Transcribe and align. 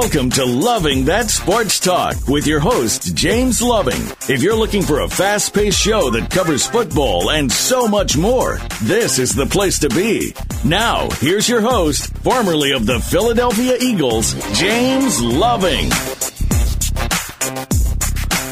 Welcome 0.00 0.30
to 0.30 0.46
Loving 0.46 1.04
That 1.04 1.28
Sports 1.28 1.78
Talk 1.78 2.26
with 2.26 2.46
your 2.46 2.58
host, 2.58 3.14
James 3.14 3.60
Loving. 3.60 4.00
If 4.30 4.42
you're 4.42 4.56
looking 4.56 4.80
for 4.80 5.00
a 5.00 5.08
fast 5.08 5.52
paced 5.52 5.78
show 5.78 6.08
that 6.08 6.30
covers 6.30 6.66
football 6.66 7.30
and 7.30 7.52
so 7.52 7.86
much 7.86 8.16
more, 8.16 8.56
this 8.82 9.18
is 9.18 9.34
the 9.34 9.44
place 9.44 9.78
to 9.80 9.90
be. 9.90 10.34
Now, 10.64 11.10
here's 11.18 11.50
your 11.50 11.60
host, 11.60 12.16
formerly 12.20 12.72
of 12.72 12.86
the 12.86 12.98
Philadelphia 12.98 13.76
Eagles, 13.78 14.32
James 14.58 15.20
Loving. 15.20 15.90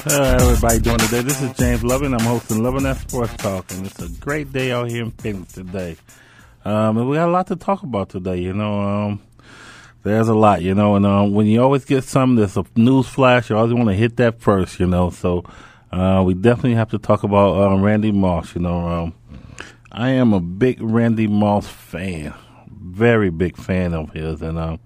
Hello, 0.04 0.50
everybody 0.50 0.80
doing 0.80 0.98
today? 0.98 1.22
This 1.22 1.40
is 1.40 1.56
James 1.56 1.82
Loving. 1.82 2.12
I'm 2.12 2.20
hosting 2.20 2.62
Loving 2.62 2.82
That 2.82 2.98
Sports 2.98 3.34
Talk, 3.38 3.70
and 3.70 3.86
it's 3.86 4.02
a 4.02 4.10
great 4.20 4.52
day 4.52 4.70
out 4.70 4.90
here 4.90 5.04
in 5.04 5.12
Phoenix 5.12 5.54
today. 5.54 5.96
Um, 6.66 6.98
and 6.98 7.08
we 7.08 7.16
got 7.16 7.30
a 7.30 7.32
lot 7.32 7.46
to 7.46 7.56
talk 7.56 7.84
about 7.84 8.10
today. 8.10 8.36
You 8.36 8.52
know, 8.52 8.80
um, 8.82 9.22
there's 10.02 10.28
a 10.28 10.34
lot, 10.34 10.62
you 10.62 10.74
know, 10.74 10.96
and 10.96 11.04
um, 11.04 11.32
when 11.32 11.46
you 11.46 11.62
always 11.62 11.84
get 11.84 12.04
something 12.04 12.36
that's 12.36 12.56
a 12.56 12.64
news 12.76 13.08
flash, 13.08 13.50
you 13.50 13.56
always 13.56 13.74
want 13.74 13.88
to 13.88 13.94
hit 13.94 14.16
that 14.16 14.40
first, 14.40 14.78
you 14.78 14.86
know. 14.86 15.10
So 15.10 15.44
uh, 15.92 16.22
we 16.24 16.34
definitely 16.34 16.74
have 16.74 16.90
to 16.90 16.98
talk 16.98 17.22
about 17.24 17.60
um, 17.60 17.82
Randy 17.82 18.12
Moss. 18.12 18.54
You 18.54 18.62
know, 18.62 18.88
um, 18.88 19.14
I 19.90 20.10
am 20.10 20.32
a 20.32 20.40
big 20.40 20.80
Randy 20.80 21.26
Moss 21.26 21.66
fan, 21.66 22.32
very 22.70 23.30
big 23.30 23.56
fan 23.56 23.94
of 23.94 24.12
his, 24.12 24.40
and 24.42 24.58
um, 24.58 24.80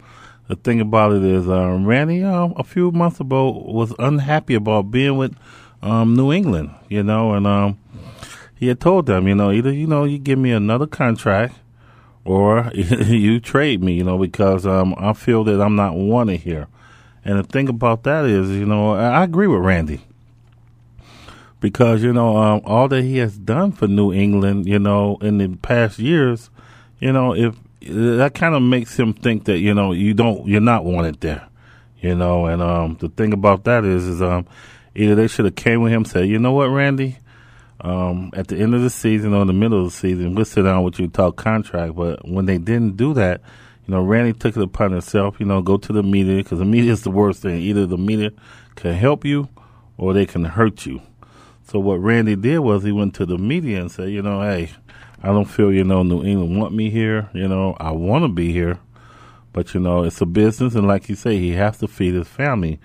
the 0.49 0.57
thing 0.57 0.81
about 0.81 1.13
it 1.13 1.25
is, 1.25 1.49
uh, 1.49 1.79
Randy 1.81 2.23
um, 2.23 2.55
a 2.57 2.65
few 2.65 2.91
months 2.91 3.21
ago 3.21 3.51
was 3.51 3.95
unhappy 3.99 4.55
about 4.55 4.91
being 4.91 5.17
with 5.17 5.37
um, 5.83 6.15
New 6.15 6.33
England, 6.33 6.75
you 6.89 7.03
know, 7.03 7.35
and 7.35 7.47
um, 7.47 7.79
he 8.57 8.69
had 8.69 8.81
told 8.81 9.07
them, 9.07 9.29
you 9.29 9.35
know, 9.35 9.51
either 9.51 9.73
you 9.73 9.87
know 9.87 10.05
you 10.05 10.19
give 10.19 10.39
me 10.39 10.53
another 10.53 10.87
contract 10.87 11.57
or 12.25 12.71
you 12.75 13.41
trade 13.41 13.83
me, 13.83 13.95
you 13.95 14.05
know, 14.05 14.19
because 14.19 14.67
um, 14.67 14.95
I 14.99 15.13
feel 15.13 15.45
that 15.45 15.61
I'm 15.61 15.77
not 15.77 15.95
wanted 15.95 16.41
here. 16.41 16.69
And 17.25 17.39
the 17.39 17.45
thing 17.45 17.69
about 17.69 18.03
that 18.05 18.25
is, 18.25 18.51
you 18.51 18.67
know, 18.67 18.95
I 18.95 19.23
agree 19.23 19.47
with 19.47 19.61
Randy 19.61 20.03
because 21.63 22.03
you 22.03 22.13
know 22.13 22.37
um, 22.37 22.61
all 22.65 22.89
that 22.89 23.03
he 23.03 23.19
has 23.19 23.39
done 23.39 23.73
for 23.73 23.87
New 23.87 24.13
England, 24.13 24.67
you 24.67 24.79
know, 24.79 25.17
in 25.23 25.39
the 25.39 25.49
past 25.59 25.99
years, 25.99 26.51
you 26.99 27.13
know, 27.13 27.35
if 27.35 27.57
that 27.81 28.35
kind 28.35 28.55
of 28.55 28.63
makes 28.63 28.99
him 28.99 29.15
think 29.15 29.45
that 29.45 29.59
you 29.59 29.73
know 29.73 29.93
you 29.93 30.13
don't, 30.13 30.47
you're 30.47 30.61
not 30.61 30.85
wanted 30.85 31.21
there, 31.21 31.49
you 32.01 32.15
know. 32.15 32.47
And 32.47 32.61
um, 32.61 32.97
the 33.01 33.09
thing 33.09 33.33
about 33.33 33.65
that 33.65 33.85
is, 33.85 34.07
is 34.07 34.21
um, 34.21 34.47
either 34.95 35.15
they 35.15 35.29
should 35.29 35.47
have 35.47 35.55
came 35.55 35.81
with 35.81 35.93
him, 35.93 36.05
said, 36.05 36.29
you 36.29 36.39
know 36.39 36.53
what, 36.53 36.67
Randy, 36.67 37.19
um, 37.83 38.31
at 38.35 38.49
the 38.49 38.57
end 38.57 38.75
of 38.75 38.83
the 38.83 38.91
season 38.91 39.35
or 39.35 39.45
the 39.45 39.53
middle 39.53 39.79
of 39.79 39.87
the 39.87 39.97
season, 39.97 40.35
we'll 40.35 40.45
sit 40.45 40.63
down 40.63 40.85
with 40.85 40.99
you 40.99 41.09
talk 41.09 41.37
contract. 41.37 41.95
But 41.95 42.27
when 42.27 42.47
they 42.47 42.59
didn't 42.59 42.97
do 42.97 43.13
that, 43.15 43.41
you 43.87 43.93
know, 43.93 44.03
Randy 44.03 44.33
took 44.33 44.57
it 44.57 44.63
upon 44.63 44.93
himself, 44.93 45.41
you 45.41 45.47
know, 45.47 45.61
go 45.61 45.77
to 45.77 45.93
the 45.93 46.03
media 46.03 46.37
because 46.37 46.61
the 46.61 46.65
media 46.65 46.93
is 46.93 47.03
the 47.03 47.11
worst 47.11 47.43
thing. 47.43 47.61
Either 47.61 47.85
the 47.85 47.99
media 47.99 48.31
can 48.77 48.95
help 48.95 49.25
you 49.25 49.49
or 49.99 50.13
they 50.13 50.27
can 50.27 50.45
hurt 50.45 50.87
you. 50.87 51.03
So 51.65 51.81
what 51.81 51.97
Randy 51.97 52.37
did 52.37 52.61
was 52.61 52.85
he 52.85 52.93
went 52.93 53.15
to 53.17 53.27
the 53.27 53.39
media 53.39 53.81
and 53.81 53.91
said, 53.91 54.11
you 54.11 54.23
know, 54.23 54.41
hey, 54.43 54.71
I 55.23 55.29
don't 55.29 55.45
feel, 55.45 55.73
you 55.73 55.85
know, 55.85 56.03
New 56.03 56.23
England 56.25 56.59
want 56.59 56.75
me 56.75 56.91
here. 56.91 57.29
You 57.33 57.49
know, 57.49 57.77
I 57.81 57.93
want 57.93 58.25
to 58.25 58.29
be 58.29 58.53
here, 58.53 58.79
but 59.53 59.73
you 59.75 59.81
know, 59.81 60.03
it's 60.05 60.21
a 60.21 60.27
business, 60.27 60.75
and 60.75 60.87
like 60.87 61.09
you 61.09 61.15
say, 61.15 61.39
he 61.39 61.53
has 61.53 61.79
to 61.79 61.89
feed 61.89 62.15
his 62.15 62.29
family. 62.29 62.81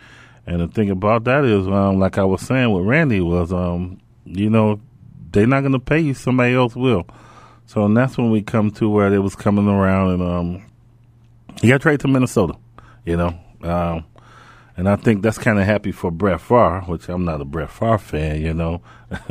And 0.46 0.62
the 0.62 0.68
thing 0.68 0.90
about 0.90 1.26
that 1.26 1.44
is, 1.44 1.68
um, 1.68 2.00
like 2.00 2.18
I 2.18 2.24
was 2.24 2.42
saying 2.42 2.72
with 2.72 2.86
Randy, 2.86 3.20
was, 3.22 3.52
um, 3.52 4.00
you 4.26 4.50
know, 4.50 4.80
they're 5.32 5.48
not 5.48 5.62
going 5.62 5.74
to 5.74 5.80
pay 5.80 6.00
you, 6.00 6.14
somebody 6.14 6.54
else 6.54 6.76
will. 6.76 7.08
So 7.66 7.84
and 7.86 7.96
that's 7.96 8.18
when 8.18 8.32
we 8.32 8.42
come 8.42 8.72
to 8.72 8.90
where 8.90 9.14
it 9.14 9.20
was 9.20 9.36
coming 9.36 9.68
around, 9.68 10.12
and 10.12 10.24
um, 10.24 10.66
he 11.62 11.70
got 11.70 11.82
traded 11.82 12.02
to 12.02 12.08
Minnesota, 12.08 12.56
you 13.06 13.18
know. 13.18 13.38
Um, 13.62 14.06
and 14.78 14.88
I 14.88 14.96
think 14.96 15.24
that's 15.24 15.40
kind 15.40 15.60
of 15.60 15.66
happy 15.66 15.92
for 15.92 16.12
Brett 16.12 16.40
Favre, 16.40 16.82
which 16.82 17.10
I'm 17.10 17.26
not 17.26 17.42
a 17.42 17.46
Brett 17.46 17.72
Favre 17.72 17.98
fan, 17.98 18.42
you 18.42 18.54
know. 18.54 18.82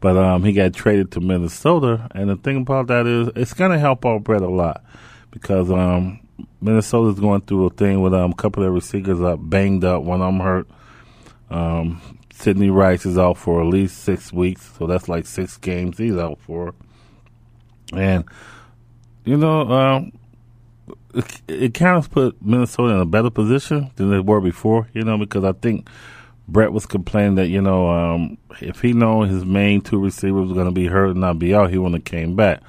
but 0.00 0.16
um, 0.16 0.42
he 0.44 0.52
got 0.52 0.74
traded 0.74 1.12
to 1.12 1.20
Minnesota, 1.20 2.08
and 2.14 2.28
the 2.28 2.36
thing 2.36 2.58
about 2.58 2.88
that 2.88 3.06
is 3.06 3.30
it's 3.36 3.54
going 3.54 3.70
to 3.70 3.78
help 3.78 4.04
out 4.04 4.24
Brett 4.24 4.42
a 4.42 4.48
lot 4.48 4.84
because 5.30 5.70
um, 5.70 6.20
Minnesota's 6.60 7.20
going 7.20 7.40
through 7.42 7.66
a 7.66 7.70
thing 7.70 8.02
with 8.02 8.12
um, 8.12 8.32
a 8.32 8.34
couple 8.34 8.64
of 8.64 8.74
receivers 8.74 9.20
up 9.20 9.38
banged 9.40 9.84
up, 9.84 10.02
one 10.02 10.20
of 10.20 10.26
them 10.26 10.40
hurt. 10.40 10.68
Um, 11.50 12.11
Sidney 12.42 12.70
Rice 12.70 13.06
is 13.06 13.16
out 13.16 13.38
for 13.38 13.60
at 13.60 13.68
least 13.68 13.98
six 13.98 14.32
weeks, 14.32 14.76
so 14.76 14.88
that's 14.88 15.08
like 15.08 15.26
six 15.26 15.56
games 15.56 15.98
he's 15.98 16.16
out 16.16 16.40
for. 16.40 16.74
And 17.94 18.24
you 19.24 19.36
know, 19.36 19.70
um, 19.70 20.12
it, 21.14 21.42
it 21.46 21.74
kind 21.74 21.96
of 21.96 22.10
put 22.10 22.42
Minnesota 22.42 22.94
in 22.94 23.00
a 23.00 23.06
better 23.06 23.30
position 23.30 23.92
than 23.94 24.10
they 24.10 24.18
were 24.18 24.40
before. 24.40 24.88
You 24.92 25.02
know, 25.04 25.18
because 25.18 25.44
I 25.44 25.52
think 25.52 25.88
Brett 26.48 26.72
was 26.72 26.84
complaining 26.84 27.36
that 27.36 27.46
you 27.46 27.62
know 27.62 27.88
um, 27.88 28.38
if 28.60 28.80
he 28.80 28.92
know 28.92 29.22
his 29.22 29.44
main 29.44 29.80
two 29.80 30.00
receivers 30.00 30.48
were 30.48 30.54
going 30.54 30.66
to 30.66 30.72
be 30.72 30.88
hurt 30.88 31.10
and 31.10 31.20
not 31.20 31.38
be 31.38 31.54
out, 31.54 31.70
he 31.70 31.78
wouldn't 31.78 32.02
have 32.02 32.04
came 32.04 32.34
back. 32.34 32.60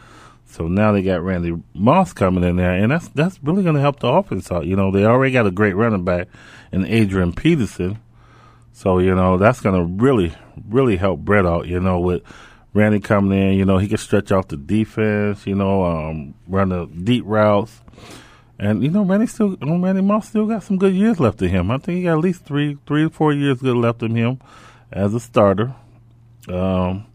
So 0.45 0.67
now 0.67 0.91
they 0.91 1.01
got 1.01 1.23
Randy 1.23 1.59
Moss 1.73 2.13
coming 2.13 2.43
in 2.43 2.57
there, 2.57 2.73
and 2.73 2.91
that's 2.91 3.07
that's 3.07 3.39
really 3.41 3.63
going 3.63 3.73
to 3.73 3.81
help 3.81 4.01
the 4.01 4.07
offense 4.07 4.51
out. 4.51 4.67
You 4.67 4.75
know, 4.75 4.91
they 4.91 5.03
already 5.03 5.33
got 5.33 5.47
a 5.47 5.51
great 5.51 5.75
running 5.75 6.03
back 6.03 6.27
in 6.71 6.85
Adrian 6.85 7.33
Peterson. 7.33 7.97
So, 8.73 8.97
you 8.97 9.13
know, 9.13 9.37
that's 9.37 9.61
going 9.61 9.75
to 9.75 10.03
really, 10.03 10.33
really 10.67 10.97
help 10.97 11.19
Brett 11.19 11.45
out, 11.45 11.67
you 11.67 11.79
know, 11.79 11.99
with 11.99 12.23
Randy 12.73 12.99
coming 12.99 13.39
in. 13.39 13.53
You 13.53 13.65
know, 13.65 13.77
he 13.77 13.87
can 13.87 13.97
stretch 13.97 14.31
out 14.31 14.49
the 14.49 14.57
defense, 14.57 15.45
you 15.45 15.55
know, 15.55 15.85
um, 15.85 16.33
run 16.47 16.69
the 16.69 16.87
deep 16.87 17.23
routes. 17.25 17.81
And, 18.57 18.83
you 18.83 18.89
know, 18.89 19.03
Randy 19.03 19.27
still, 19.27 19.55
Randy 19.61 20.01
Moss 20.01 20.29
still 20.29 20.47
got 20.47 20.63
some 20.63 20.77
good 20.77 20.93
years 20.93 21.19
left 21.19 21.41
in 21.41 21.49
him. 21.49 21.69
I 21.69 21.77
think 21.77 21.97
he 21.97 22.03
got 22.03 22.13
at 22.13 22.23
least 22.23 22.45
three, 22.45 22.77
three 22.87 23.05
or 23.05 23.09
four 23.09 23.31
years 23.31 23.61
good 23.61 23.77
left 23.77 24.01
in 24.01 24.15
him 24.15 24.39
as 24.91 25.13
a 25.13 25.19
starter. 25.19 25.75
Um, 26.49 27.05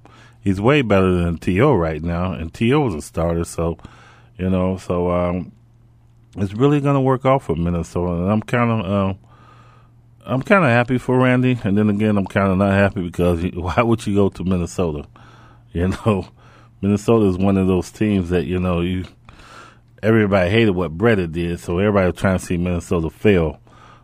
he's 0.40 0.60
way 0.60 0.82
better 0.82 1.12
than 1.12 1.38
T.O. 1.38 1.74
right 1.74 2.02
now, 2.02 2.32
and 2.32 2.54
T.O. 2.54 2.88
is 2.88 2.94
a 2.94 3.02
starter, 3.02 3.44
so, 3.44 3.78
you 4.36 4.48
know, 4.48 4.76
so, 4.76 5.10
um, 5.10 5.52
it's 6.36 6.52
really 6.52 6.80
going 6.80 6.94
to 6.94 7.00
work 7.00 7.26
out 7.26 7.42
for 7.42 7.56
Minnesota. 7.56 8.12
And 8.12 8.30
I'm 8.30 8.42
kind 8.42 8.70
of, 8.70 8.90
um, 8.90 9.18
I'm 10.28 10.42
kind 10.42 10.62
of 10.62 10.68
happy 10.68 10.98
for 10.98 11.18
Randy, 11.18 11.58
and 11.64 11.78
then 11.78 11.88
again, 11.88 12.18
I'm 12.18 12.26
kind 12.26 12.52
of 12.52 12.58
not 12.58 12.72
happy 12.72 13.00
because 13.00 13.42
why 13.54 13.80
would 13.80 14.06
you 14.06 14.14
go 14.14 14.28
to 14.28 14.44
Minnesota? 14.44 15.08
You 15.72 15.88
know, 15.88 16.28
Minnesota 16.82 17.24
is 17.30 17.38
one 17.38 17.56
of 17.56 17.66
those 17.66 17.90
teams 17.90 18.28
that 18.28 18.44
you 18.44 18.60
know 18.60 18.82
you 18.82 19.06
everybody 20.02 20.50
hated 20.50 20.72
what 20.72 20.98
Brett 20.98 21.32
did, 21.32 21.60
so 21.60 21.78
everybody 21.78 22.08
was 22.10 22.20
trying 22.20 22.38
to 22.38 22.44
see 22.44 22.58
Minnesota 22.58 23.08
fail. 23.08 23.58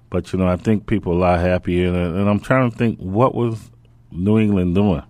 But 0.09 0.33
you 0.33 0.39
know, 0.39 0.49
I 0.49 0.57
think 0.57 0.87
people 0.87 1.13
are 1.13 1.17
a 1.17 1.19
lot 1.19 1.41
happier, 1.41 1.89
and, 1.89 2.17
and 2.17 2.31
I'm 2.31 2.41
trying 2.41 2.71
to 2.71 2.77
think 2.77 2.99
what 2.99 3.35
was 3.35 3.71
New 4.11 4.39
England 4.39 4.75
doing 4.75 5.03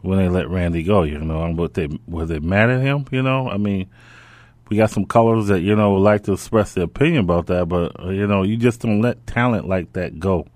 when 0.00 0.16
they 0.16 0.30
let 0.30 0.48
Randy 0.48 0.82
go. 0.82 1.02
You 1.02 1.18
know, 1.18 1.52
what 1.52 1.74
they 1.74 1.88
were 2.06 2.24
they 2.24 2.38
mad 2.38 2.70
at 2.70 2.80
him? 2.80 3.04
You 3.10 3.22
know, 3.22 3.50
I 3.50 3.58
mean 3.58 3.90
we 4.68 4.76
got 4.76 4.90
some 4.90 5.04
colors 5.04 5.46
that 5.46 5.60
you 5.60 5.76
know 5.76 5.94
would 5.94 6.00
like 6.00 6.24
to 6.24 6.32
express 6.32 6.74
their 6.74 6.84
opinion 6.84 7.20
about 7.20 7.46
that, 7.46 7.66
but 7.66 7.98
uh, 8.04 8.10
you 8.10 8.26
know 8.26 8.42
you 8.42 8.56
just 8.56 8.80
don't 8.80 9.00
let 9.00 9.26
talent 9.26 9.68
like 9.68 9.92
that 9.92 10.18
go 10.18 10.46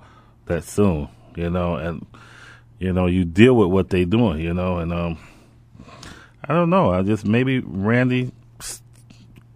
that 0.47 0.65
soon, 0.65 1.09
you 1.37 1.51
know, 1.51 1.77
and 1.77 2.07
you 2.79 2.93
know 2.93 3.07
you 3.07 3.25
deal 3.25 3.55
with 3.55 3.69
what 3.69 3.91
they 3.91 4.05
doing, 4.05 4.41
you 4.41 4.55
know, 4.55 4.79
and 4.79 4.93
um, 4.93 5.19
I 6.45 6.55
don't 6.55 6.71
know, 6.71 6.91
I 6.91 7.03
just 7.03 7.25
maybe 7.25 7.61
Randy 7.61 8.33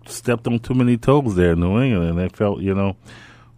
stepped 0.07 0.47
on 0.47 0.59
too 0.59 0.75
many 0.75 0.97
toes 0.97 1.35
there 1.35 1.53
in 1.53 1.61
New 1.61 1.81
England, 1.81 2.11
and 2.11 2.19
they 2.19 2.29
felt 2.29 2.61
you 2.61 2.75
know 2.75 2.97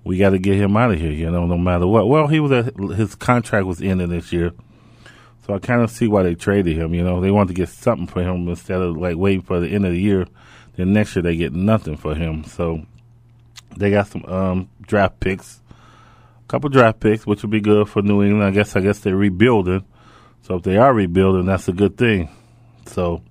we 0.06 0.18
got 0.18 0.30
to 0.30 0.38
get 0.38 0.56
him 0.56 0.76
out 0.76 0.92
of 0.92 1.00
here, 1.00 1.10
you 1.10 1.28
know, 1.28 1.46
no 1.46 1.58
matter 1.58 1.86
what. 1.86 2.08
Well, 2.08 2.28
he 2.28 2.38
was 2.38 2.52
at, 2.52 2.76
his 2.96 3.16
contract 3.16 3.66
was 3.66 3.82
ending 3.82 4.08
this 4.08 4.32
year. 4.32 4.52
So 5.44 5.54
I 5.54 5.58
kind 5.58 5.82
of 5.82 5.90
see 5.90 6.06
why 6.06 6.22
they 6.22 6.36
traded 6.36 6.76
him. 6.76 6.94
You 6.94 7.02
know, 7.02 7.20
they 7.20 7.32
wanted 7.32 7.48
to 7.48 7.54
get 7.54 7.68
something 7.68 8.06
for 8.06 8.22
him 8.22 8.48
instead 8.48 8.80
of 8.80 8.96
like 8.96 9.16
waiting 9.16 9.42
for 9.42 9.58
the 9.58 9.68
end 9.68 9.84
of 9.84 9.92
the 9.92 10.00
year. 10.00 10.26
Then 10.76 10.92
next 10.92 11.16
year 11.16 11.22
they 11.22 11.36
get 11.36 11.52
nothing 11.52 11.96
for 11.96 12.14
him. 12.14 12.44
So 12.44 12.82
they 13.76 13.90
got 13.90 14.08
some 14.08 14.24
um, 14.26 14.70
draft 14.82 15.20
picks, 15.20 15.60
a 15.70 16.48
couple 16.48 16.68
draft 16.70 17.00
picks, 17.00 17.26
which 17.26 17.42
would 17.42 17.50
be 17.50 17.60
good 17.60 17.88
for 17.88 18.02
New 18.02 18.22
England. 18.22 18.44
I 18.44 18.50
guess. 18.50 18.76
I 18.76 18.80
guess 18.80 19.00
they're 19.00 19.16
rebuilding. 19.16 19.84
So 20.42 20.56
if 20.56 20.62
they 20.62 20.76
are 20.76 20.92
rebuilding, 20.92 21.46
that's 21.46 21.68
a 21.68 21.72
good 21.72 21.96
thing. 21.96 22.28
So 22.86 23.22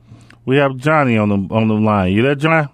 we 0.45 0.57
have 0.57 0.75
Johnny 0.77 1.17
on 1.17 1.29
the 1.29 1.53
on 1.53 1.67
the 1.67 1.75
line. 1.75 2.11
You 2.11 2.23
there, 2.23 2.35
John? 2.35 2.69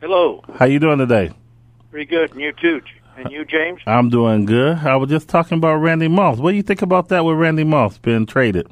Hello. 0.00 0.44
How 0.54 0.66
you 0.66 0.78
doing 0.78 0.98
today? 0.98 1.32
Pretty 1.90 2.06
good. 2.06 2.32
And 2.32 2.40
you 2.40 2.52
too. 2.52 2.82
And 3.16 3.30
you, 3.30 3.46
James? 3.46 3.80
I'm 3.86 4.10
doing 4.10 4.44
good. 4.44 4.76
I 4.76 4.96
was 4.96 5.08
just 5.08 5.28
talking 5.28 5.56
about 5.56 5.76
Randy 5.76 6.06
Moss. 6.06 6.38
What 6.38 6.50
do 6.50 6.56
you 6.56 6.62
think 6.62 6.82
about 6.82 7.08
that 7.08 7.24
with 7.24 7.38
Randy 7.38 7.64
Moss 7.64 7.96
being 7.96 8.26
traded? 8.26 8.70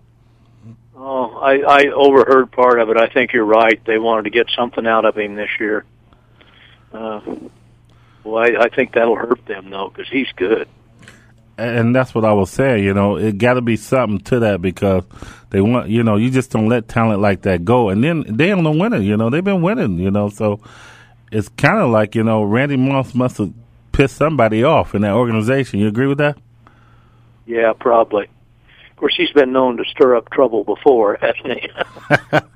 Oh, 1.07 1.37
I, 1.37 1.59
I 1.59 1.87
overheard 1.89 2.51
part 2.51 2.81
of 2.81 2.89
it. 2.89 2.97
I 2.97 3.09
think 3.09 3.35
you're 3.35 3.45
right. 3.45 3.79
They 3.85 3.99
wanted 3.99 4.23
to 4.23 4.31
get 4.31 4.49
something 4.57 4.87
out 4.87 5.05
of 5.05 5.19
him 5.19 5.35
this 5.35 5.51
year. 5.61 5.85
Uh, 6.95 7.21
well, 8.25 8.43
I, 8.43 8.65
I 8.65 8.69
think 8.71 8.95
that'll 8.95 9.15
hurt 9.15 9.45
them 9.45 9.69
though, 9.69 9.91
because 9.91 10.11
he's 10.11 10.33
good. 10.35 10.67
And 11.59 11.95
that's 11.95 12.15
what 12.15 12.25
I 12.25 12.33
was 12.33 12.49
saying. 12.49 12.85
You 12.85 12.95
know, 12.95 13.19
it 13.19 13.37
got 13.37 13.55
to 13.55 13.61
be 13.61 13.77
something 13.77 14.19
to 14.21 14.41
that 14.41 14.63
because 14.63 15.05
they 15.51 15.61
want. 15.61 15.91
You 15.91 16.03
know, 16.03 16.17
you 16.17 16.31
just 16.31 16.51
don't 16.51 16.71
let 16.71 16.89
talent 16.89 17.21
like 17.21 17.43
that 17.43 17.67
go. 17.67 17.91
And 17.91 18.03
then 18.03 18.25
they 18.27 18.49
don't 18.49 18.79
win 18.79 18.95
it. 18.95 19.03
You 19.03 19.19
know, 19.19 19.29
they've 19.29 19.45
been 19.45 19.61
winning. 19.61 19.99
You 19.99 20.11
know, 20.11 20.31
so 20.31 20.61
it's 21.31 21.51
kind 21.51 21.81
of 21.81 21.91
like 21.91 22.15
you 22.15 22.25
know, 22.25 22.45
Randy 22.45 22.79
Moss 22.79 23.15
must 23.15 23.37
have 23.37 23.53
pissed 23.93 24.17
somebody 24.17 24.65
off 24.65 24.95
in 24.95 25.03
that 25.03 25.13
organization. 25.13 25.81
You 25.81 25.89
agree 25.89 26.07
with 26.07 26.19
that? 26.19 26.39
Yeah, 27.45 27.75
probably. 27.79 28.29
Of 28.95 28.99
course, 28.99 29.15
he's 29.17 29.33
been 29.33 29.53
known 29.53 29.77
to 29.79 29.85
stir 29.85 30.15
up 30.15 30.31
trouble 30.31 30.63
before, 30.63 31.19
hasn't 31.21 31.61
he? 31.61 31.69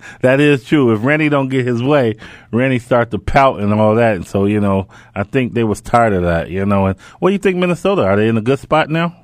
that 0.20 0.38
is 0.38 0.62
true. 0.64 0.94
If 0.94 1.02
Randy 1.02 1.28
don't 1.28 1.48
get 1.48 1.66
his 1.66 1.82
way, 1.82 2.14
Randy 2.52 2.78
start 2.78 3.10
to 3.10 3.18
pout 3.18 3.58
and 3.58 3.74
all 3.74 3.96
that. 3.96 4.14
And 4.14 4.24
so, 4.24 4.46
you 4.46 4.60
know, 4.60 4.86
I 5.16 5.24
think 5.24 5.54
they 5.54 5.64
was 5.64 5.80
tired 5.80 6.12
of 6.12 6.22
that. 6.22 6.48
You 6.48 6.64
know, 6.64 6.86
and 6.86 6.98
what 7.18 7.30
do 7.30 7.32
you 7.32 7.40
think, 7.40 7.56
Minnesota? 7.56 8.04
Are 8.04 8.14
they 8.14 8.28
in 8.28 8.36
a 8.36 8.40
good 8.40 8.60
spot 8.60 8.88
now? 8.88 9.16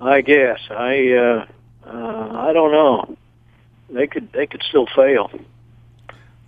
I 0.00 0.22
guess. 0.22 0.58
I 0.70 1.12
uh, 1.12 1.46
uh, 1.86 2.48
I 2.48 2.52
don't 2.54 2.72
know. 2.72 3.16
They 3.90 4.06
could 4.06 4.32
they 4.32 4.46
could 4.46 4.62
still 4.62 4.86
fail. 4.96 5.30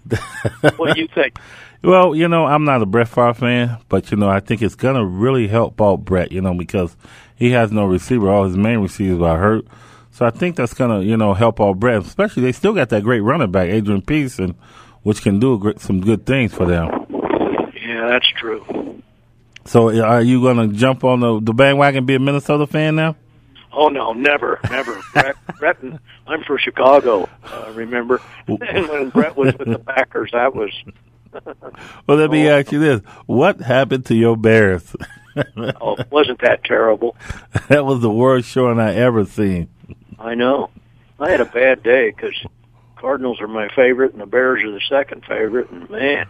what 0.76 0.94
do 0.94 1.00
you 1.00 1.08
think? 1.14 1.38
Well, 1.82 2.14
you 2.14 2.26
know, 2.26 2.46
I'm 2.46 2.64
not 2.64 2.82
a 2.82 2.86
Brett 2.86 3.08
Favre 3.08 3.34
fan, 3.34 3.78
but 3.88 4.10
you 4.10 4.16
know, 4.16 4.28
I 4.28 4.40
think 4.40 4.62
it's 4.62 4.74
gonna 4.74 5.04
really 5.04 5.46
help 5.46 5.80
out 5.80 6.04
Brett, 6.04 6.32
you 6.32 6.40
know, 6.40 6.54
because 6.54 6.96
he 7.38 7.52
has 7.52 7.70
no 7.70 7.86
receiver. 7.86 8.28
All 8.28 8.44
his 8.44 8.56
main 8.56 8.78
receivers 8.78 9.22
are 9.22 9.38
hurt, 9.38 9.64
so 10.10 10.26
I 10.26 10.30
think 10.30 10.56
that's 10.56 10.74
gonna, 10.74 11.00
you 11.00 11.16
know, 11.16 11.34
help 11.34 11.60
out 11.60 11.78
Brett. 11.78 12.02
Especially 12.02 12.42
they 12.42 12.52
still 12.52 12.74
got 12.74 12.88
that 12.88 13.04
great 13.04 13.20
running 13.20 13.52
back, 13.52 13.68
Adrian 13.68 14.02
Peterson, 14.02 14.56
which 15.02 15.22
can 15.22 15.38
do 15.38 15.72
some 15.78 16.00
good 16.00 16.26
things 16.26 16.52
for 16.52 16.66
them. 16.66 16.88
Yeah, 17.80 18.08
that's 18.08 18.28
true. 18.36 19.02
So, 19.64 20.02
are 20.02 20.22
you 20.22 20.42
gonna 20.42 20.68
jump 20.68 21.04
on 21.04 21.20
the, 21.20 21.40
the 21.40 21.52
bandwagon, 21.52 21.98
and 21.98 22.06
be 22.06 22.16
a 22.16 22.18
Minnesota 22.18 22.66
fan 22.66 22.96
now? 22.96 23.16
Oh 23.72 23.88
no, 23.88 24.12
never, 24.12 24.58
never. 24.70 25.00
Brett, 25.12 25.36
Brett, 25.58 25.76
I'm 26.26 26.42
for 26.44 26.58
Chicago. 26.58 27.28
Uh, 27.44 27.72
remember, 27.74 28.20
and 28.48 28.88
when 28.88 29.10
Brett 29.10 29.36
was 29.36 29.54
with 29.58 29.68
the 29.68 29.78
Packers, 29.78 30.30
that 30.32 30.54
was 30.54 30.72
well, 32.06 32.18
let 32.18 32.30
me 32.30 32.48
ask 32.48 32.72
you 32.72 32.80
this: 32.80 33.00
What 33.26 33.60
happened 33.60 34.06
to 34.06 34.14
your 34.14 34.36
Bears? 34.36 34.96
oh, 35.80 35.96
wasn't 36.10 36.40
that 36.42 36.64
terrible? 36.64 37.16
that 37.68 37.84
was 37.84 38.00
the 38.00 38.10
worst 38.10 38.48
showing 38.48 38.78
I 38.78 38.94
ever 38.94 39.24
seen. 39.24 39.68
I 40.18 40.34
know. 40.34 40.70
I 41.20 41.30
had 41.30 41.40
a 41.40 41.44
bad 41.44 41.82
day 41.82 42.10
because 42.10 42.34
Cardinals 42.96 43.40
are 43.40 43.48
my 43.48 43.68
favorite, 43.74 44.12
and 44.12 44.20
the 44.20 44.26
Bears 44.26 44.62
are 44.62 44.70
the 44.70 44.80
second 44.88 45.24
favorite. 45.24 45.70
And 45.70 45.88
man, 45.90 46.28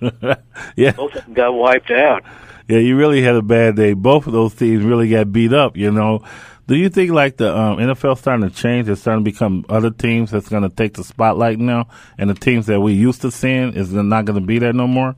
yeah, 0.76 0.92
both 0.92 1.14
of 1.14 1.24
them 1.24 1.34
got 1.34 1.52
wiped 1.52 1.90
out. 1.90 2.24
Yeah, 2.68 2.78
you 2.78 2.96
really 2.96 3.22
had 3.22 3.34
a 3.34 3.42
bad 3.42 3.76
day. 3.76 3.94
Both 3.94 4.26
of 4.26 4.32
those 4.32 4.54
teams 4.54 4.84
really 4.84 5.08
got 5.08 5.32
beat 5.32 5.52
up. 5.52 5.76
You 5.76 5.90
know, 5.90 6.22
do 6.66 6.76
you 6.76 6.88
think 6.90 7.12
like 7.12 7.38
the 7.38 7.56
um, 7.56 7.78
NFL 7.78 8.18
starting 8.18 8.48
to 8.48 8.54
change? 8.54 8.88
It's 8.88 9.00
starting 9.00 9.24
to 9.24 9.30
become 9.30 9.64
other 9.68 9.90
teams 9.90 10.30
that's 10.30 10.48
going 10.48 10.64
to 10.64 10.68
take 10.68 10.94
the 10.94 11.04
spotlight 11.04 11.58
now, 11.58 11.88
and 12.18 12.28
the 12.28 12.34
teams 12.34 12.66
that 12.66 12.80
we 12.80 12.92
used 12.92 13.22
to 13.22 13.30
seeing 13.30 13.72
is 13.74 13.92
not 13.92 14.24
going 14.26 14.38
to 14.38 14.46
be 14.46 14.58
there 14.58 14.72
no 14.72 14.86
more. 14.86 15.16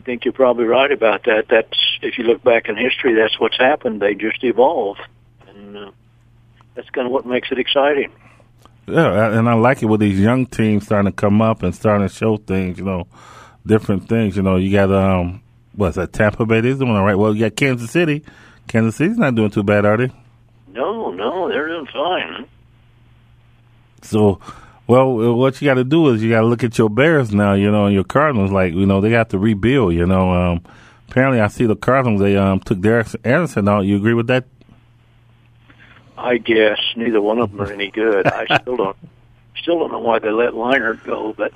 I 0.00 0.02
think 0.02 0.24
you're 0.24 0.32
probably 0.32 0.64
right 0.64 0.90
about 0.90 1.24
that. 1.24 1.48
That's 1.50 1.98
if 2.00 2.16
you 2.16 2.24
look 2.24 2.42
back 2.42 2.70
in 2.70 2.76
history, 2.76 3.12
that's 3.12 3.38
what's 3.38 3.58
happened. 3.58 4.00
They 4.00 4.14
just 4.14 4.42
evolve, 4.42 4.96
and 5.46 5.76
uh, 5.76 5.90
that's 6.74 6.88
kind 6.88 7.06
of 7.06 7.12
what 7.12 7.26
makes 7.26 7.52
it 7.52 7.58
exciting. 7.58 8.10
Yeah, 8.86 9.38
and 9.38 9.46
I 9.46 9.54
like 9.54 9.82
it 9.82 9.86
with 9.86 10.00
these 10.00 10.18
young 10.18 10.46
teams 10.46 10.86
starting 10.86 11.12
to 11.12 11.14
come 11.14 11.42
up 11.42 11.62
and 11.62 11.74
starting 11.74 12.08
to 12.08 12.14
show 12.14 12.38
things. 12.38 12.78
You 12.78 12.84
know, 12.86 13.08
different 13.66 14.08
things. 14.08 14.38
You 14.38 14.42
know, 14.42 14.56
you 14.56 14.72
got 14.72 14.90
um, 14.90 15.42
what's 15.74 15.96
that? 15.96 16.14
Tampa 16.14 16.46
Bay 16.46 16.60
is 16.60 16.78
doing 16.78 16.96
all 16.96 17.04
right. 17.04 17.18
Well, 17.18 17.34
you 17.34 17.44
got 17.44 17.56
Kansas 17.56 17.90
City 17.90 18.24
Kansas 18.70 18.96
City's 18.96 19.18
not 19.18 19.34
doing 19.34 19.50
too 19.50 19.64
bad, 19.64 19.84
are 19.84 19.96
they? 19.96 20.12
No, 20.68 21.10
no, 21.10 21.48
they're 21.48 21.66
doing 21.66 21.88
fine. 21.92 22.46
So, 24.02 24.40
well, 24.90 25.36
what 25.36 25.62
you 25.62 25.66
got 25.66 25.74
to 25.74 25.84
do 25.84 26.08
is 26.08 26.20
you 26.20 26.30
got 26.30 26.40
to 26.40 26.48
look 26.48 26.64
at 26.64 26.76
your 26.76 26.90
Bears 26.90 27.32
now, 27.32 27.54
you 27.54 27.70
know, 27.70 27.86
and 27.86 27.94
your 27.94 28.02
Cardinals. 28.02 28.50
Like, 28.50 28.74
you 28.74 28.86
know, 28.86 29.00
they 29.00 29.10
got 29.10 29.30
to 29.30 29.38
rebuild. 29.38 29.94
You 29.94 30.04
know, 30.04 30.32
um, 30.32 30.62
apparently, 31.08 31.40
I 31.40 31.46
see 31.46 31.64
the 31.64 31.76
Cardinals. 31.76 32.20
They 32.20 32.36
um, 32.36 32.58
took 32.58 32.80
Derek 32.80 33.06
Anderson 33.22 33.68
out. 33.68 33.82
You 33.82 33.94
agree 33.94 34.14
with 34.14 34.26
that? 34.26 34.46
I 36.18 36.38
guess 36.38 36.80
neither 36.96 37.22
one 37.22 37.38
of 37.38 37.52
them 37.52 37.60
are 37.60 37.72
any 37.72 37.92
good. 37.92 38.26
I 38.26 38.58
still 38.62 38.76
don't, 38.76 38.96
still 39.62 39.78
don't 39.78 39.92
know 39.92 40.00
why 40.00 40.18
they 40.18 40.30
let 40.30 40.54
Leinart 40.54 41.04
go, 41.04 41.34
but 41.34 41.52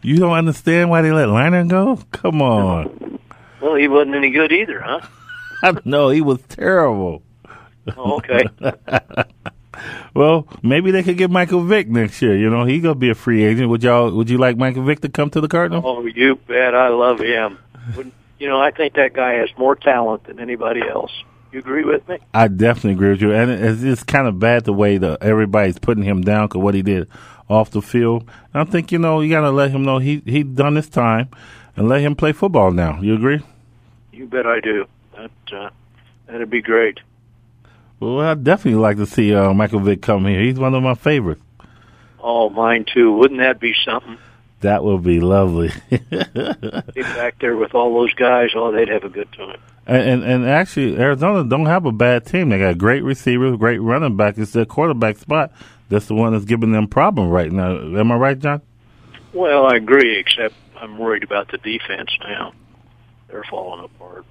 you 0.00 0.16
don't 0.16 0.34
understand 0.34 0.90
why 0.90 1.02
they 1.02 1.10
let 1.10 1.26
Leinart 1.26 1.68
go. 1.68 1.98
Come 2.12 2.40
on. 2.40 3.18
Well, 3.60 3.74
he 3.74 3.88
wasn't 3.88 4.14
any 4.14 4.30
good 4.30 4.52
either, 4.52 4.80
huh? 4.80 5.80
no, 5.84 6.10
he 6.10 6.20
was 6.20 6.40
terrible. 6.42 7.24
Oh, 7.96 8.18
okay. 8.18 8.44
well, 10.14 10.46
maybe 10.62 10.90
they 10.90 11.02
could 11.02 11.16
get 11.16 11.30
Michael 11.30 11.62
Vick 11.62 11.88
next 11.88 12.20
year. 12.22 12.36
You 12.36 12.50
know, 12.50 12.64
he 12.64 12.80
gonna 12.80 12.94
be 12.94 13.10
a 13.10 13.14
free 13.14 13.44
agent. 13.44 13.68
Would 13.68 13.82
y'all? 13.82 14.10
Would 14.10 14.30
you 14.30 14.38
like 14.38 14.56
Michael 14.56 14.84
Vick 14.84 15.00
to 15.00 15.08
come 15.08 15.30
to 15.30 15.40
the 15.40 15.48
Cardinals? 15.48 15.84
Oh, 15.86 16.04
you 16.06 16.36
bet. 16.36 16.74
I 16.74 16.88
love 16.88 17.20
him. 17.20 17.58
You 18.38 18.48
know, 18.48 18.60
I 18.60 18.70
think 18.70 18.94
that 18.94 19.12
guy 19.12 19.34
has 19.34 19.50
more 19.56 19.76
talent 19.76 20.24
than 20.24 20.40
anybody 20.40 20.80
else. 20.82 21.12
You 21.52 21.60
agree 21.60 21.84
with 21.84 22.06
me? 22.08 22.18
I 22.32 22.48
definitely 22.48 22.92
agree 22.92 23.10
with 23.10 23.22
you, 23.22 23.32
and 23.32 23.48
it's, 23.48 23.82
it's 23.82 24.02
kind 24.02 24.26
of 24.26 24.40
bad 24.40 24.64
the 24.64 24.72
way 24.72 24.98
that 24.98 25.22
everybody's 25.22 25.78
putting 25.78 26.02
him 26.02 26.22
down 26.22 26.48
because 26.48 26.60
what 26.60 26.74
he 26.74 26.82
did 26.82 27.08
off 27.48 27.70
the 27.70 27.80
field. 27.80 28.28
And 28.52 28.68
I 28.68 28.70
think 28.70 28.90
you 28.90 28.98
know 28.98 29.20
you 29.20 29.30
got 29.30 29.42
to 29.42 29.50
let 29.50 29.70
him 29.70 29.84
know 29.84 29.98
he 29.98 30.20
he 30.26 30.42
done 30.42 30.74
his 30.74 30.88
time, 30.88 31.28
and 31.76 31.88
let 31.88 32.00
him 32.00 32.16
play 32.16 32.32
football 32.32 32.72
now. 32.72 33.00
You 33.00 33.14
agree? 33.14 33.40
You 34.12 34.26
bet 34.26 34.46
I 34.46 34.60
do. 34.60 34.86
That 35.16 35.30
uh, 35.52 35.70
that'd 36.26 36.50
be 36.50 36.60
great. 36.60 36.98
Well, 38.04 38.20
I'd 38.20 38.44
definitely 38.44 38.80
like 38.80 38.98
to 38.98 39.06
see 39.06 39.34
uh, 39.34 39.54
Michael 39.54 39.80
Vick 39.80 40.02
come 40.02 40.26
here. 40.26 40.42
He's 40.42 40.58
one 40.58 40.74
of 40.74 40.82
my 40.82 40.94
favorites. 40.94 41.40
Oh, 42.22 42.50
mine 42.50 42.84
too. 42.84 43.12
Wouldn't 43.12 43.40
that 43.40 43.58
be 43.58 43.74
something? 43.82 44.18
That 44.60 44.84
would 44.84 45.02
be 45.02 45.20
lovely. 45.20 45.70
be 45.88 45.98
back 47.02 47.38
there 47.38 47.56
with 47.56 47.74
all 47.74 47.94
those 47.94 48.12
guys. 48.12 48.50
Oh, 48.54 48.72
they'd 48.72 48.88
have 48.88 49.04
a 49.04 49.08
good 49.08 49.32
time. 49.32 49.58
And, 49.86 50.02
and, 50.02 50.24
and 50.24 50.46
actually, 50.46 50.98
Arizona 50.98 51.48
don't 51.48 51.64
have 51.64 51.86
a 51.86 51.92
bad 51.92 52.26
team. 52.26 52.50
They 52.50 52.58
got 52.58 52.76
great 52.76 53.02
receivers, 53.02 53.56
great 53.56 53.78
running 53.78 54.18
back. 54.18 54.36
It's 54.36 54.52
their 54.52 54.66
quarterback 54.66 55.16
spot. 55.16 55.52
That's 55.88 56.06
the 56.06 56.14
one 56.14 56.34
that's 56.34 56.44
giving 56.44 56.72
them 56.72 56.88
problem 56.88 57.30
right 57.30 57.50
now. 57.50 57.74
Am 57.74 58.12
I 58.12 58.16
right, 58.16 58.38
John? 58.38 58.60
Well, 59.32 59.66
I 59.66 59.76
agree. 59.76 60.18
Except 60.18 60.54
I'm 60.76 60.98
worried 60.98 61.24
about 61.24 61.50
the 61.50 61.58
defense 61.58 62.10
now. 62.20 62.52
They're 63.28 63.44
falling 63.44 63.82
apart. 63.82 64.26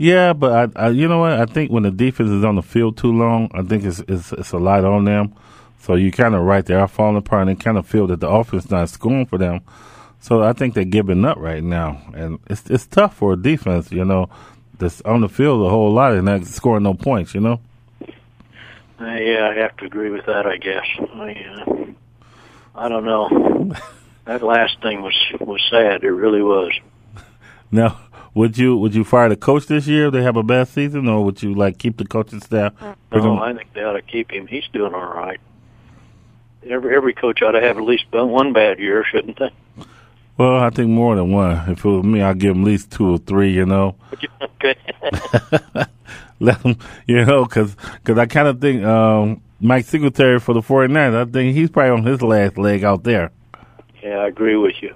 Yeah, 0.00 0.32
but 0.32 0.78
I, 0.78 0.86
I, 0.86 0.88
you 0.88 1.08
know 1.08 1.18
what? 1.18 1.32
I 1.32 1.44
think 1.44 1.70
when 1.70 1.82
the 1.82 1.90
defense 1.90 2.30
is 2.30 2.42
on 2.42 2.54
the 2.54 2.62
field 2.62 2.96
too 2.96 3.12
long, 3.12 3.50
I 3.52 3.60
think 3.60 3.84
it's 3.84 3.98
it's, 4.08 4.32
it's 4.32 4.52
a 4.52 4.56
lot 4.56 4.82
on 4.82 5.04
them. 5.04 5.34
So 5.80 5.94
you 5.94 6.10
kind 6.10 6.34
of 6.34 6.40
right 6.40 6.64
there, 6.64 6.80
are 6.80 6.88
falling 6.88 7.18
apart, 7.18 7.48
and 7.48 7.60
kind 7.60 7.76
of 7.76 7.86
feel 7.86 8.06
that 8.06 8.20
the 8.20 8.28
offense 8.30 8.70
not 8.70 8.88
scoring 8.88 9.26
for 9.26 9.36
them. 9.36 9.60
So 10.18 10.42
I 10.42 10.54
think 10.54 10.72
they're 10.72 10.84
giving 10.84 11.22
up 11.26 11.36
right 11.36 11.62
now, 11.62 12.00
and 12.14 12.38
it's 12.46 12.62
it's 12.70 12.86
tough 12.86 13.14
for 13.14 13.34
a 13.34 13.36
defense, 13.36 13.92
you 13.92 14.06
know, 14.06 14.30
that's 14.78 15.02
on 15.02 15.20
the 15.20 15.28
field 15.28 15.66
a 15.66 15.68
whole 15.68 15.92
lot 15.92 16.14
and 16.14 16.24
not 16.24 16.46
scoring 16.46 16.84
no 16.84 16.94
points, 16.94 17.34
you 17.34 17.42
know. 17.42 17.60
Uh, 18.98 19.04
yeah, 19.04 19.50
I 19.50 19.54
have 19.60 19.76
to 19.76 19.84
agree 19.84 20.08
with 20.08 20.24
that. 20.24 20.46
I 20.46 20.56
guess. 20.56 20.86
I, 21.12 21.32
uh, 21.58 21.84
I 22.74 22.88
don't 22.88 23.04
know. 23.04 23.74
that 24.24 24.42
last 24.42 24.80
thing 24.80 25.02
was 25.02 25.14
was 25.40 25.60
sad. 25.70 26.04
It 26.04 26.10
really 26.10 26.40
was. 26.40 26.72
Now, 27.70 28.00
would 28.34 28.56
you 28.56 28.76
would 28.76 28.94
you 28.94 29.04
fire 29.04 29.28
the 29.28 29.36
coach 29.36 29.66
this 29.66 29.86
year 29.86 30.06
if 30.06 30.12
they 30.12 30.22
have 30.22 30.36
a 30.36 30.42
bad 30.42 30.68
season, 30.68 31.08
or 31.08 31.24
would 31.24 31.42
you 31.42 31.54
like 31.54 31.78
keep 31.78 31.96
the 31.96 32.04
coaching 32.04 32.40
staff? 32.40 32.72
No, 33.12 33.38
I 33.38 33.52
think 33.54 33.72
they 33.74 33.82
ought 33.82 33.94
to 33.94 34.02
keep 34.02 34.30
him. 34.30 34.46
He's 34.46 34.66
doing 34.72 34.94
all 34.94 35.12
right. 35.12 35.40
Every 36.68 36.94
every 36.94 37.14
coach 37.14 37.42
ought 37.42 37.52
to 37.52 37.60
have 37.60 37.76
at 37.76 37.84
least 37.84 38.04
one 38.10 38.52
bad 38.52 38.78
year, 38.78 39.04
shouldn't 39.10 39.38
they? 39.38 39.50
Well, 40.36 40.56
I 40.56 40.70
think 40.70 40.90
more 40.90 41.16
than 41.16 41.32
one. 41.32 41.70
If 41.70 41.84
it 41.84 41.88
was 41.88 42.04
me, 42.04 42.22
I'd 42.22 42.38
give 42.38 42.56
him 42.56 42.62
at 42.62 42.66
least 42.66 42.90
two 42.92 43.14
or 43.14 43.18
three. 43.18 43.52
You 43.52 43.66
know. 43.66 43.96
okay. 44.42 44.76
let 46.40 46.60
him, 46.62 46.76
you 47.06 47.24
know, 47.24 47.44
because 47.44 47.76
cause 48.04 48.18
I 48.18 48.26
kind 48.26 48.48
of 48.48 48.60
think 48.60 48.82
um, 48.82 49.42
Mike 49.60 49.84
Singletary 49.84 50.40
for 50.40 50.54
the 50.54 50.62
49ers, 50.62 51.28
I 51.28 51.30
think 51.30 51.54
he's 51.54 51.70
probably 51.70 51.90
on 51.90 52.04
his 52.04 52.22
last 52.22 52.58
leg 52.58 52.82
out 52.82 53.04
there. 53.04 53.30
Yeah, 54.02 54.16
I 54.18 54.28
agree 54.28 54.56
with 54.56 54.74
you. 54.80 54.94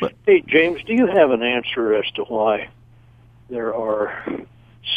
But, 0.00 0.14
hey, 0.26 0.42
James, 0.46 0.82
do 0.84 0.94
you 0.94 1.06
have 1.06 1.30
an 1.30 1.42
answer 1.42 1.94
as 1.94 2.10
to 2.12 2.22
why 2.24 2.68
there 3.48 3.74
are 3.74 4.24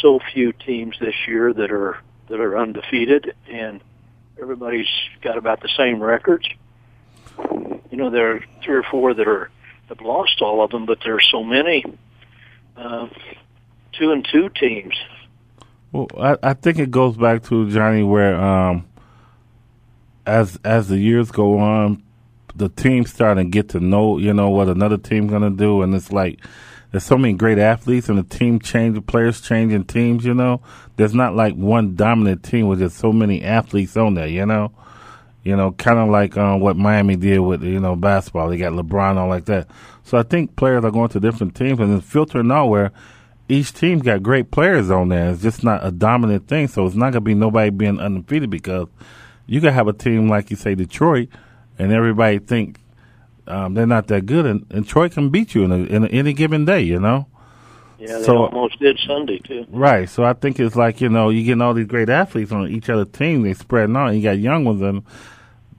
so 0.00 0.20
few 0.32 0.52
teams 0.52 0.96
this 1.00 1.14
year 1.26 1.52
that 1.52 1.70
are 1.70 1.98
that 2.28 2.40
are 2.40 2.58
undefeated 2.58 3.34
and 3.50 3.80
everybody's 4.40 4.88
got 5.22 5.38
about 5.38 5.60
the 5.60 5.70
same 5.76 6.02
records? 6.02 6.48
You 7.90 7.96
know, 7.96 8.10
there 8.10 8.36
are 8.36 8.44
three 8.62 8.76
or 8.76 8.82
four 8.82 9.14
that 9.14 9.26
are 9.26 9.50
have 9.88 10.00
lost 10.00 10.42
all 10.42 10.62
of 10.62 10.70
them, 10.70 10.86
but 10.86 10.98
there 11.02 11.14
are 11.14 11.20
so 11.20 11.42
many 11.42 11.84
uh, 12.76 13.08
two 13.92 14.12
and 14.12 14.26
two 14.30 14.48
teams. 14.50 14.94
Well, 15.92 16.08
I, 16.18 16.36
I 16.42 16.54
think 16.54 16.78
it 16.78 16.90
goes 16.90 17.16
back 17.16 17.44
to 17.44 17.70
Johnny 17.70 18.02
where 18.02 18.38
um, 18.38 18.86
as 20.26 20.58
as 20.64 20.88
the 20.88 20.98
years 20.98 21.30
go 21.30 21.58
on, 21.58 22.02
the 22.58 22.68
teams 22.68 23.12
starting 23.12 23.46
to 23.46 23.50
get 23.50 23.70
to 23.70 23.80
know 23.80 24.18
you 24.18 24.34
know 24.34 24.50
what 24.50 24.68
another 24.68 24.98
team's 24.98 25.30
gonna 25.30 25.50
do, 25.50 25.82
and 25.82 25.94
it's 25.94 26.12
like 26.12 26.40
there's 26.90 27.04
so 27.04 27.18
many 27.18 27.34
great 27.34 27.58
athletes, 27.58 28.08
and 28.08 28.18
the 28.18 28.22
team 28.22 28.60
change, 28.60 29.04
players 29.06 29.40
changing 29.40 29.84
teams. 29.84 30.24
You 30.24 30.34
know, 30.34 30.62
there's 30.96 31.14
not 31.14 31.34
like 31.34 31.54
one 31.54 31.94
dominant 31.94 32.42
team 32.42 32.66
with 32.68 32.78
just 32.78 32.96
so 32.96 33.12
many 33.12 33.42
athletes 33.42 33.96
on 33.96 34.14
there. 34.14 34.26
You 34.26 34.46
know, 34.46 34.72
you 35.44 35.54
know, 35.54 35.72
kind 35.72 35.98
of 35.98 36.08
like 36.08 36.36
um, 36.36 36.60
what 36.60 36.76
Miami 36.76 37.16
did 37.16 37.40
with 37.40 37.62
you 37.62 37.80
know 37.80 37.94
basketball. 37.94 38.48
They 38.48 38.56
got 38.56 38.72
LeBron 38.72 39.16
all 39.16 39.28
like 39.28 39.44
that. 39.46 39.68
So 40.04 40.16
I 40.16 40.22
think 40.22 40.56
players 40.56 40.84
are 40.84 40.90
going 40.90 41.10
to 41.10 41.20
different 41.20 41.54
teams, 41.54 41.78
and 41.78 41.96
it's 41.96 42.06
filtering 42.06 42.50
out 42.50 42.66
where 42.66 42.92
each 43.48 43.72
team's 43.72 44.02
got 44.02 44.22
great 44.22 44.50
players 44.50 44.90
on 44.90 45.08
there. 45.08 45.30
It's 45.30 45.42
just 45.42 45.62
not 45.62 45.86
a 45.86 45.90
dominant 45.90 46.48
thing. 46.48 46.68
So 46.68 46.86
it's 46.86 46.96
not 46.96 47.12
gonna 47.12 47.20
be 47.20 47.34
nobody 47.34 47.70
being 47.70 48.00
undefeated 48.00 48.48
because 48.50 48.88
you 49.46 49.60
can 49.60 49.72
have 49.72 49.88
a 49.88 49.92
team 49.92 50.28
like 50.28 50.50
you 50.50 50.56
say 50.56 50.74
Detroit, 50.74 51.28
and 51.78 51.92
everybody 51.92 52.38
think 52.38 52.80
um, 53.46 53.74
they're 53.74 53.86
not 53.86 54.08
that 54.08 54.26
good, 54.26 54.46
and, 54.46 54.66
and 54.70 54.86
Troy 54.86 55.08
can 55.08 55.30
beat 55.30 55.54
you 55.54 55.64
in, 55.64 55.72
a, 55.72 55.76
in 55.76 56.04
a, 56.04 56.08
any 56.08 56.32
given 56.32 56.64
day. 56.64 56.82
You 56.82 57.00
know. 57.00 57.26
Yeah, 57.98 58.18
they 58.18 58.24
so, 58.24 58.36
almost 58.44 58.78
did 58.78 58.98
Sunday 59.04 59.38
too. 59.38 59.66
Right. 59.68 60.08
So 60.08 60.22
I 60.22 60.32
think 60.32 60.60
it's 60.60 60.76
like 60.76 61.00
you 61.00 61.08
know 61.08 61.30
you're 61.30 61.44
getting 61.44 61.62
all 61.62 61.74
these 61.74 61.86
great 61.86 62.08
athletes 62.08 62.52
on 62.52 62.68
each 62.68 62.88
other 62.88 63.04
team. 63.04 63.42
They 63.42 63.54
spreading 63.54 63.96
out. 63.96 64.10
You 64.10 64.22
got 64.22 64.38
young 64.38 64.64
ones 64.64 64.82
and 64.82 65.02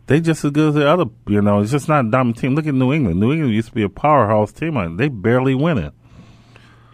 they 0.09 0.19
just 0.19 0.43
as 0.43 0.51
good 0.51 0.69
as 0.69 0.73
the 0.73 0.89
other. 0.89 1.05
You 1.27 1.41
know, 1.41 1.61
it's 1.61 1.71
just 1.71 1.87
not 1.87 2.05
a 2.05 2.09
dominant 2.09 2.39
team. 2.39 2.55
Look 2.55 2.65
at 2.65 2.73
New 2.73 2.91
England. 2.91 3.19
New 3.19 3.31
England 3.31 3.53
used 3.53 3.69
to 3.69 3.75
be 3.75 3.83
a 3.83 3.89
powerhouse 3.89 4.51
team, 4.51 4.75
and 4.75 4.99
they 4.99 5.07
barely 5.07 5.53
win 5.53 5.77
it. 5.77 5.93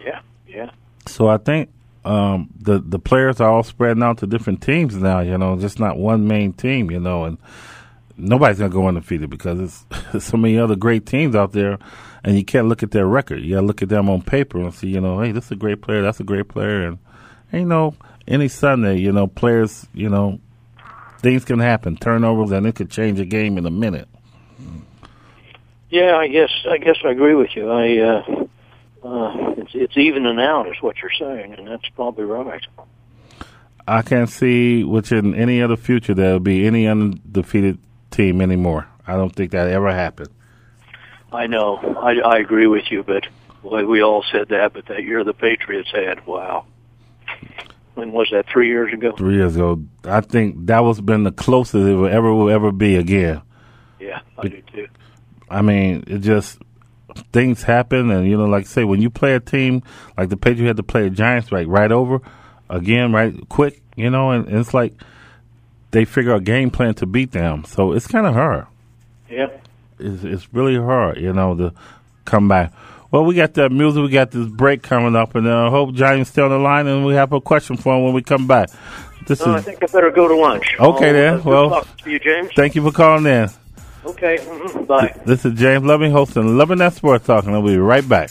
Yeah. 0.04 0.20
Yeah. 0.46 0.70
So 1.08 1.26
I 1.26 1.38
think 1.38 1.70
um, 2.04 2.50
the 2.60 2.78
the 2.78 2.98
players 2.98 3.40
are 3.40 3.50
all 3.50 3.62
spreading 3.62 4.02
out 4.02 4.18
to 4.18 4.26
different 4.26 4.62
teams 4.62 4.94
now. 4.96 5.20
You 5.20 5.38
know, 5.38 5.58
just 5.58 5.80
not 5.80 5.96
one 5.96 6.28
main 6.28 6.52
team. 6.52 6.90
You 6.90 7.00
know, 7.00 7.24
and 7.24 7.38
nobody's 8.16 8.58
gonna 8.58 8.70
go 8.70 8.88
undefeated 8.88 9.30
because 9.30 9.84
there's 9.88 10.24
so 10.24 10.36
many 10.36 10.58
other 10.58 10.76
great 10.76 11.06
teams 11.06 11.34
out 11.34 11.52
there, 11.52 11.78
and 12.24 12.36
you 12.36 12.44
can't 12.44 12.68
look 12.68 12.82
at 12.82 12.90
their 12.90 13.06
record. 13.06 13.42
You 13.42 13.56
gotta 13.56 13.66
look 13.66 13.82
at 13.82 13.88
them 13.88 14.08
on 14.08 14.22
paper 14.22 14.58
and 14.58 14.74
see. 14.74 14.88
You 14.88 15.00
know, 15.00 15.20
hey, 15.20 15.32
this 15.32 15.46
is 15.46 15.52
a 15.52 15.56
great 15.56 15.82
player. 15.82 16.02
That's 16.02 16.20
a 16.20 16.24
great 16.24 16.48
player, 16.48 16.86
and, 16.86 16.98
and 17.52 17.62
you 17.62 17.68
know, 17.68 17.94
any 18.26 18.48
Sunday, 18.48 18.98
you 18.98 19.12
know, 19.12 19.26
players, 19.26 19.86
you 19.94 20.08
know, 20.08 20.40
things 21.18 21.44
can 21.44 21.58
happen, 21.58 21.96
turnovers, 21.96 22.50
and 22.50 22.66
it 22.66 22.74
could 22.74 22.90
change 22.90 23.20
a 23.20 23.24
game 23.24 23.58
in 23.58 23.66
a 23.66 23.70
minute. 23.70 24.08
Yeah, 25.90 26.16
I 26.16 26.28
guess 26.28 26.50
I 26.68 26.78
guess 26.78 26.96
I 27.04 27.10
agree 27.10 27.34
with 27.34 27.54
you. 27.54 27.70
I 27.70 27.98
uh, 27.98 28.46
uh, 29.04 29.54
it's 29.56 29.70
it's 29.74 29.96
evening 29.96 30.38
out, 30.40 30.68
is 30.68 30.80
what 30.80 30.96
you're 30.98 31.12
saying, 31.18 31.54
and 31.54 31.68
that's 31.68 31.88
probably 31.90 32.24
right. 32.24 32.62
I 33.88 34.02
can't 34.02 34.28
see 34.28 34.82
which 34.82 35.12
in 35.12 35.34
any 35.36 35.62
other 35.62 35.76
future 35.76 36.12
there'll 36.12 36.40
be 36.40 36.66
any 36.66 36.88
undefeated 36.88 37.78
team 38.16 38.40
anymore. 38.40 38.88
I 39.06 39.14
don't 39.14 39.34
think 39.34 39.52
that 39.52 39.68
ever 39.68 39.92
happened. 39.92 40.30
I 41.32 41.46
know. 41.46 41.76
I, 41.76 42.18
I 42.20 42.38
agree 42.38 42.66
with 42.66 42.90
you, 42.90 43.02
but 43.02 43.26
boy, 43.62 43.84
we 43.84 44.02
all 44.02 44.24
said 44.32 44.48
that. 44.48 44.72
But 44.72 44.86
that 44.86 45.04
year 45.04 45.22
the 45.22 45.34
Patriots 45.34 45.90
had, 45.92 46.26
wow. 46.26 46.66
When 47.94 48.12
was 48.12 48.28
that? 48.32 48.46
Three 48.48 48.68
years 48.68 48.92
ago. 48.92 49.12
Three 49.12 49.36
years 49.36 49.56
ago. 49.56 49.82
I 50.04 50.20
think 50.20 50.66
that 50.66 50.80
was 50.80 51.00
been 51.00 51.24
the 51.24 51.32
closest 51.32 51.74
it 51.74 51.94
will 51.94 52.06
ever 52.06 52.32
will 52.32 52.50
ever 52.50 52.72
be 52.72 52.96
again. 52.96 53.42
Yeah, 53.98 54.20
I 54.36 54.42
but, 54.42 54.50
do 54.50 54.62
too. 54.72 54.88
I 55.48 55.62
mean, 55.62 56.04
it 56.06 56.18
just 56.18 56.58
things 57.32 57.62
happen, 57.62 58.10
and 58.10 58.28
you 58.28 58.36
know, 58.36 58.44
like 58.44 58.64
I 58.64 58.68
say, 58.68 58.84
when 58.84 59.00
you 59.00 59.10
play 59.10 59.34
a 59.34 59.40
team 59.40 59.82
like 60.16 60.28
the 60.28 60.36
Patriots 60.36 60.68
had 60.68 60.76
to 60.76 60.82
play 60.82 61.04
the 61.04 61.10
Giants 61.10 61.52
right 61.52 61.66
right 61.66 61.90
over 61.90 62.20
again, 62.68 63.12
right 63.12 63.34
quick, 63.48 63.82
you 63.96 64.10
know, 64.10 64.30
and, 64.32 64.46
and 64.46 64.58
it's 64.58 64.74
like 64.74 64.94
they 65.96 66.04
figure 66.04 66.34
a 66.34 66.40
game 66.40 66.70
plan 66.70 66.92
to 66.92 67.06
beat 67.06 67.32
them. 67.32 67.64
So 67.64 67.92
it's 67.92 68.06
kind 68.06 68.26
of 68.26 68.34
hard. 68.34 68.66
Yeah, 69.30 69.48
it's 69.98 70.24
it's 70.24 70.52
really 70.52 70.76
hard, 70.76 71.16
you 71.16 71.32
know, 71.32 71.54
to 71.54 71.72
come 72.26 72.48
back. 72.48 72.74
Well, 73.10 73.24
we 73.24 73.34
got 73.34 73.54
that 73.54 73.72
music. 73.72 74.02
We 74.02 74.10
got 74.10 74.30
this 74.30 74.46
break 74.46 74.82
coming 74.82 75.16
up, 75.16 75.34
and 75.34 75.46
uh, 75.46 75.68
I 75.68 75.70
hope 75.70 75.94
Johnny's 75.94 76.28
still 76.28 76.44
on 76.44 76.50
the 76.50 76.58
line, 76.58 76.86
and 76.86 77.06
we 77.06 77.14
have 77.14 77.32
a 77.32 77.40
question 77.40 77.78
for 77.78 77.96
him 77.96 78.04
when 78.04 78.12
we 78.12 78.20
come 78.20 78.46
back. 78.46 78.68
This 79.26 79.40
no, 79.40 79.54
is, 79.54 79.62
I 79.62 79.64
think 79.64 79.82
I 79.82 79.86
better 79.86 80.10
go 80.10 80.28
to 80.28 80.36
lunch. 80.36 80.66
Okay, 80.78 81.12
then. 81.12 81.42
Well, 81.42 81.86
you, 82.04 82.18
James. 82.18 82.50
Thank 82.54 82.74
you 82.74 82.82
for 82.82 82.92
calling 82.92 83.24
in. 83.24 83.48
Okay. 84.04 84.36
Mm-hmm. 84.36 84.84
Bye. 84.84 85.18
This 85.24 85.46
is 85.46 85.58
James 85.58 85.86
Loving, 85.86 86.12
hosting 86.12 86.58
Loving 86.58 86.76
That 86.78 86.92
Sports 86.92 87.26
Talk, 87.26 87.46
and 87.46 87.54
I'll 87.54 87.66
be 87.66 87.78
right 87.78 88.06
back. 88.06 88.30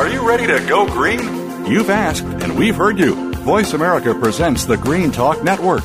Are 0.00 0.08
you 0.08 0.26
ready 0.26 0.46
to 0.46 0.66
go 0.66 0.86
green? 0.86 1.20
You've 1.66 1.90
asked, 1.90 2.24
and 2.24 2.58
we've 2.58 2.74
heard 2.74 2.98
you. 2.98 3.34
Voice 3.34 3.74
America 3.74 4.14
presents 4.14 4.64
the 4.64 4.78
Green 4.78 5.12
Talk 5.12 5.44
Network. 5.44 5.84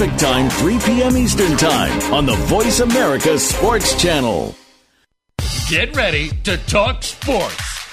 Time, 0.09 0.49
3 0.49 0.79
p.m. 0.79 1.15
Eastern 1.15 1.55
Time 1.57 2.11
on 2.11 2.25
the 2.25 2.33
Voice 2.33 2.79
America 2.79 3.37
Sports 3.37 4.01
Channel. 4.01 4.55
Get 5.69 5.95
ready 5.95 6.29
to 6.43 6.57
talk 6.57 7.03
sports 7.03 7.70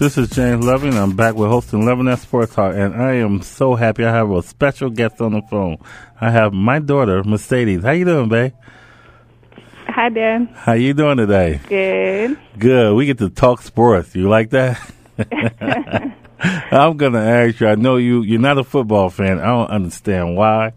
This 0.00 0.16
is 0.16 0.30
James 0.30 0.64
Loving. 0.64 0.94
I'm 0.94 1.14
back 1.14 1.34
with 1.34 1.50
hosting 1.50 1.84
Loving 1.84 2.06
That 2.06 2.20
Sports 2.20 2.54
Talk, 2.54 2.74
and 2.74 2.94
I 2.94 3.16
am 3.16 3.42
so 3.42 3.74
happy 3.74 4.02
I 4.02 4.10
have 4.10 4.30
a 4.30 4.42
special 4.42 4.88
guest 4.88 5.20
on 5.20 5.32
the 5.32 5.42
phone. 5.42 5.76
I 6.18 6.30
have 6.30 6.54
my 6.54 6.78
daughter, 6.78 7.22
Mercedes. 7.22 7.82
How 7.82 7.90
you 7.90 8.06
doing, 8.06 8.30
babe? 8.30 8.54
Hi, 9.88 10.08
Dad. 10.08 10.48
How 10.54 10.72
you 10.72 10.94
doing 10.94 11.18
today? 11.18 11.60
Good. 11.68 12.38
Good. 12.58 12.94
We 12.94 13.04
get 13.04 13.18
to 13.18 13.28
talk 13.28 13.60
sports. 13.60 14.14
You 14.14 14.30
like 14.30 14.48
that? 14.52 14.80
I'm 16.40 16.96
gonna 16.96 17.20
ask 17.20 17.60
you. 17.60 17.66
I 17.66 17.74
know 17.74 17.98
you. 17.98 18.22
You're 18.22 18.40
not 18.40 18.56
a 18.56 18.64
football 18.64 19.10
fan. 19.10 19.38
I 19.38 19.48
don't 19.48 19.68
understand 19.68 20.34
why. 20.34 20.72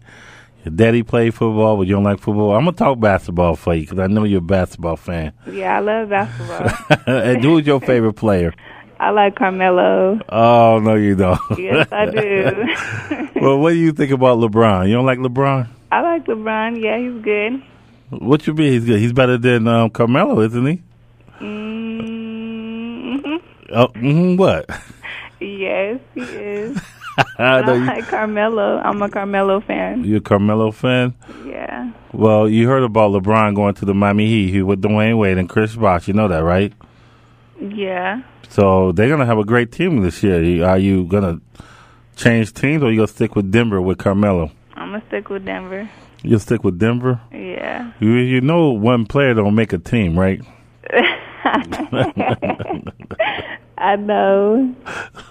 Your 0.66 0.74
daddy 0.74 1.02
played 1.02 1.32
football, 1.32 1.78
but 1.78 1.86
you 1.86 1.94
don't 1.94 2.04
like 2.04 2.20
football. 2.20 2.54
I'm 2.54 2.66
gonna 2.66 2.76
talk 2.76 3.00
basketball 3.00 3.56
for 3.56 3.74
you 3.74 3.86
because 3.86 4.00
I 4.00 4.06
know 4.06 4.24
you're 4.24 4.40
a 4.40 4.42
basketball 4.42 4.96
fan. 4.96 5.32
Yeah, 5.50 5.78
I 5.78 5.80
love 5.80 6.10
basketball. 6.10 6.98
and 7.06 7.42
who's 7.42 7.66
your 7.66 7.80
favorite 7.80 8.16
player? 8.16 8.52
I 9.04 9.10
like 9.10 9.36
Carmelo. 9.36 10.18
Oh 10.30 10.78
no, 10.78 10.94
you 10.94 11.14
don't. 11.14 11.38
Yes, 11.58 11.88
I 11.92 12.06
do. 12.06 12.66
well, 13.38 13.58
what 13.58 13.72
do 13.72 13.76
you 13.76 13.92
think 13.92 14.12
about 14.12 14.38
LeBron? 14.38 14.88
You 14.88 14.94
don't 14.94 15.04
like 15.04 15.18
LeBron? 15.18 15.68
I 15.92 16.00
like 16.00 16.24
LeBron. 16.24 16.82
Yeah, 16.82 16.96
he's 16.96 17.22
good. 17.22 17.62
What 18.08 18.46
you 18.46 18.54
mean 18.54 18.72
he's 18.72 18.86
good? 18.86 19.00
He's 19.00 19.12
better 19.12 19.36
than 19.36 19.68
um, 19.68 19.90
Carmelo, 19.90 20.40
isn't 20.40 20.64
he? 20.66 20.82
Mm-hmm. 21.38 23.36
Oh, 23.74 23.88
mm-hmm, 23.88 24.36
what? 24.36 24.70
Yes, 25.38 26.00
he 26.14 26.22
is. 26.22 26.80
I 27.38 27.58
I 27.58 27.74
you, 27.74 27.84
like 27.84 28.08
Carmelo. 28.08 28.78
I'm 28.78 29.02
a 29.02 29.10
Carmelo 29.10 29.60
fan. 29.60 30.02
you're 30.04 30.16
a 30.16 30.22
Carmelo 30.22 30.70
fan. 30.70 31.12
Yeah. 31.44 31.92
Well, 32.14 32.48
you 32.48 32.68
heard 32.68 32.84
about 32.84 33.12
LeBron 33.12 33.54
going 33.54 33.74
to 33.74 33.84
the 33.84 33.92
Miami 33.92 34.26
Heat 34.28 34.50
he 34.50 34.62
with 34.62 34.80
Dwyane 34.80 35.18
Wade 35.18 35.36
and 35.36 35.46
Chris 35.46 35.76
Bosh. 35.76 36.08
You 36.08 36.14
know 36.14 36.28
that, 36.28 36.42
right? 36.42 36.72
Yeah. 37.60 38.22
So 38.54 38.92
they're 38.92 39.08
gonna 39.08 39.26
have 39.26 39.38
a 39.38 39.44
great 39.44 39.72
team 39.72 40.02
this 40.02 40.22
year. 40.22 40.64
Are 40.64 40.78
you 40.78 41.06
gonna 41.06 41.40
change 42.14 42.54
teams, 42.54 42.84
or 42.84 42.92
you 42.92 42.98
gonna 42.98 43.08
stick 43.08 43.34
with 43.34 43.50
Denver 43.50 43.82
with 43.82 43.98
Carmelo? 43.98 44.52
I'm 44.76 44.90
going 44.90 45.00
to 45.00 45.06
stick 45.08 45.28
with 45.28 45.44
Denver. 45.44 45.90
You'll 46.22 46.38
stick 46.38 46.62
with 46.62 46.78
Denver. 46.78 47.20
Yeah. 47.32 47.92
You, 47.98 48.12
you 48.12 48.40
know, 48.40 48.70
one 48.70 49.06
player 49.06 49.34
don't 49.34 49.56
make 49.56 49.72
a 49.72 49.78
team, 49.78 50.16
right? 50.16 50.40
I 53.76 53.96
know. 53.96 54.74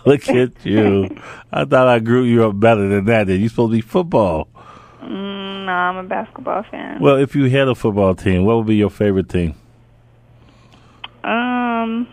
Look 0.05 0.27
at 0.27 0.65
you. 0.65 1.09
I 1.51 1.63
thought 1.65 1.87
I 1.87 1.99
grew 1.99 2.23
you 2.23 2.45
up 2.45 2.59
better 2.59 2.89
than 2.89 3.05
that. 3.05 3.27
Then 3.27 3.39
you 3.39 3.47
supposed 3.47 3.71
to 3.71 3.77
be 3.77 3.81
football. 3.81 4.49
Mm, 5.01 5.65
no, 5.65 5.71
I'm 5.71 5.97
a 5.97 6.03
basketball 6.03 6.63
fan. 6.63 6.99
Well, 6.99 7.15
if 7.17 7.35
you 7.35 7.49
had 7.49 7.69
a 7.69 7.75
football 7.75 8.15
team, 8.15 8.43
what 8.43 8.57
would 8.57 8.67
be 8.67 8.75
your 8.75 8.89
favorite 8.89 9.29
team? 9.29 9.55
Um, 11.23 12.07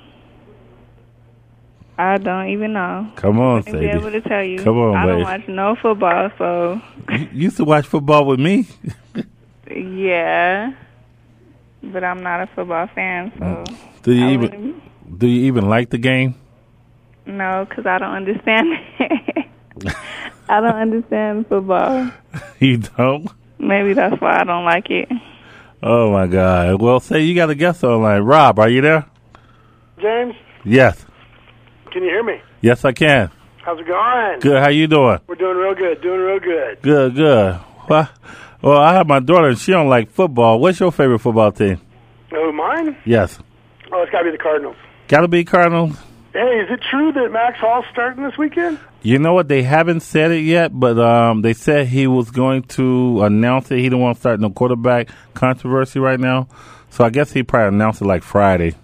I 2.03 2.17
don't 2.19 2.49
even 2.49 2.73
know. 2.73 3.13
Come 3.17 3.39
on, 3.41 3.59
I 3.67 3.73
be 3.73 3.87
able 3.87 4.03
Sadie. 4.05 4.21
to 4.23 4.29
tell 4.29 4.43
you. 4.45 4.59
Come 4.63 4.79
on, 4.79 4.97
I 4.97 5.05
don't 5.07 5.17
babe. 5.19 5.25
watch 5.25 5.49
no 5.49 5.77
football, 5.83 6.31
so 6.39 6.81
You 7.11 7.29
used 7.33 7.57
to 7.59 7.65
watch 7.65 7.87
football 7.87 8.25
with 8.25 8.41
me. 8.41 8.67
yeah. 9.71 10.73
But 11.83 12.05
I'm 12.05 12.23
not 12.23 12.41
a 12.43 12.47
football 12.55 12.87
fan, 12.95 13.33
so 13.39 13.45
mm. 13.45 13.77
Do 14.03 14.13
you 14.13 14.27
I 14.27 14.33
even 14.33 14.41
wouldn't- 14.51 15.19
do 15.19 15.27
you 15.27 15.47
even 15.47 15.69
like 15.69 15.91
the 15.91 15.99
game? 15.99 16.35
no, 17.27 17.67
because 17.69 17.85
I 17.87 17.99
don't 17.99 18.15
understand. 18.15 18.69
I 20.49 20.61
don't 20.61 20.77
understand 20.77 21.47
football. 21.49 22.11
You 22.61 22.77
don't. 22.79 23.27
Maybe 23.59 23.95
that's 23.95 24.21
why 24.21 24.41
I 24.41 24.45
don't 24.45 24.65
like 24.67 24.91
it. 24.91 25.09
Oh 25.83 26.13
my 26.13 26.27
God! 26.27 26.81
Well, 26.81 27.01
say 27.01 27.23
you 27.23 27.35
got 27.35 27.49
a 27.51 27.55
guest 27.55 27.83
online. 27.83 28.21
Rob, 28.23 28.59
are 28.59 28.69
you 28.69 28.83
there? 28.83 29.07
James, 29.99 30.35
Yes. 30.65 31.05
Can 31.90 32.03
you 32.03 32.11
hear 32.11 32.22
me? 32.22 32.40
Yes, 32.61 32.85
I 32.85 32.92
can. 32.92 33.31
How's 33.62 33.79
it 33.79 33.87
going? 33.87 34.40
Good. 34.40 34.62
How 34.62 34.70
you 34.70 34.87
doing? 34.87 35.18
We're 35.26 35.35
doing 35.35 35.57
real 35.57 35.74
good. 35.74 36.00
Doing 36.00 36.20
real 36.20 36.40
good. 36.40 36.83
Good. 36.83 37.14
Good. 37.14 37.61
Well, 37.88 38.09
well, 38.62 38.79
I 38.79 38.94
have 38.94 39.07
my 39.07 39.20
daughter, 39.20 39.48
and 39.48 39.59
she 39.59 39.72
don't 39.72 39.88
like 39.88 40.11
football. 40.11 40.59
What's 40.61 40.81
your 40.81 40.92
favorite 40.92 41.18
football 41.18 41.53
team? 41.53 41.81
Oh, 42.33 42.53
mine? 42.53 42.96
Yes. 43.05 43.38
Oh, 43.92 44.03
it's 44.03 44.11
got 44.12 44.20
to 44.20 44.24
be 44.26 44.31
the 44.31 44.42
Cardinals. 44.42 44.76
Got 45.09 45.22
to 45.22 45.29
be 45.29 45.44
Cardinals. 45.44 45.96
Hey, 46.33 46.61
is 46.61 46.70
it 46.70 46.81
true 46.90 47.12
that 47.12 47.31
Max 47.33 47.59
Hall's 47.59 47.85
starting 47.90 48.22
this 48.22 48.38
weekend? 48.38 48.79
You 49.03 49.18
know 49.18 49.33
what? 49.33 49.48
They 49.48 49.62
haven't 49.62 50.00
said 50.00 50.31
it 50.31 50.42
yet, 50.42 50.79
but 50.79 50.98
um, 50.98 51.42
they 51.42 51.55
said 51.55 51.88
he 51.88 52.07
was 52.07 52.31
going 52.31 52.62
to 52.64 53.22
announce 53.24 53.70
it. 53.70 53.79
He 53.79 53.85
didn't 53.85 53.98
want 53.98 54.16
to 54.16 54.20
start 54.20 54.38
no 54.40 54.50
quarterback 54.50 55.09
controversy 55.35 55.98
right 55.98 56.20
now, 56.20 56.46
so 56.90 57.05
I 57.05 57.11
guess 57.11 57.33
he 57.33 57.42
probably 57.42 57.74
announced 57.74 58.00
it 58.00 58.05
like 58.05 58.22
Friday. 58.22 58.74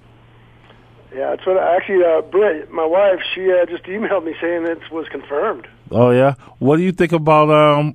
Yeah, 1.16 1.30
that's 1.30 1.46
what 1.46 1.56
I, 1.56 1.76
actually 1.76 2.04
uh, 2.04 2.20
Britt, 2.20 2.70
my 2.70 2.84
wife, 2.84 3.20
she 3.34 3.50
uh, 3.50 3.64
just 3.64 3.84
emailed 3.84 4.24
me 4.24 4.34
saying 4.38 4.66
it 4.66 4.92
was 4.92 5.08
confirmed. 5.08 5.66
Oh 5.90 6.10
yeah. 6.10 6.34
What 6.58 6.76
do 6.76 6.82
you 6.82 6.92
think 6.92 7.12
about 7.12 7.50
um, 7.50 7.94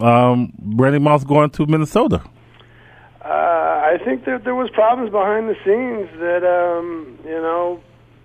um, 0.00 0.52
Randy 0.76 0.98
Moss 0.98 1.24
going 1.24 1.50
to 1.50 1.66
Minnesota? 1.66 2.22
Uh, 3.22 3.28
I 3.28 3.98
think 4.02 4.24
that 4.24 4.44
there 4.44 4.54
was 4.54 4.70
problems 4.70 5.10
behind 5.10 5.50
the 5.50 5.56
scenes 5.56 6.08
that 6.20 6.42
um, 6.42 7.18
you 7.24 7.32
know 7.32 7.82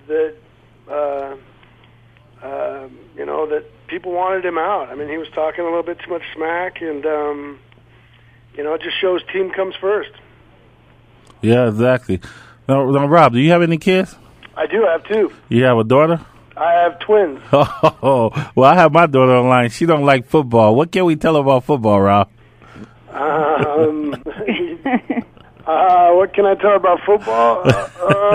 that 0.07 0.35
uh, 0.89 1.35
uh, 2.45 2.87
you 3.17 3.25
know 3.25 3.45
that 3.47 3.65
people 3.87 4.13
wanted 4.13 4.45
him 4.45 4.57
out. 4.57 4.87
I 4.87 4.95
mean, 4.95 5.09
he 5.09 5.17
was 5.17 5.27
talking 5.35 5.65
a 5.65 5.67
little 5.67 5.83
bit 5.83 5.99
too 5.99 6.11
much 6.11 6.23
smack, 6.33 6.81
and 6.81 7.05
um, 7.05 7.59
you 8.55 8.63
know, 8.63 8.73
it 8.73 8.81
just 8.81 8.99
shows 9.01 9.21
team 9.33 9.51
comes 9.51 9.75
first. 9.81 10.11
Yeah, 11.41 11.67
exactly. 11.67 12.21
Now, 12.67 12.89
now, 12.89 13.07
Rob, 13.07 13.33
do 13.33 13.39
you 13.39 13.51
have 13.51 13.61
any 13.61 13.77
kids? 13.77 14.15
I 14.55 14.67
do 14.67 14.83
have 14.83 15.03
two. 15.05 15.31
You 15.49 15.63
have 15.63 15.77
a 15.77 15.83
daughter? 15.83 16.25
I 16.55 16.73
have 16.83 16.99
twins. 16.99 17.39
Oh, 18.05 18.31
well, 18.55 18.69
I 18.69 18.75
have 18.75 18.91
my 18.91 19.05
daughter 19.05 19.31
online. 19.35 19.69
She 19.69 19.85
don't 19.85 20.03
like 20.05 20.27
football. 20.27 20.75
What 20.75 20.91
can 20.91 21.05
we 21.05 21.15
tell 21.15 21.35
her 21.35 21.39
about 21.39 21.63
football, 21.63 22.01
Rob? 22.01 22.29
Um, 23.09 24.13
uh, 25.65 26.11
what 26.11 26.33
can 26.33 26.45
I 26.45 26.55
tell 26.55 26.75
about 26.75 26.99
football? 27.05 27.61
Uh, 27.63 27.89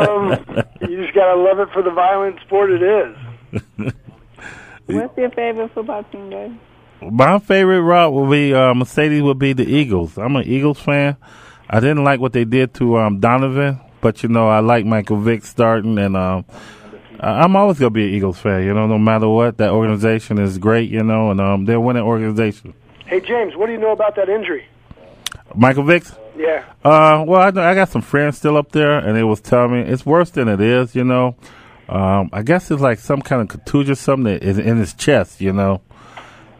um, 0.08 0.64
you 0.88 1.02
just 1.02 1.14
gotta 1.14 1.38
love 1.38 1.58
it 1.60 1.68
for 1.72 1.82
the 1.82 1.90
violent 1.90 2.40
sport 2.40 2.70
it 2.70 2.82
is. 2.82 3.16
What's 4.86 5.18
your 5.18 5.30
favorite 5.30 5.72
football 5.74 6.02
team, 6.04 6.30
Dave? 6.30 6.56
My 7.12 7.38
favorite 7.38 7.82
route 7.82 8.12
would 8.12 8.30
be 8.30 8.54
uh, 8.54 8.72
Mercedes. 8.74 9.22
Would 9.22 9.38
be 9.38 9.52
the 9.52 9.66
Eagles. 9.66 10.16
I'm 10.16 10.34
an 10.36 10.44
Eagles 10.46 10.80
fan. 10.80 11.16
I 11.68 11.80
didn't 11.80 12.04
like 12.04 12.20
what 12.20 12.32
they 12.32 12.44
did 12.44 12.72
to 12.74 12.96
um, 12.98 13.20
Donovan, 13.20 13.80
but 14.00 14.22
you 14.22 14.28
know 14.28 14.48
I 14.48 14.60
like 14.60 14.84
Michael 14.86 15.18
Vick 15.18 15.44
starting, 15.44 15.98
and 15.98 16.16
um, 16.16 16.44
I'm 17.20 17.56
always 17.56 17.78
gonna 17.78 17.90
be 17.90 18.04
an 18.08 18.14
Eagles 18.14 18.38
fan. 18.38 18.64
You 18.64 18.74
know, 18.74 18.86
no 18.86 18.98
matter 18.98 19.28
what, 19.28 19.58
that 19.58 19.70
organization 19.70 20.38
is 20.38 20.58
great. 20.58 20.90
You 20.90 21.02
know, 21.02 21.30
and 21.30 21.40
um, 21.40 21.64
they're 21.64 21.76
a 21.76 21.80
winning 21.80 22.02
organization. 22.02 22.74
Hey 23.06 23.20
James, 23.20 23.56
what 23.56 23.66
do 23.66 23.72
you 23.72 23.78
know 23.78 23.92
about 23.92 24.16
that 24.16 24.28
injury? 24.28 24.66
Michael 25.54 25.84
Vick. 25.84 26.04
Yeah. 26.36 26.64
Uh, 26.84 27.24
well, 27.26 27.40
I, 27.40 27.50
know- 27.50 27.62
I 27.62 27.74
got 27.74 27.88
some 27.88 28.02
friends 28.02 28.36
still 28.38 28.56
up 28.56 28.70
there, 28.72 28.98
and 28.98 29.16
they 29.16 29.24
was 29.24 29.40
telling 29.40 29.72
me 29.72 29.80
it's 29.80 30.06
worse 30.06 30.30
than 30.30 30.46
it 30.48 30.60
is. 30.60 30.94
You 30.94 31.04
know, 31.04 31.34
um, 31.88 32.30
I 32.32 32.42
guess 32.42 32.70
it's 32.70 32.82
like 32.82 32.98
some 32.98 33.22
kind 33.22 33.42
of 33.42 33.48
contusion, 33.48 33.94
something 33.96 34.24
that 34.32 34.42
is 34.44 34.58
in 34.58 34.76
his 34.76 34.94
chest. 34.94 35.40
You 35.40 35.52
know, 35.52 35.80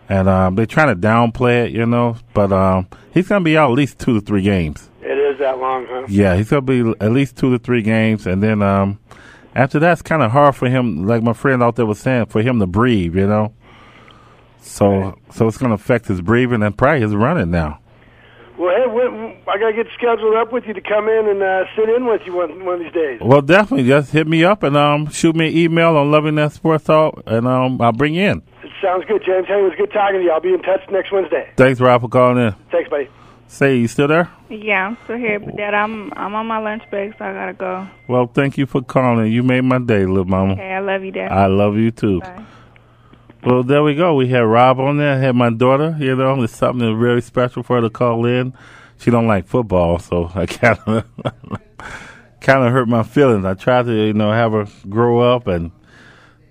and 0.09 0.29
um, 0.29 0.55
they're 0.57 0.67
trying 0.67 0.89
to 0.89 1.01
downplay 1.01 1.67
it. 1.67 1.73
You 1.73 1.87
know, 1.87 2.17
but 2.35 2.51
um, 2.53 2.89
he's 3.15 3.29
gonna 3.29 3.45
be 3.45 3.57
out 3.57 3.71
at 3.71 3.77
least 3.77 3.99
two 4.01 4.15
to 4.15 4.21
three 4.21 4.43
games. 4.43 4.88
Is 5.39 5.43
that 5.43 5.59
long, 5.61 5.87
huh? 5.89 6.05
Yeah, 6.09 6.35
he's 6.35 6.51
gonna 6.51 6.63
be 6.63 6.81
at 7.01 7.13
least 7.13 7.37
two 7.37 7.53
to 7.53 7.61
three 7.61 7.81
games, 7.81 8.27
and 8.27 8.43
then 8.43 8.61
um, 8.61 8.99
after 9.55 9.79
that, 9.79 9.93
it's 9.93 10.03
kind 10.03 10.21
of 10.21 10.33
hard 10.33 10.57
for 10.57 10.69
him. 10.69 11.07
Like 11.07 11.23
my 11.23 11.33
friend 11.33 11.63
out 11.63 11.77
there 11.77 11.87
was 11.87 12.01
saying, 12.01 12.27
for 12.27 12.43
him 12.43 12.59
to 12.59 12.67
breathe. 12.67 13.15
You 13.15 13.29
know, 13.29 13.53
so 14.61 15.17
so 15.31 15.47
it's 15.47 15.57
gonna 15.57 15.75
affect 15.75 16.07
his 16.09 16.21
breathing 16.21 16.65
and 16.65 16.77
probably 16.77 17.03
his 17.03 17.15
running 17.15 17.53
now. 17.53 17.79
Well, 18.59 18.75
hey, 18.75 19.41
I 19.47 19.59
gotta 19.59 19.75
get 19.75 19.87
scheduled 19.97 20.35
up 20.35 20.53
with 20.53 20.65
you 20.67 20.75
to 20.75 20.81
come 20.81 21.09
in 21.09 21.29
and 21.29 21.41
uh, 21.41 21.67
sit 21.77 21.89
in 21.89 22.07
with 22.07 22.23
you 22.27 22.35
one 22.35 22.65
one 22.65 22.75
of 22.75 22.81
these 22.81 22.93
days. 22.93 23.21
Well, 23.23 23.41
definitely, 23.41 23.87
just 23.87 24.11
hit 24.11 24.27
me 24.27 24.43
up 24.43 24.65
and 24.65 24.77
um, 24.77 25.09
shoot 25.09 25.37
me 25.37 25.47
an 25.47 25.57
email 25.57 25.97
on 25.97 26.11
Loving 26.11 26.35
That 26.35 26.51
Sports 26.53 26.83
Talk, 26.83 27.23
and 27.27 27.47
um, 27.47 27.81
I'll 27.81 27.93
bring 27.93 28.15
you 28.15 28.29
in. 28.29 28.43
It 28.65 28.73
sounds 28.83 29.05
good, 29.05 29.23
James. 29.25 29.47
Hey, 29.47 29.61
it 29.61 29.63
was 29.63 29.75
good 29.79 29.93
talking 29.93 30.19
to 30.19 30.25
you. 30.25 30.33
I'll 30.33 30.41
be 30.41 30.53
in 30.53 30.63
touch 30.63 30.81
next 30.91 31.13
Wednesday. 31.13 31.49
Thanks, 31.57 31.79
Rob, 31.79 32.01
for 32.01 32.09
calling 32.09 32.45
in. 32.45 32.57
Thanks, 32.73 32.91
buddy. 32.91 33.09
Say, 33.49 33.79
you 33.79 33.89
still 33.89 34.09
there? 34.09 34.31
Yeah, 34.51 34.87
I'm 34.87 34.99
still 35.05 35.17
here, 35.17 35.41
but 35.41 35.57
Dad, 35.57 35.75
I'm 35.75 36.13
I'm 36.15 36.35
on 36.35 36.47
my 36.47 36.59
lunch 36.59 36.83
break, 36.91 37.13
so 37.19 37.25
I 37.25 37.33
gotta 37.33 37.55
go. 37.55 37.89
Well, 38.07 38.27
thank 38.27 38.59
you 38.59 38.67
for 38.67 38.83
calling. 38.83 39.33
You 39.33 39.43
made 39.43 39.63
my 39.63 39.79
day, 39.79 40.05
little 40.07 40.27
mama. 40.27 40.53
Okay, 40.53 40.73
I 40.73 40.81
love 40.81 41.03
you, 41.03 41.13
Dad. 41.13 41.33
I 41.33 41.47
love 41.47 41.77
you 41.77 41.91
too. 41.91 42.21
Bye. 42.21 42.45
Well, 43.45 43.63
there 43.63 43.83
we 43.83 43.95
go. 43.95 44.15
We 44.15 44.29
had 44.29 44.41
Rob 44.41 44.81
on 44.81 44.99
there. 44.99 45.15
I 45.15 45.19
had 45.19 45.35
my 45.35 45.51
daughter. 45.51 45.97
You 45.99 46.15
know, 46.15 46.43
it's 46.43 46.57
something 46.57 46.95
really 46.95 47.21
special 47.21 47.63
for 47.63 47.77
her 47.77 47.83
to 47.83 47.91
call 47.91 48.27
in. 48.27 48.53
She 48.99 49.11
don't 49.11 49.27
like 49.27 49.47
football, 49.47 49.99
so 49.99 50.31
I 50.35 50.47
kind 50.47 50.79
of 50.87 51.05
kind 52.41 52.67
of 52.67 52.73
hurt 52.73 52.89
my 52.89 53.03
feelings. 53.03 53.45
I 53.45 53.55
tried 53.55 53.87
to, 53.87 53.93
you 53.93 54.13
know, 54.13 54.31
have 54.31 54.53
her 54.53 54.67
grow 54.89 55.21
up 55.21 55.47
and 55.47 55.71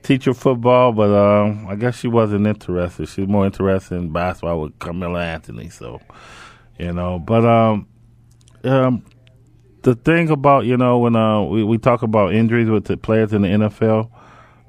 teach 0.01 0.25
her 0.25 0.33
football, 0.33 0.93
but 0.93 1.09
um, 1.09 1.67
I 1.67 1.75
guess 1.75 1.99
she 1.99 2.07
wasn't 2.07 2.47
interested. 2.47 3.07
She's 3.09 3.27
more 3.27 3.45
interested 3.45 3.95
in 3.95 4.11
basketball 4.11 4.61
with 4.61 4.79
Carmelo 4.79 5.19
Anthony. 5.19 5.69
So, 5.69 5.99
you 6.77 6.93
know, 6.93 7.19
but 7.19 7.45
um, 7.45 7.87
um, 8.63 9.03
the 9.83 9.95
thing 9.95 10.29
about 10.29 10.65
you 10.65 10.77
know 10.77 10.99
when 10.99 11.15
uh 11.15 11.41
we, 11.43 11.63
we 11.63 11.77
talk 11.77 12.01
about 12.03 12.33
injuries 12.33 12.69
with 12.69 12.85
the 12.85 12.97
players 12.97 13.33
in 13.33 13.41
the 13.41 13.47
NFL, 13.47 14.11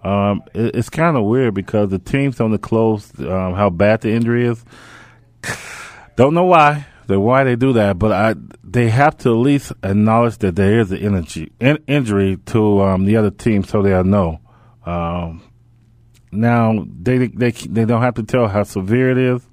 um, 0.04 0.42
it, 0.54 0.76
it's 0.76 0.90
kind 0.90 1.16
of 1.16 1.24
weird 1.24 1.54
because 1.54 1.90
the 1.90 1.98
teams 1.98 2.36
don't 2.36 2.50
disclose 2.50 3.10
um, 3.20 3.54
how 3.54 3.70
bad 3.70 4.02
the 4.02 4.12
injury 4.12 4.46
is. 4.46 4.64
Don't 6.16 6.34
know 6.34 6.44
why. 6.44 6.86
The 7.06 7.18
why 7.18 7.44
they 7.44 7.56
do 7.56 7.72
that, 7.72 7.98
but 7.98 8.12
I 8.12 8.34
they 8.62 8.90
have 8.90 9.16
to 9.18 9.30
at 9.30 9.38
least 9.38 9.72
acknowledge 9.82 10.36
that 10.38 10.56
there 10.56 10.78
is 10.80 10.92
an 10.92 10.98
energy, 10.98 11.50
in, 11.58 11.78
injury 11.86 12.36
to 12.46 12.82
um, 12.82 13.06
the 13.06 13.16
other 13.16 13.30
team, 13.30 13.64
so 13.64 13.80
they'll 13.80 14.04
know. 14.04 14.40
Um, 14.84 15.42
now 16.30 16.84
they 17.00 17.28
they 17.28 17.52
they 17.52 17.86
don't 17.86 18.02
have 18.02 18.16
to 18.16 18.24
tell 18.24 18.46
how 18.46 18.62
severe 18.64 19.10
it 19.10 19.16
is, 19.16 19.47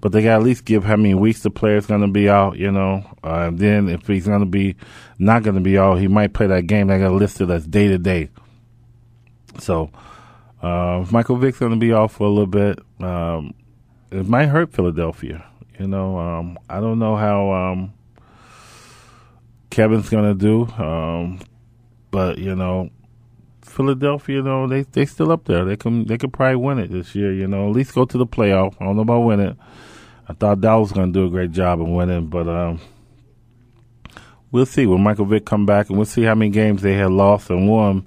but 0.00 0.12
they 0.12 0.22
got 0.22 0.40
at 0.40 0.42
least 0.42 0.64
give 0.64 0.84
how 0.84 0.96
many 0.96 1.14
weeks 1.14 1.42
the 1.42 1.50
player's 1.50 1.86
going 1.86 2.02
to 2.02 2.08
be 2.08 2.28
out. 2.28 2.56
You 2.56 2.70
know, 2.70 3.04
uh, 3.24 3.48
and 3.48 3.58
then 3.58 3.88
if 3.88 4.06
he's 4.06 4.26
going 4.26 4.40
to 4.40 4.46
be 4.46 4.76
not 5.18 5.42
going 5.42 5.56
to 5.56 5.62
be 5.62 5.78
out, 5.78 5.96
he 5.96 6.08
might 6.08 6.32
play 6.32 6.46
that 6.46 6.66
game. 6.66 6.88
They 6.88 6.98
got 6.98 7.08
to 7.08 7.14
list 7.14 7.40
it 7.40 7.50
as 7.50 7.66
day 7.66 7.88
to 7.88 7.98
day. 7.98 8.28
So 9.58 9.90
uh, 10.62 11.04
Michael 11.10 11.36
Vick's 11.36 11.58
going 11.58 11.72
to 11.72 11.78
be 11.78 11.92
off 11.92 12.14
for 12.14 12.26
a 12.26 12.30
little 12.30 12.46
bit. 12.46 12.78
Um, 13.00 13.54
it 14.10 14.26
might 14.26 14.46
hurt 14.46 14.72
Philadelphia. 14.72 15.44
You 15.78 15.88
know, 15.88 16.18
um, 16.18 16.58
I 16.70 16.80
don't 16.80 16.98
know 16.98 17.16
how 17.16 17.52
um, 17.52 17.92
Kevin's 19.70 20.08
going 20.08 20.24
to 20.24 20.34
do, 20.34 20.72
um, 20.82 21.40
but 22.10 22.38
you 22.38 22.56
know, 22.56 22.90
Philadelphia, 23.60 24.36
you 24.36 24.42
know, 24.42 24.66
they 24.66 24.82
they 24.82 25.04
still 25.04 25.30
up 25.30 25.44
there. 25.44 25.64
They 25.64 25.76
can 25.76 26.06
they 26.06 26.16
could 26.16 26.32
probably 26.32 26.56
win 26.56 26.78
it 26.78 26.90
this 26.90 27.14
year. 27.14 27.32
You 27.32 27.46
know, 27.46 27.68
at 27.68 27.74
least 27.74 27.94
go 27.94 28.06
to 28.06 28.18
the 28.18 28.26
playoff. 28.26 28.74
I 28.80 28.86
don't 28.86 28.96
know 28.96 29.02
about 29.02 29.20
win 29.20 29.40
it. 29.40 29.56
I 30.28 30.32
thought 30.32 30.60
Dallas 30.60 30.90
was 30.90 30.92
going 30.92 31.12
to 31.12 31.18
do 31.18 31.26
a 31.26 31.30
great 31.30 31.52
job 31.52 31.80
in 31.80 31.94
winning, 31.94 32.26
but 32.26 32.48
um, 32.48 32.80
we'll 34.50 34.66
see 34.66 34.86
when 34.86 35.02
Michael 35.02 35.24
Vick 35.24 35.46
come 35.46 35.66
back, 35.66 35.88
and 35.88 35.96
we'll 35.96 36.06
see 36.06 36.22
how 36.22 36.34
many 36.34 36.50
games 36.50 36.82
they 36.82 36.94
had 36.94 37.10
lost 37.10 37.50
and 37.50 37.68
won 37.68 38.06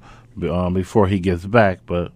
um, 0.50 0.74
before 0.74 1.08
he 1.08 1.20
gets 1.20 1.46
back. 1.46 1.80
But 1.86 2.12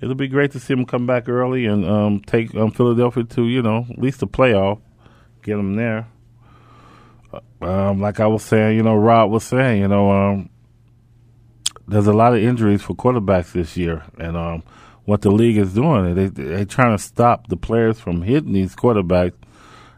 it'll 0.00 0.14
be 0.16 0.28
great 0.28 0.52
to 0.52 0.60
see 0.60 0.72
him 0.72 0.84
come 0.84 1.06
back 1.06 1.28
early 1.28 1.66
and 1.66 1.84
um, 1.84 2.20
take 2.20 2.54
um, 2.54 2.70
Philadelphia 2.70 3.24
to 3.24 3.46
you 3.46 3.62
know 3.62 3.86
at 3.88 3.98
least 3.98 4.20
the 4.20 4.26
playoff, 4.26 4.80
get 5.42 5.56
them 5.56 5.76
there. 5.76 6.08
Um, 7.60 8.00
like 8.00 8.20
I 8.20 8.26
was 8.26 8.42
saying, 8.42 8.76
you 8.76 8.82
know, 8.82 8.94
Rob 8.94 9.30
was 9.30 9.44
saying, 9.44 9.80
you 9.80 9.88
know, 9.88 10.10
um, 10.10 10.50
there's 11.88 12.06
a 12.06 12.12
lot 12.12 12.34
of 12.34 12.42
injuries 12.42 12.82
for 12.82 12.94
quarterbacks 12.94 13.52
this 13.52 13.76
year, 13.76 14.02
and 14.18 14.36
what 15.06 15.22
the 15.22 15.30
league 15.30 15.56
is 15.56 15.72
doing, 15.72 16.14
they 16.14 16.26
they 16.26 16.64
trying 16.64 16.96
to 16.96 17.02
stop 17.02 17.46
the 17.46 17.56
players 17.56 17.98
from 17.98 18.22
hitting 18.22 18.52
these 18.52 18.76
quarterbacks 18.76 19.34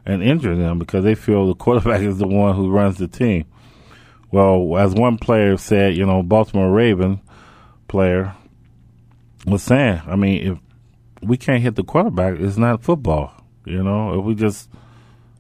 and 0.07 0.23
injuring 0.23 0.61
them 0.61 0.79
because 0.79 1.03
they 1.03 1.15
feel 1.15 1.47
the 1.47 1.55
quarterback 1.55 2.01
is 2.03 2.19
the 2.19 2.29
one 2.29 2.55
who 2.55 2.71
runs 2.71 2.99
the 2.99 3.09
team. 3.09 3.47
Well, 4.31 4.77
as 4.77 4.95
one 4.95 5.17
player 5.17 5.57
said, 5.57 5.97
you 5.97 6.05
know, 6.05 6.23
Baltimore 6.23 6.71
Raven 6.71 7.21
player 7.89 8.35
was 9.47 9.63
saying, 9.63 10.03
I 10.07 10.17
mean, 10.17 10.53
if 10.53 10.59
we 11.23 11.39
can't 11.39 11.63
hit 11.63 11.75
the 11.75 11.85
quarterback, 11.85 12.39
it's 12.39 12.59
not 12.59 12.83
football. 12.83 13.33
You 13.65 13.83
know, 13.83 14.19
if 14.19 14.25
we 14.25 14.35
just, 14.35 14.69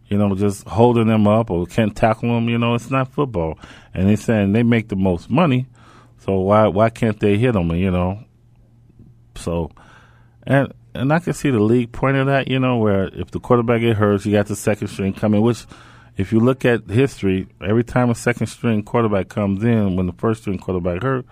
you 0.09 0.17
know, 0.17 0.35
just 0.35 0.67
holding 0.67 1.09
them 1.09 1.29
up 1.29 1.51
or 1.51 1.67
can't 1.67 1.95
tackle 1.95 2.35
them, 2.35 2.49
you 2.49 2.57
know, 2.57 2.75
it's 2.75 2.91
not 2.91 3.13
football. 3.13 3.59
And 3.93 4.09
they're 4.09 4.17
saying 4.17 4.53
they 4.53 4.63
make 4.63 4.89
the 4.89 4.97
most 4.97 5.29
money, 5.29 5.67
so 6.21 6.39
why 6.39 6.69
why 6.69 6.89
can't 6.89 7.21
they 7.21 7.37
hit 7.37 7.53
them? 7.53 7.71
You 7.73 7.91
know, 7.91 8.25
so 9.39 9.71
and 10.47 10.73
and 10.95 11.13
I 11.13 11.19
can 11.21 11.33
see 11.33 11.51
the 11.51 11.61
league 11.61 11.93
pointing 11.93 12.27
that, 12.27 12.49
you 12.49 12.59
know 12.59 12.79
where 12.79 13.09
if 13.13 13.31
the 13.31 13.39
quarterback 13.39 13.83
get 13.83 13.97
hurt, 13.97 14.25
you 14.25 14.33
got 14.33 14.47
the 14.47 14.57
second 14.57 14.89
string 14.89 15.13
coming. 15.13 15.43
Which, 15.43 15.67
if 16.17 16.33
you 16.33 16.41
look 16.41 16.65
at 16.65 16.89
history, 16.89 17.47
every 17.63 17.85
time 17.85 18.11
a 18.11 18.15
second 18.15 18.49
string 18.49 18.83
quarterback 18.83 19.29
comes 19.29 19.63
in, 19.63 19.97
when 19.97 20.07
the 20.07 20.13
first 20.15 20.43
string 20.43 20.59
quarterback 20.59 21.03
hurt, 21.03 21.27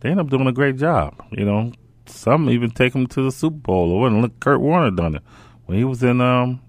they 0.00 0.10
end 0.10 0.20
up 0.20 0.30
doing 0.30 0.46
a 0.46 0.52
great 0.52 0.76
job. 0.76 1.22
You 1.32 1.44
know, 1.44 1.72
some 2.06 2.48
even 2.48 2.70
take 2.70 2.92
them 2.92 3.06
to 3.08 3.22
the 3.22 3.32
Super 3.32 3.56
Bowl. 3.56 3.92
Or 3.92 4.08
look, 4.10 4.40
Kurt 4.40 4.60
Warner 4.60 4.90
done 4.90 5.16
it 5.16 5.22
when 5.66 5.76
he 5.76 5.84
was 5.84 6.02
in 6.02 6.20
um, 6.20 6.60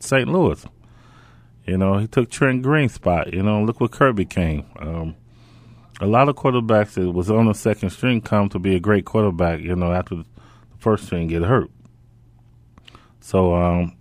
St. 0.00 0.28
Louis. 0.28 0.64
You 1.66 1.76
know, 1.76 1.98
he 1.98 2.06
took 2.06 2.30
Trent 2.30 2.62
Green's 2.62 2.94
spot. 2.94 3.34
You 3.34 3.42
know, 3.42 3.62
look 3.62 3.80
what 3.80 3.90
Kurt 3.90 4.16
became. 4.16 4.64
Um, 4.78 5.16
a 6.00 6.06
lot 6.06 6.28
of 6.28 6.36
quarterbacks 6.36 6.94
that 6.94 7.10
was 7.10 7.30
on 7.30 7.46
the 7.46 7.54
second 7.54 7.90
string 7.90 8.22
come 8.22 8.48
to 8.50 8.58
be 8.58 8.74
a 8.76 8.80
great 8.80 9.04
quarterback. 9.04 9.60
You 9.60 9.76
know, 9.76 9.92
after 9.92 10.16
the 10.16 10.24
first 10.78 11.06
string 11.06 11.28
get 11.28 11.42
hurt. 11.42 11.70
So 13.20 13.54
um, 13.54 13.96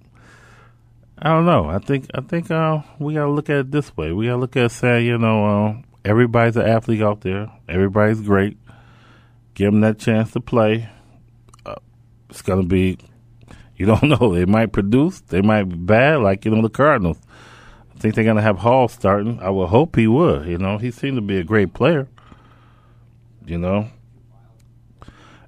I 1.19 1.29
don't 1.29 1.45
know. 1.45 1.67
I 1.67 1.79
think 1.79 2.07
I 2.13 2.21
think 2.21 2.51
uh, 2.51 2.81
we 2.99 3.15
got 3.15 3.25
to 3.25 3.31
look 3.31 3.49
at 3.49 3.57
it 3.57 3.71
this 3.71 3.95
way. 3.97 4.11
We 4.11 4.27
got 4.27 4.33
to 4.33 4.37
look 4.37 4.55
at 4.55 4.71
saying, 4.71 5.05
you 5.05 5.17
know, 5.17 5.45
uh, 5.45 5.81
everybody's 6.05 6.55
an 6.55 6.67
athlete 6.67 7.01
out 7.01 7.21
there. 7.21 7.51
Everybody's 7.67 8.21
great. 8.21 8.57
Give 9.53 9.71
them 9.71 9.81
that 9.81 9.97
chance 9.97 10.31
to 10.31 10.39
play. 10.39 10.89
Uh, 11.65 11.75
it's 12.29 12.41
gonna 12.41 12.63
be. 12.63 12.97
You 13.75 13.85
don't 13.87 14.03
know. 14.03 14.33
They 14.33 14.45
might 14.45 14.71
produce. 14.71 15.21
They 15.21 15.41
might 15.41 15.63
be 15.63 15.75
bad, 15.75 16.21
like 16.21 16.45
you 16.45 16.51
know 16.51 16.61
the 16.61 16.69
Cardinals. 16.69 17.19
I 17.95 17.99
think 17.99 18.13
they're 18.13 18.23
gonna 18.23 18.43
have 18.43 18.59
Hall 18.59 18.87
starting. 18.87 19.39
I 19.39 19.49
would 19.49 19.69
hope 19.69 19.95
he 19.95 20.05
would. 20.05 20.47
You 20.47 20.59
know, 20.59 20.77
he 20.77 20.91
seemed 20.91 21.17
to 21.17 21.21
be 21.21 21.37
a 21.37 21.43
great 21.43 21.73
player. 21.73 22.07
You 23.45 23.57
know, 23.57 23.89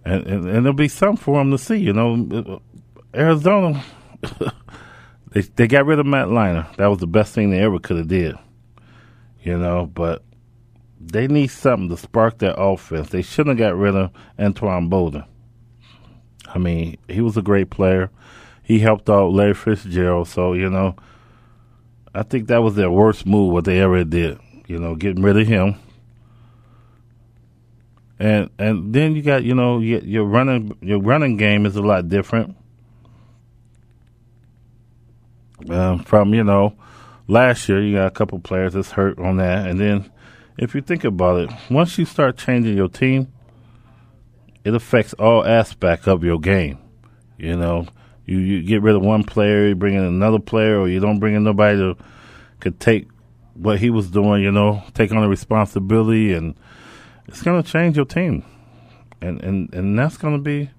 and 0.06 0.26
and, 0.26 0.46
and 0.48 0.66
there'll 0.66 0.74
be 0.74 0.88
some 0.88 1.16
for 1.16 1.38
them 1.38 1.52
to 1.52 1.58
see. 1.58 1.78
You 1.78 1.94
know, 1.94 2.62
Arizona. 3.14 3.84
they 5.32 5.42
they 5.42 5.68
got 5.68 5.86
rid 5.86 6.00
of 6.00 6.06
Matt 6.06 6.28
Leinart. 6.28 6.76
That 6.78 6.88
was 6.88 7.00
the 7.00 7.08
best 7.08 7.34
thing 7.34 7.50
they 7.50 7.60
ever 7.60 7.80
could 7.80 7.98
have 7.98 8.08
did. 8.08 8.36
You 9.42 9.58
know, 9.58 9.86
but 9.86 10.24
they 11.00 11.28
need 11.28 11.48
something 11.48 11.90
to 11.90 11.98
spark 11.98 12.40
their 12.40 12.54
offense. 12.58 13.10
They 13.10 13.22
shouldn't 13.22 13.58
have 13.58 13.70
got 13.70 13.78
rid 13.78 13.96
of 13.96 14.12
Anquan 14.38 14.90
Boldin. 14.90 15.26
I 16.48 16.58
mean, 16.58 16.98
he 17.08 17.22
was 17.22 17.38
a 17.38 17.42
great 17.42 17.70
player. 17.70 18.10
He 18.64 18.80
helped 18.80 19.10
out 19.10 19.32
Larry 19.32 19.54
Fitzgerald, 19.54 20.28
so 20.28 20.54
you 20.54 20.70
know, 20.70 20.96
I 22.14 22.24
think 22.24 22.48
that 22.48 22.62
was 22.62 22.76
their 22.76 22.92
worst 22.92 23.26
move 23.26 23.54
what 23.54 23.66
they 23.66 23.80
ever 23.80 24.04
did. 24.04 24.40
You 24.68 24.80
know, 24.80 24.96
getting 24.96 25.24
rid 25.24 25.38
of 25.38 25.48
him. 25.48 25.76
And 28.20 28.50
and 28.60 28.94
then 28.94 29.16
you 29.16 29.22
got 29.22 29.44
you 29.44 29.56
know 29.56 29.80
your, 29.80 30.02
your 30.02 30.26
running 30.26 30.78
your 30.82 31.00
running 31.00 31.38
game 31.38 31.66
is 31.66 31.78
a 31.78 31.82
lot 31.82 32.10
different 32.10 32.58
um, 35.70 36.00
from 36.00 36.34
you 36.34 36.44
know 36.44 36.76
last 37.28 37.70
year. 37.70 37.82
You 37.82 37.96
got 37.96 38.08
a 38.08 38.12
couple 38.12 38.40
players 38.40 38.74
that's 38.74 38.92
hurt 38.92 39.20
on 39.20 39.38
that, 39.38 39.68
and 39.68 39.80
then 39.80 40.12
if 40.58 40.76
you 40.76 40.82
think 40.82 41.04
about 41.06 41.40
it, 41.40 41.50
once 41.70 41.98
you 41.98 42.06
start 42.06 42.38
changing 42.38 42.76
your 42.76 42.90
team, 42.90 43.32
it 44.66 44.74
affects 44.74 45.14
all 45.14 45.46
aspects 45.46 46.08
of 46.08 46.24
your 46.24 46.40
game. 46.40 46.78
You 47.38 47.56
know, 47.56 47.88
you, 48.26 48.38
you 48.38 48.62
get 48.64 48.82
rid 48.82 48.96
of 48.96 49.02
one 49.02 49.24
player, 49.24 49.70
you 49.70 49.76
bring 49.76 49.96
in 49.96 50.04
another 50.04 50.40
player, 50.40 50.78
or 50.78 50.90
you 50.90 51.00
don't 51.00 51.20
bring 51.20 51.36
in 51.36 51.44
nobody 51.44 51.78
to 51.78 51.98
could 52.60 52.80
take 52.82 53.08
what 53.54 53.80
he 53.80 53.90
was 53.90 54.10
doing. 54.10 54.44
You 54.44 54.52
know, 54.52 54.84
take 54.94 55.12
on 55.12 55.22
the 55.22 55.30
responsibility, 55.30 56.34
and 56.34 56.56
it's 57.30 57.44
going 57.44 57.62
to 57.62 57.72
change 57.72 57.96
your 57.96 58.06
team, 58.06 58.44
and 59.22 59.40
and 59.44 59.72
and 59.74 59.98
that's 59.98 60.18
going 60.18 60.36
to 60.36 60.42
be. 60.42 60.72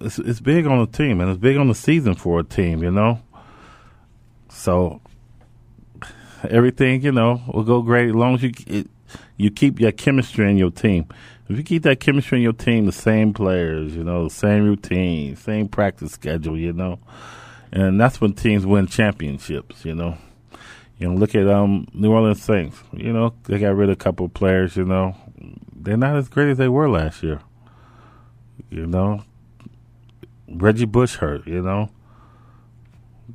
It's, 0.00 0.18
it's 0.18 0.40
big 0.40 0.66
on 0.66 0.78
the 0.78 0.86
team, 0.86 1.20
and 1.20 1.30
it's 1.30 1.38
big 1.38 1.58
on 1.58 1.68
the 1.68 1.74
season 1.74 2.14
for 2.14 2.40
a 2.40 2.44
team, 2.44 2.82
you 2.82 2.90
know. 2.90 3.20
So 4.48 5.02
everything 6.48 7.02
you 7.02 7.12
know 7.12 7.42
will 7.52 7.64
go 7.64 7.82
great 7.82 8.08
as 8.08 8.14
long 8.14 8.36
as 8.36 8.42
you 8.42 8.52
it, 8.66 8.86
you 9.36 9.50
keep 9.50 9.78
your 9.78 9.92
chemistry 9.92 10.50
in 10.50 10.56
your 10.56 10.70
team. 10.70 11.06
If 11.50 11.58
you 11.58 11.62
keep 11.62 11.82
that 11.82 12.00
chemistry 12.00 12.38
in 12.38 12.42
your 12.42 12.54
team, 12.54 12.86
the 12.86 12.92
same 12.92 13.34
players, 13.34 13.94
you 13.94 14.04
know, 14.04 14.24
the 14.24 14.34
same 14.34 14.64
routine, 14.64 15.36
same 15.36 15.68
practice 15.68 16.12
schedule, 16.12 16.56
you 16.56 16.72
know, 16.72 17.00
and 17.70 18.00
that's 18.00 18.18
when 18.18 18.32
teams 18.32 18.64
win 18.64 18.86
championships. 18.86 19.84
You 19.84 19.94
know, 19.94 20.16
you 21.00 21.08
know, 21.08 21.14
look 21.14 21.34
at 21.34 21.48
um 21.48 21.88
New 21.94 22.12
Orleans 22.12 22.42
Saints. 22.42 22.78
You 22.92 23.12
know, 23.12 23.34
they 23.44 23.58
got 23.58 23.74
rid 23.74 23.88
of 23.88 23.94
a 23.94 23.96
couple 23.96 24.26
of 24.26 24.34
players. 24.34 24.76
You 24.76 24.84
know, 24.84 25.16
they're 25.74 25.96
not 25.96 26.16
as 26.16 26.28
great 26.28 26.50
as 26.50 26.58
they 26.58 26.68
were 26.68 26.90
last 26.90 27.22
year. 27.22 27.40
You 28.68 28.86
know, 28.86 29.24
Reggie 30.46 30.84
Bush 30.84 31.16
hurt. 31.16 31.46
You 31.46 31.62
know, 31.62 31.88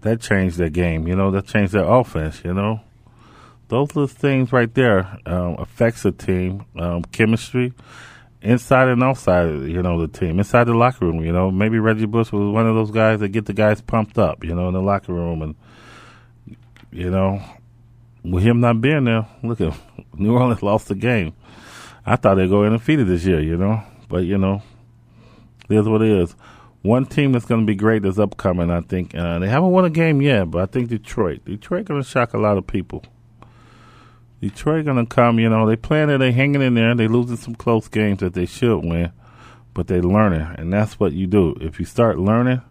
that 0.01 0.21
changed 0.21 0.57
their 0.57 0.69
game. 0.69 1.07
You 1.07 1.15
know, 1.15 1.31
that 1.31 1.47
changed 1.47 1.73
their 1.73 1.85
offense. 1.85 2.43
You 2.45 2.53
know, 2.53 2.81
those 3.69 3.95
little 3.95 4.07
things 4.07 4.53
right 4.53 4.71
there 4.75 5.17
um, 5.25 5.55
affects 5.57 6.03
the 6.03 6.11
team 6.11 6.65
um, 6.77 7.01
chemistry 7.05 7.73
inside 8.43 8.89
and 8.89 9.01
outside 9.01 9.47
you 9.63 9.81
know 9.81 9.99
the 9.99 10.07
team 10.07 10.37
inside 10.37 10.65
the 10.65 10.73
locker 10.73 11.03
room 11.03 11.23
you 11.25 11.31
know 11.31 11.49
maybe 11.49 11.79
reggie 11.79 12.05
bush 12.05 12.31
was 12.31 12.53
one 12.53 12.67
of 12.67 12.75
those 12.75 12.91
guys 12.91 13.19
that 13.19 13.29
get 13.29 13.45
the 13.47 13.53
guys 13.53 13.81
pumped 13.81 14.19
up 14.19 14.43
you 14.43 14.53
know 14.53 14.67
in 14.67 14.73
the 14.75 14.81
locker 14.81 15.11
room 15.11 15.41
and 15.41 15.55
you 16.95 17.09
know 17.09 17.41
with 18.23 18.43
him 18.43 18.59
not 18.59 18.81
being 18.81 19.03
there 19.03 19.27
look 19.43 19.61
at 19.61 19.73
new 20.13 20.33
orleans 20.33 20.63
lost 20.63 20.87
the 20.87 20.95
game 20.95 21.33
i 22.05 22.15
thought 22.15 22.35
they'd 22.35 22.49
go 22.49 22.63
undefeated 22.63 23.07
this 23.07 23.25
year 23.25 23.39
you 23.39 23.57
know 23.57 23.81
but 24.09 24.23
you 24.23 24.37
know 24.37 24.61
here's 25.69 25.87
what 25.87 26.01
it 26.01 26.09
is 26.09 26.35
one 26.81 27.05
team 27.05 27.31
that's 27.31 27.45
going 27.45 27.61
to 27.61 27.67
be 27.67 27.75
great 27.75 28.05
is 28.05 28.19
upcoming 28.19 28.71
i 28.71 28.81
think 28.81 29.13
uh, 29.15 29.39
they 29.39 29.49
haven't 29.49 29.71
won 29.71 29.85
a 29.85 29.89
game 29.89 30.21
yet 30.21 30.49
but 30.49 30.61
i 30.61 30.65
think 30.65 30.89
detroit 30.89 31.43
detroit 31.45 31.85
going 31.85 32.01
to 32.01 32.07
shock 32.07 32.33
a 32.33 32.37
lot 32.37 32.57
of 32.57 32.65
people 32.65 33.03
Detroit 34.41 34.85
gonna 34.85 35.05
come. 35.05 35.39
You 35.39 35.49
know, 35.49 35.65
they 35.65 35.75
playing 35.75 36.09
it. 36.09 36.17
They 36.19 36.31
hanging 36.31 36.61
in 36.61 36.75
there. 36.75 36.93
They 36.93 37.07
losing 37.07 37.37
some 37.37 37.55
close 37.55 37.87
games 37.87 38.19
that 38.19 38.33
they 38.33 38.45
should 38.45 38.79
win, 38.79 39.11
but 39.73 39.87
they 39.87 40.01
learning, 40.01 40.47
and 40.57 40.71
that's 40.71 40.99
what 40.99 41.13
you 41.13 41.25
do. 41.25 41.55
If 41.59 41.79
you 41.79 41.85
start 41.85 42.19
learning, 42.19 42.61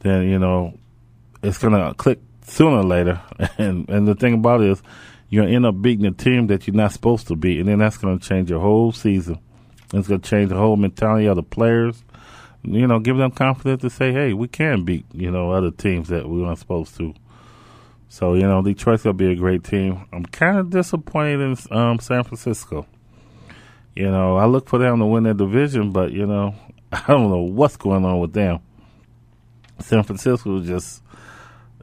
then 0.00 0.28
you 0.28 0.38
know 0.38 0.78
it's 1.42 1.58
gonna 1.58 1.94
click 1.94 2.20
sooner 2.42 2.78
or 2.78 2.84
later. 2.84 3.20
And 3.58 3.88
and 3.88 4.06
the 4.06 4.14
thing 4.14 4.34
about 4.34 4.60
it 4.62 4.70
is, 4.70 4.82
you're 5.28 5.44
gonna 5.44 5.54
end 5.54 5.66
up 5.66 5.80
beating 5.80 6.06
a 6.06 6.12
team 6.12 6.46
that 6.48 6.66
you're 6.66 6.76
not 6.76 6.92
supposed 6.92 7.28
to 7.28 7.36
beat, 7.36 7.58
and 7.60 7.68
then 7.68 7.78
that's 7.78 7.96
gonna 7.96 8.18
change 8.18 8.50
your 8.50 8.60
whole 8.60 8.92
season. 8.92 9.38
It's 9.92 10.08
gonna 10.08 10.20
change 10.20 10.50
the 10.50 10.56
whole 10.56 10.76
mentality 10.76 11.26
of 11.26 11.36
the 11.36 11.42
players. 11.42 12.02
You 12.62 12.86
know, 12.86 13.00
give 13.00 13.16
them 13.16 13.30
confidence 13.32 13.82
to 13.82 13.90
say, 13.90 14.12
"Hey, 14.12 14.32
we 14.32 14.48
can 14.48 14.84
beat 14.84 15.06
you 15.12 15.30
know 15.30 15.50
other 15.50 15.70
teams 15.70 16.08
that 16.08 16.28
we 16.28 16.40
weren't 16.40 16.58
supposed 16.58 16.96
to." 16.98 17.14
So 18.08 18.34
you 18.34 18.42
know, 18.42 18.62
Detroit's 18.62 19.02
gonna 19.02 19.14
be 19.14 19.32
a 19.32 19.36
great 19.36 19.64
team. 19.64 20.04
I'm 20.12 20.26
kind 20.26 20.58
of 20.58 20.70
disappointed 20.70 21.40
in 21.40 21.76
um, 21.76 21.98
San 21.98 22.24
Francisco. 22.24 22.86
You 23.94 24.10
know, 24.10 24.36
I 24.36 24.46
look 24.46 24.68
for 24.68 24.78
them 24.78 24.98
to 25.00 25.06
win 25.06 25.24
their 25.24 25.34
division, 25.34 25.92
but 25.92 26.12
you 26.12 26.26
know, 26.26 26.54
I 26.92 27.02
don't 27.06 27.30
know 27.30 27.42
what's 27.42 27.76
going 27.76 28.04
on 28.04 28.20
with 28.20 28.32
them. 28.32 28.60
San 29.80 30.02
Francisco 30.02 30.60
just 30.60 31.01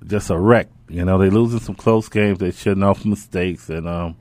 just 0.05 0.29
a 0.29 0.37
wreck. 0.37 0.67
You 0.87 1.05
know, 1.05 1.17
they're 1.17 1.31
losing 1.31 1.59
some 1.59 1.75
close 1.75 2.09
games. 2.09 2.39
They 2.39 2.51
shouldn't 2.51 2.83
off 2.83 3.05
mistakes, 3.05 3.69
and 3.69 3.87
um, 3.87 4.17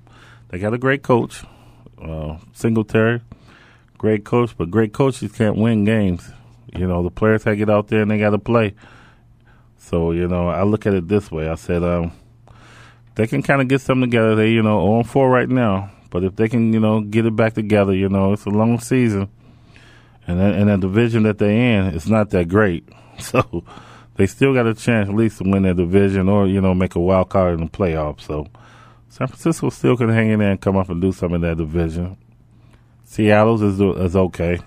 they 0.48 0.58
got 0.58 0.74
a 0.74 0.78
great 0.78 1.02
coach, 1.02 1.44
uh, 2.02 2.36
Singletary, 2.52 3.22
great 3.96 4.24
coach. 4.24 4.56
But 4.56 4.70
great 4.70 4.92
coaches 4.92 5.32
can't 5.32 5.56
win 5.56 5.84
games. 5.84 6.30
You 6.74 6.86
know, 6.86 7.02
the 7.02 7.10
players 7.10 7.44
have 7.44 7.54
to 7.54 7.56
get 7.56 7.70
out 7.70 7.88
there 7.88 8.02
and 8.02 8.10
they 8.10 8.18
got 8.18 8.30
to 8.30 8.38
play. 8.38 8.74
So 9.78 10.12
you 10.12 10.28
know, 10.28 10.48
I 10.48 10.64
look 10.64 10.86
at 10.86 10.94
it 10.94 11.08
this 11.08 11.30
way. 11.30 11.48
I 11.48 11.54
said, 11.54 11.82
um, 11.82 12.12
they 13.14 13.26
can 13.26 13.42
kind 13.42 13.62
of 13.62 13.68
get 13.68 13.80
something 13.80 14.10
together. 14.10 14.36
They, 14.36 14.50
you 14.50 14.62
know, 14.62 14.94
on 14.94 15.04
four 15.04 15.30
right 15.30 15.48
now, 15.48 15.90
but 16.10 16.24
if 16.24 16.36
they 16.36 16.48
can, 16.48 16.72
you 16.72 16.80
know, 16.80 17.00
get 17.00 17.26
it 17.26 17.34
back 17.34 17.54
together, 17.54 17.94
you 17.94 18.08
know, 18.08 18.32
it's 18.32 18.44
a 18.44 18.50
long 18.50 18.78
season, 18.80 19.30
and 20.26 20.38
that, 20.38 20.54
and 20.54 20.68
the 20.68 20.76
division 20.76 21.22
that 21.22 21.38
they're 21.38 21.50
in, 21.50 21.86
it's 21.94 22.08
not 22.08 22.30
that 22.30 22.48
great. 22.48 22.88
So 23.20 23.64
they 24.18 24.26
still 24.26 24.52
got 24.52 24.66
a 24.66 24.74
chance 24.74 25.09
at 25.09 25.14
least 25.14 25.38
to 25.38 25.48
win 25.48 25.62
their 25.62 25.74
division, 25.74 26.28
or 26.28 26.46
you 26.46 26.61
know, 26.61 26.74
make 26.74 26.96
a 26.96 27.00
wild 27.00 27.31
card 27.31 27.54
in 27.54 27.61
the 27.64 27.70
playoffs. 27.70 28.22
So 28.22 28.48
San 29.09 29.28
Francisco 29.28 29.70
still 29.70 29.96
can 29.96 30.11
hang 30.11 30.31
in 30.31 30.40
there 30.40 30.50
and 30.50 30.61
come 30.61 30.76
up 30.76 30.90
and 30.90 31.00
do 31.00 31.12
something 31.12 31.37
in 31.37 31.42
that 31.42 31.57
division. 31.57 32.18
Seattle's 33.04 33.62
is 33.62 33.81
is 33.81 34.16
okay. 34.16 34.59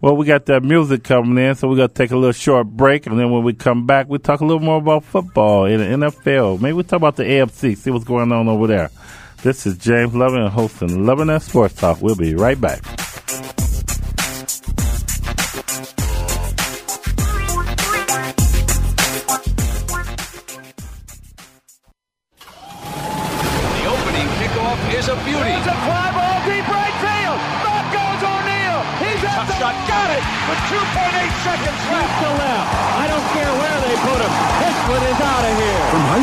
Well, 0.00 0.14
we 0.14 0.26
got 0.26 0.46
that 0.46 0.62
music 0.62 1.02
coming 1.02 1.42
in, 1.44 1.56
so 1.56 1.68
we're 1.68 1.88
to 1.88 1.88
take 1.88 2.12
a 2.12 2.16
little 2.16 2.30
short 2.32 2.68
break. 2.68 3.06
And 3.06 3.18
then 3.18 3.32
when 3.32 3.42
we 3.42 3.52
come 3.54 3.84
back, 3.84 4.08
we 4.08 4.18
talk 4.18 4.40
a 4.40 4.44
little 4.44 4.62
more 4.62 4.76
about 4.76 5.02
football 5.04 5.64
in 5.64 5.80
the 5.80 6.06
NFL. 6.06 6.60
Maybe 6.60 6.74
we 6.74 6.84
talk 6.84 6.98
about 6.98 7.16
the 7.16 7.24
AFC, 7.24 7.76
see 7.76 7.90
what's 7.90 8.04
going 8.04 8.30
on 8.30 8.46
over 8.46 8.68
there. 8.68 8.90
This 9.42 9.66
is 9.66 9.76
James 9.78 10.14
Lovin 10.14 10.46
hosting 10.48 11.04
Lovin 11.04 11.28
That 11.28 11.42
Sports 11.42 11.74
Talk. 11.74 12.00
We'll 12.00 12.14
be 12.14 12.34
right 12.36 12.60
back. 12.60 12.84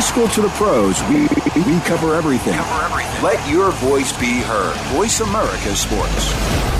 School 0.06 0.28
to 0.28 0.42
the 0.42 0.48
pros, 0.50 1.02
we, 1.08 1.22
we 1.22 1.80
cover 1.80 2.14
everything. 2.14 2.54
Let 3.22 3.50
your 3.50 3.72
voice 3.72 4.12
be 4.18 4.40
heard. 4.40 4.76
Voice 4.94 5.20
America 5.20 5.74
Sports. 5.74 6.76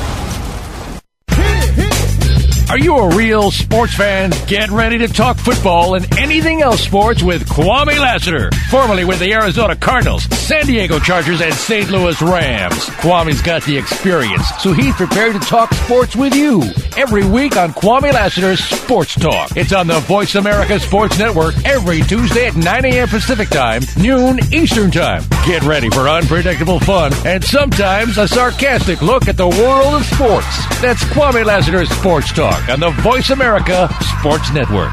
Are 2.69 2.79
you 2.79 2.97
a 2.97 3.15
real 3.17 3.51
sports 3.51 3.95
fan? 3.95 4.33
Get 4.47 4.71
ready 4.71 4.99
to 4.99 5.09
talk 5.09 5.37
football 5.37 5.95
and 5.95 6.19
anything 6.19 6.63
else 6.63 6.81
sports 6.81 7.23
with 7.23 7.49
Kwame 7.49 7.99
Lassiter, 7.99 8.51
formerly 8.71 9.05
with 9.05 9.19
the 9.21 9.33
Arizona 9.33 9.77
Cardinals, 9.77 10.25
San 10.25 10.67
Diego 10.67 10.99
Chargers, 10.99 11.41
and 11.41 11.55
St. 11.55 11.91
Louis 11.91 12.21
Rams. 12.21 12.87
Kwame's 13.01 13.41
got 13.41 13.63
the 13.63 13.77
experience, 13.77 14.47
so 14.61 14.73
he's 14.73 14.95
prepared 14.95 15.35
to 15.35 15.41
talk 15.41 15.73
sports 15.75 16.17
with 16.17 16.35
you 16.35 16.63
every 16.97 17.27
week 17.27 17.57
on 17.57 17.73
Kwame 17.73 18.13
Lassiter's 18.13 18.61
Sports 18.61 19.15
Talk. 19.15 19.57
It's 19.57 19.73
on 19.73 19.87
the 19.87 20.01
Voice 20.01 20.35
America 20.35 20.79
Sports 20.81 21.19
Network 21.19 21.55
every 21.65 22.03
Tuesday 22.03 22.47
at 22.47 22.57
9 22.57 22.85
a.m. 22.85 23.09
Pacific 23.09 23.49
Time, 23.49 23.83
noon 23.99 24.39
Eastern 24.53 24.91
Time. 24.91 25.23
Get 25.47 25.63
ready 25.63 25.91
for 25.91 26.09
unpredictable 26.09 26.81
fun 26.81 27.13
and 27.25 27.43
sometimes 27.45 28.19
a 28.19 28.29
sarcastic 28.29 29.03
look 29.03 29.29
at 29.29 29.37
the 29.37 29.49
world 29.49 29.95
of 29.95 30.05
sports. 30.07 30.81
That's 30.81 31.03
Kwame 31.05 31.45
Lassiter's 31.45 31.91
Sports 31.91 32.33
Talk 32.33 32.69
on 32.69 32.81
the 32.81 32.91
Voice 33.03 33.31
America 33.31 33.89
Sports 34.19 34.53
Network. 34.53 34.93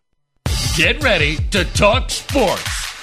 Get 0.77 1.03
ready 1.03 1.35
to 1.51 1.65
talk 1.65 2.09
sports 2.09 2.80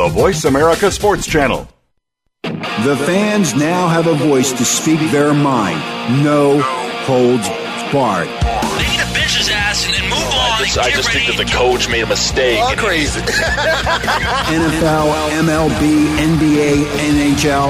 the 0.00 0.08
Voice 0.08 0.46
America 0.46 0.90
Sports 0.90 1.26
Channel. 1.26 1.68
The 2.42 2.96
fans 3.04 3.54
now 3.54 3.86
have 3.86 4.06
a 4.06 4.14
voice 4.14 4.50
to 4.50 4.64
speak 4.64 4.98
their 5.10 5.34
mind. 5.34 5.78
No 6.24 6.58
holds 7.04 7.46
barred. 7.92 8.28
They 8.80 8.88
need 8.88 8.96
to 8.96 9.12
bench 9.12 9.36
his 9.36 9.50
ass 9.52 9.84
and 9.84 9.94
then 9.94 10.04
move 10.08 10.24
on. 10.24 10.56
I 10.56 10.64
just, 10.64 10.78
I 10.78 10.90
just 10.90 11.12
think 11.12 11.26
that 11.26 11.36
the 11.36 11.44
coach 11.52 11.90
made 11.90 12.00
a 12.00 12.06
mistake. 12.06 12.60
All 12.60 12.74
crazy. 12.76 13.20
NFL, 14.56 15.12
MLB, 15.44 16.16
NBA, 16.16 16.80
NHL. 17.36 17.68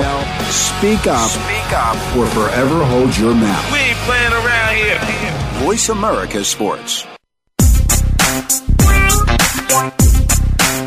Speak 0.52 1.08
up. 1.08 1.30
Speak 1.30 1.72
up. 1.74 1.96
Or 2.16 2.26
forever 2.26 2.84
hold 2.84 3.18
your 3.18 3.34
mouth. 3.34 3.72
We 3.72 3.78
ain't 3.80 3.98
playing 4.06 4.32
around 4.32 4.76
here. 4.76 5.64
Voice 5.64 5.88
America 5.88 6.44
Sports. 6.44 7.06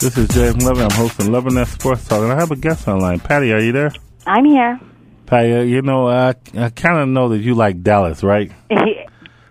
This 0.00 0.16
is 0.16 0.28
James 0.28 0.64
Loving. 0.64 0.82
I'm 0.84 0.90
hosting 0.90 1.30
Loving 1.30 1.54
That 1.54 1.68
Sports 1.68 2.06
Talk, 2.08 2.22
and 2.22 2.32
I 2.32 2.36
have 2.38 2.50
a 2.50 2.56
guest 2.56 2.88
online. 2.88 3.20
Patty, 3.20 3.52
are 3.52 3.60
you 3.60 3.72
there? 3.72 3.92
I'm 4.26 4.44
here. 4.46 4.80
Patty, 5.26 5.52
uh, 5.54 5.60
you 5.60 5.82
know, 5.82 6.08
I, 6.08 6.34
I 6.56 6.70
kind 6.70 6.98
of 6.98 7.08
know 7.08 7.28
that 7.28 7.38
you 7.38 7.54
like 7.54 7.82
Dallas, 7.82 8.22
right? 8.22 8.50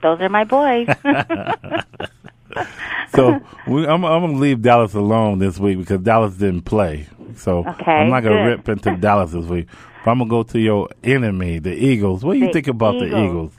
Those 0.01 0.19
are 0.21 0.29
my 0.29 0.43
boys. 0.43 0.87
So 3.13 3.39
we, 3.67 3.85
I'm, 3.87 4.03
I'm 4.05 4.21
going 4.21 4.33
to 4.33 4.39
leave 4.39 4.61
Dallas 4.61 4.93
alone 4.93 5.39
this 5.39 5.59
week 5.59 5.77
because 5.79 6.01
Dallas 6.01 6.35
didn't 6.35 6.61
play. 6.63 7.07
So 7.35 7.59
Okay, 7.67 7.91
I'm 7.91 8.09
not 8.09 8.21
going 8.21 8.37
to 8.37 8.43
rip 8.43 8.69
into 8.69 8.95
Dallas 9.01 9.31
this 9.31 9.45
week. 9.45 9.67
But 10.03 10.11
I'm 10.11 10.17
going 10.19 10.29
to 10.29 10.31
go 10.31 10.43
to 10.53 10.59
your 10.59 10.89
enemy, 11.03 11.59
the 11.59 11.73
Eagles. 11.73 12.23
What 12.23 12.33
do 12.33 12.39
you 12.39 12.47
The 12.47 12.53
think 12.53 12.67
about 12.67 12.93
the 12.99 13.05
Eagles. 13.05 13.23
Eagles? 13.23 13.53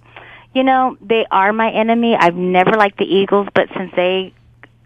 you 0.54 0.62
know, 0.64 0.96
they 1.00 1.24
are 1.30 1.52
my 1.52 1.70
enemy. 1.70 2.16
I've 2.18 2.34
never 2.36 2.72
liked 2.72 2.98
the 2.98 3.04
Eagles, 3.04 3.48
but 3.54 3.68
since 3.76 3.92
they 3.96 4.32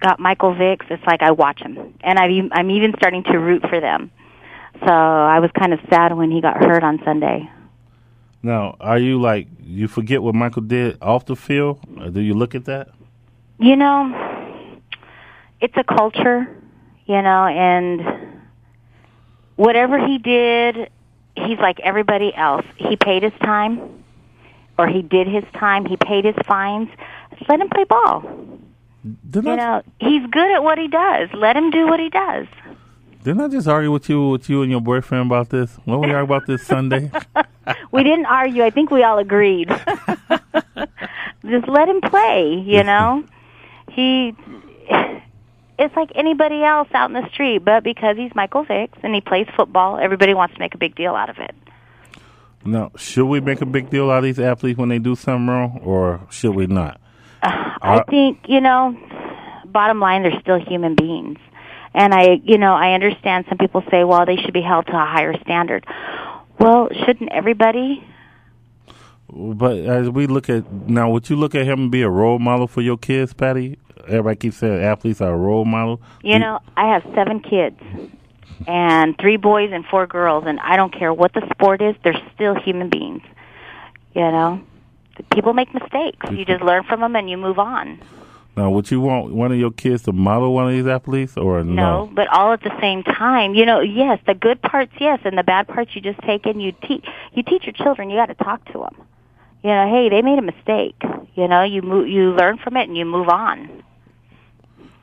got 0.01 0.21
Michael 0.21 0.55
Vicks, 0.55 0.91
it's 0.91 1.05
like 1.07 1.23
I 1.23 1.31
watch 1.31 1.61
him, 1.61 1.95
and 2.03 2.19
I've, 2.19 2.51
I'm 2.53 2.71
even 2.71 2.95
starting 2.97 3.23
to 3.25 3.39
root 3.39 3.63
for 3.69 3.81
them. 3.81 4.11
So 4.81 4.91
I 4.91 5.39
was 5.39 5.51
kind 5.59 5.73
of 5.73 5.81
sad 5.89 6.17
when 6.17 6.31
he 6.31 6.41
got 6.41 6.57
hurt 6.57 6.83
on 6.83 7.01
Sunday. 7.05 7.49
Now, 8.43 8.77
are 8.81 8.99
you 8.99 9.21
like, 9.21 9.49
you 9.63 9.89
forget 9.89 10.23
what 10.23 10.35
Michael 10.35 10.63
did 10.63 10.99
off 11.01 11.25
the 11.25 11.37
field? 11.37 11.81
Or 11.99 12.11
do 12.11 12.21
you 12.21 12.35
look 12.35 12.55
at 12.55 12.67
that? 12.67 12.89
You 13.59 13.77
know, 13.77 14.81
it's 15.61 15.77
a 15.77 15.85
culture, 15.85 16.47
you 17.07 17.23
know, 17.23 17.47
and 17.47 18.03
whatever 19.57 20.05
he 20.05 20.19
did, 20.19 20.91
he's 21.37 21.59
like 21.59 21.81
everybody 21.81 22.35
else. 22.35 22.67
He 22.77 22.97
paid 22.97 23.23
his 23.23 23.33
time, 23.41 24.05
or 24.77 24.89
he 24.89 25.01
did 25.01 25.27
his 25.27 25.45
time. 25.55 25.87
He 25.87 25.97
paid 25.97 26.27
his 26.27 26.37
fines. 26.47 26.91
Just 27.39 27.49
let 27.49 27.61
him 27.61 27.69
play 27.71 27.85
ball. 27.85 28.23
Didn't 29.05 29.51
you 29.51 29.57
know, 29.57 29.83
he's 30.01 30.27
good 30.31 30.51
at 30.51 30.62
what 30.62 30.79
he 30.79 30.88
does. 30.88 31.29
Let 31.35 31.57
him 31.57 31.71
do 31.71 31.87
what 31.87 32.01
he 32.01 32.09
does. 32.09 32.47
didn't 33.23 33.40
I 33.43 33.49
just 33.49 33.69
argue 33.69 33.93
with 33.93 34.09
you, 34.09 34.31
with 34.31 34.49
you 34.49 34.62
and 34.62 34.71
your 34.71 34.81
boyfriend 34.81 35.27
about 35.27 35.51
this? 35.51 35.77
When 35.85 36.01
we 36.01 36.11
argue 36.11 36.35
about 36.35 36.47
this 36.47 36.67
Sunday? 36.67 37.11
We 37.93 38.03
didn't 38.03 38.27
argue. 38.27 38.62
I 38.62 38.71
think 38.71 38.90
we 38.90 39.03
all 39.03 39.19
agreed. 39.19 39.69
Just 41.49 41.69
let 41.69 41.88
him 41.88 42.01
play, 42.03 42.62
you 42.67 42.83
know? 42.83 43.25
He 43.90 44.35
it's 45.79 45.95
like 45.97 46.11
anybody 46.14 46.62
else 46.62 46.88
out 46.95 47.11
in 47.11 47.14
the 47.14 47.29
street, 47.31 47.64
but 47.64 47.83
because 47.83 48.17
he's 48.17 48.35
Michael 48.35 48.64
Vicks 48.64 48.99
and 49.03 49.14
he 49.14 49.21
plays 49.21 49.47
football, 49.57 49.99
everybody 49.99 50.35
wants 50.35 50.55
to 50.55 50.61
make 50.61 50.75
a 50.75 50.79
big 50.79 50.95
deal 50.95 51.14
out 51.14 51.31
of 51.31 51.38
it. 51.38 51.55
Now, 52.64 52.93
should 52.97 53.27
we 53.27 53.40
make 53.40 53.61
a 53.61 53.67
big 53.67 53.90
deal 53.90 54.11
out 54.11 54.19
of 54.19 54.25
these 54.25 54.38
athletes 54.38 54.79
when 54.79 54.88
they 54.88 54.99
do 54.99 55.14
something 55.14 55.49
wrong, 55.49 55.81
or 55.83 56.21
should 56.31 56.55
we 56.55 56.67
not? 56.67 57.01
Uh, 57.45 57.79
I 57.83 58.03
think, 58.09 58.39
you 58.49 58.61
know, 58.61 58.97
bottom 59.67 60.01
line, 60.01 60.23
they're 60.23 60.41
still 60.41 60.59
human 60.59 60.95
beings. 60.95 61.39
And 61.93 62.13
I, 62.13 62.41
you 62.45 62.59
know, 62.59 62.75
I 62.75 62.95
understand 62.95 63.45
some 63.49 63.59
people 63.59 63.85
say, 63.91 64.03
well, 64.03 64.27
they 64.27 64.37
should 64.37 64.55
be 64.55 64.63
held 64.63 64.87
to 64.87 64.93
a 64.93 65.05
higher 65.05 65.39
standard. 65.43 65.87
Well, 66.59 66.89
shouldn't 67.05 67.31
everybody? 67.31 68.05
But 69.31 69.79
as 69.79 70.11
we 70.11 70.27
look 70.27 70.49
at 70.49 70.71
now, 70.73 71.11
would 71.11 71.29
you 71.29 71.37
look 71.37 71.55
at 71.55 71.67
him 71.67 71.83
and 71.83 71.91
be 71.91 72.03
a 72.03 72.09
role 72.09 72.39
model 72.39 72.67
for 72.67 72.81
your 72.81 72.97
kids, 72.97 73.33
Patty? 73.33 73.79
Everybody 74.07 74.37
keeps 74.37 74.59
saying 74.59 74.83
athletes 74.83 75.21
are 75.21 75.33
a 75.33 75.37
role 75.37 75.65
model. 75.65 76.01
You 76.23 76.39
know, 76.39 76.61
I 76.77 76.93
have 76.93 77.03
seven 77.15 77.41
kids 77.41 77.81
and 78.67 79.17
three 79.19 79.37
boys 79.37 79.71
and 79.73 79.85
four 79.87 80.07
girls, 80.07 80.45
and 80.47 80.61
I 80.61 80.77
don't 80.77 80.93
care 80.93 81.13
what 81.13 81.33
the 81.33 81.47
sport 81.51 81.83
is, 81.83 81.95
they're 82.03 82.21
still 82.35 82.55
human 82.55 82.89
beings. 82.89 83.23
You 84.15 84.23
know, 84.23 84.63
people 85.33 85.53
make 85.53 85.72
mistakes. 85.72 86.27
You 86.31 86.44
just 86.44 86.59
mm-hmm. 86.59 86.66
learn 86.66 86.85
from 86.85 87.00
them 87.00 87.16
and 87.16 87.29
you 87.29 87.37
move 87.37 87.59
on. 87.59 88.00
Now, 88.57 88.70
would 88.70 88.88
you 88.90 89.00
want 89.00 89.35
one 89.35 89.50
of 89.50 89.59
your 89.59 89.72
kids 89.72 90.05
to 90.05 90.12
model 90.12 90.55
one 90.55 90.66
of 90.66 90.72
these 90.72 90.87
athletes, 90.87 91.37
or 91.37 91.64
No, 91.64 92.05
no? 92.05 92.11
but 92.14 92.29
all 92.29 92.53
at 92.53 92.62
the 92.62 92.72
same 92.81 93.03
time. 93.03 93.55
You 93.55 93.66
know, 93.66 93.81
yes, 93.81 94.20
the 94.27 94.35
good 94.35 94.62
parts, 94.62 94.92
yes, 95.00 95.18
and 95.24 95.37
the 95.37 95.42
bad 95.42 95.66
parts 95.66 95.90
you 95.94 96.00
just 96.00 96.20
take 96.20 96.46
in. 96.46 96.61
You 96.61 96.72
teach 96.87 97.05
you 97.33 97.42
teach 97.42 97.64
your 97.64 97.72
children. 97.72 98.11
You 98.11 98.16
got 98.16 98.27
to 98.27 98.35
talk 98.35 98.64
to 98.66 98.79
them. 98.79 99.07
You 99.64 99.70
know, 99.70 99.88
hey, 99.90 100.09
they 100.09 100.22
made 100.22 100.38
a 100.38 100.42
mistake. 100.42 100.94
You 101.35 101.48
know, 101.48 101.64
you 101.64 101.83
move, 101.83 102.07
you 102.07 102.31
learn 102.33 102.59
from 102.59 102.77
it 102.77 102.87
and 102.87 102.96
you 102.96 103.05
move 103.05 103.29
on. 103.29 103.83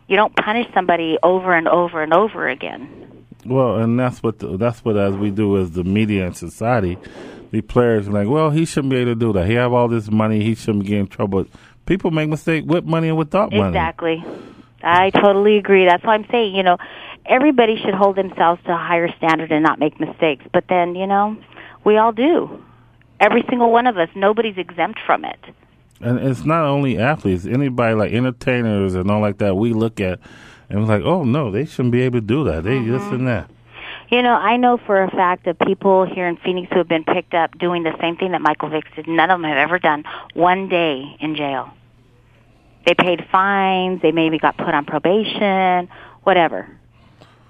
You 0.08 0.15
don't 0.15 0.36
punish 0.36 0.67
somebody 0.74 1.17
over 1.24 1.54
and 1.54 1.67
over 1.67 2.02
and 2.02 2.13
over 2.13 2.47
again. 2.47 3.26
Well, 3.45 3.78
and 3.78 4.00
that's 4.00 4.21
what 4.21 4.39
the, 4.39 4.56
that's 4.58 4.86
what 4.86 4.97
as 4.97 5.15
we 5.15 5.32
do 5.32 5.58
as 5.58 5.71
the 5.71 5.84
media 5.84 6.28
and 6.28 6.38
society, 6.38 6.97
the 7.52 7.62
players 7.62 8.08
are 8.08 8.12
like, 8.12 8.28
well, 8.28 8.50
he 8.50 8.66
shouldn't 8.66 8.92
be 8.92 8.98
able 8.98 9.12
to 9.12 9.16
do 9.16 9.34
that. 9.34 9.48
He 9.48 9.54
have 9.54 9.74
all 9.74 9.88
this 9.88 10.10
money, 10.10 10.44
he 10.44 10.56
shouldn't 10.56 10.86
get 10.86 10.98
in 10.98 11.08
trouble. 11.08 11.46
People 11.86 12.12
make 12.12 12.30
mistakes 12.30 12.66
with 12.66 12.86
money 12.86 13.10
and 13.10 13.18
without 13.18 13.52
money. 13.52 13.68
Exactly. 13.68 14.24
I 14.84 15.10
totally 15.12 15.58
agree. 15.58 15.86
That's 15.86 16.04
why 16.04 16.16
I'm 16.16 16.26
saying, 16.32 16.56
you 16.56 16.64
know, 16.64 16.78
everybody 17.26 17.78
should 17.84 17.94
hold 17.94 18.16
themselves 18.16 18.62
to 18.66 18.72
a 18.72 18.78
higher 18.78 19.14
standard 19.18 19.52
and 19.52 19.64
not 19.64 19.80
make 19.80 20.00
mistakes. 20.00 20.45
But 20.52 20.66
then, 20.70 20.95
you 20.95 21.08
know, 21.08 21.38
we 21.84 21.97
all 21.97 22.12
do. 22.12 22.64
Every 23.20 23.43
single 23.49 23.72
one 23.72 23.86
of 23.86 23.97
us. 23.97 24.10
Nobody's 24.16 24.58
exempt 24.58 24.99
from 25.06 25.26
it. 25.26 25.39
And 25.99 26.18
it's 26.18 26.45
not 26.45 26.66
only 26.66 26.97
athletes, 26.97 27.45
anybody 27.45 27.93
like 27.93 28.12
entertainers 28.12 28.95
and 28.95 29.12
all 29.12 29.22
like 29.22 29.38
that. 29.38 29.56
We 29.56 29.74
look 29.74 29.99
at 29.99 30.20
and 30.70 30.80
we're 30.80 30.97
like, 30.97 31.04
oh 31.04 31.24
no, 31.24 31.52
they 31.52 31.66
shouldn't 31.66 31.91
be 31.91 32.02
able 32.02 32.20
to 32.20 32.26
do 32.26 32.43
that. 32.45 32.64
They 32.64 32.78
mm-hmm. 32.78 32.91
this 32.91 33.04
and 33.04 33.28
that. 33.28 33.52
You 34.12 34.22
know, 34.22 34.34
I 34.34 34.57
know 34.57 34.78
for 34.78 35.01
a 35.01 35.09
fact 35.09 35.45
that 35.45 35.57
people 35.57 36.05
here 36.05 36.28
in 36.28 36.36
Phoenix 36.36 36.68
who 36.70 36.80
have 36.80 36.88
been 36.89 37.05
picked 37.05 37.34
up 37.34 37.57
doing 37.57 37.84
the 37.84 37.95
same 38.01 38.18
thing 38.18 38.34
that 38.34 38.41
Michael 38.41 38.70
Vick 38.70 38.84
did. 38.93 39.07
None 39.07 39.32
of 39.32 39.39
them 39.39 39.49
have 39.49 39.57
ever 39.57 39.80
done 39.80 40.03
one 40.34 40.68
day 40.68 41.16
in 41.22 41.38
jail. 41.38 41.70
They 42.86 42.93
paid 42.93 43.26
fines. 43.32 44.01
They 44.01 44.12
maybe 44.12 44.38
got 44.38 44.57
put 44.57 44.74
on 44.74 44.84
probation, 44.84 45.88
whatever. 46.24 46.68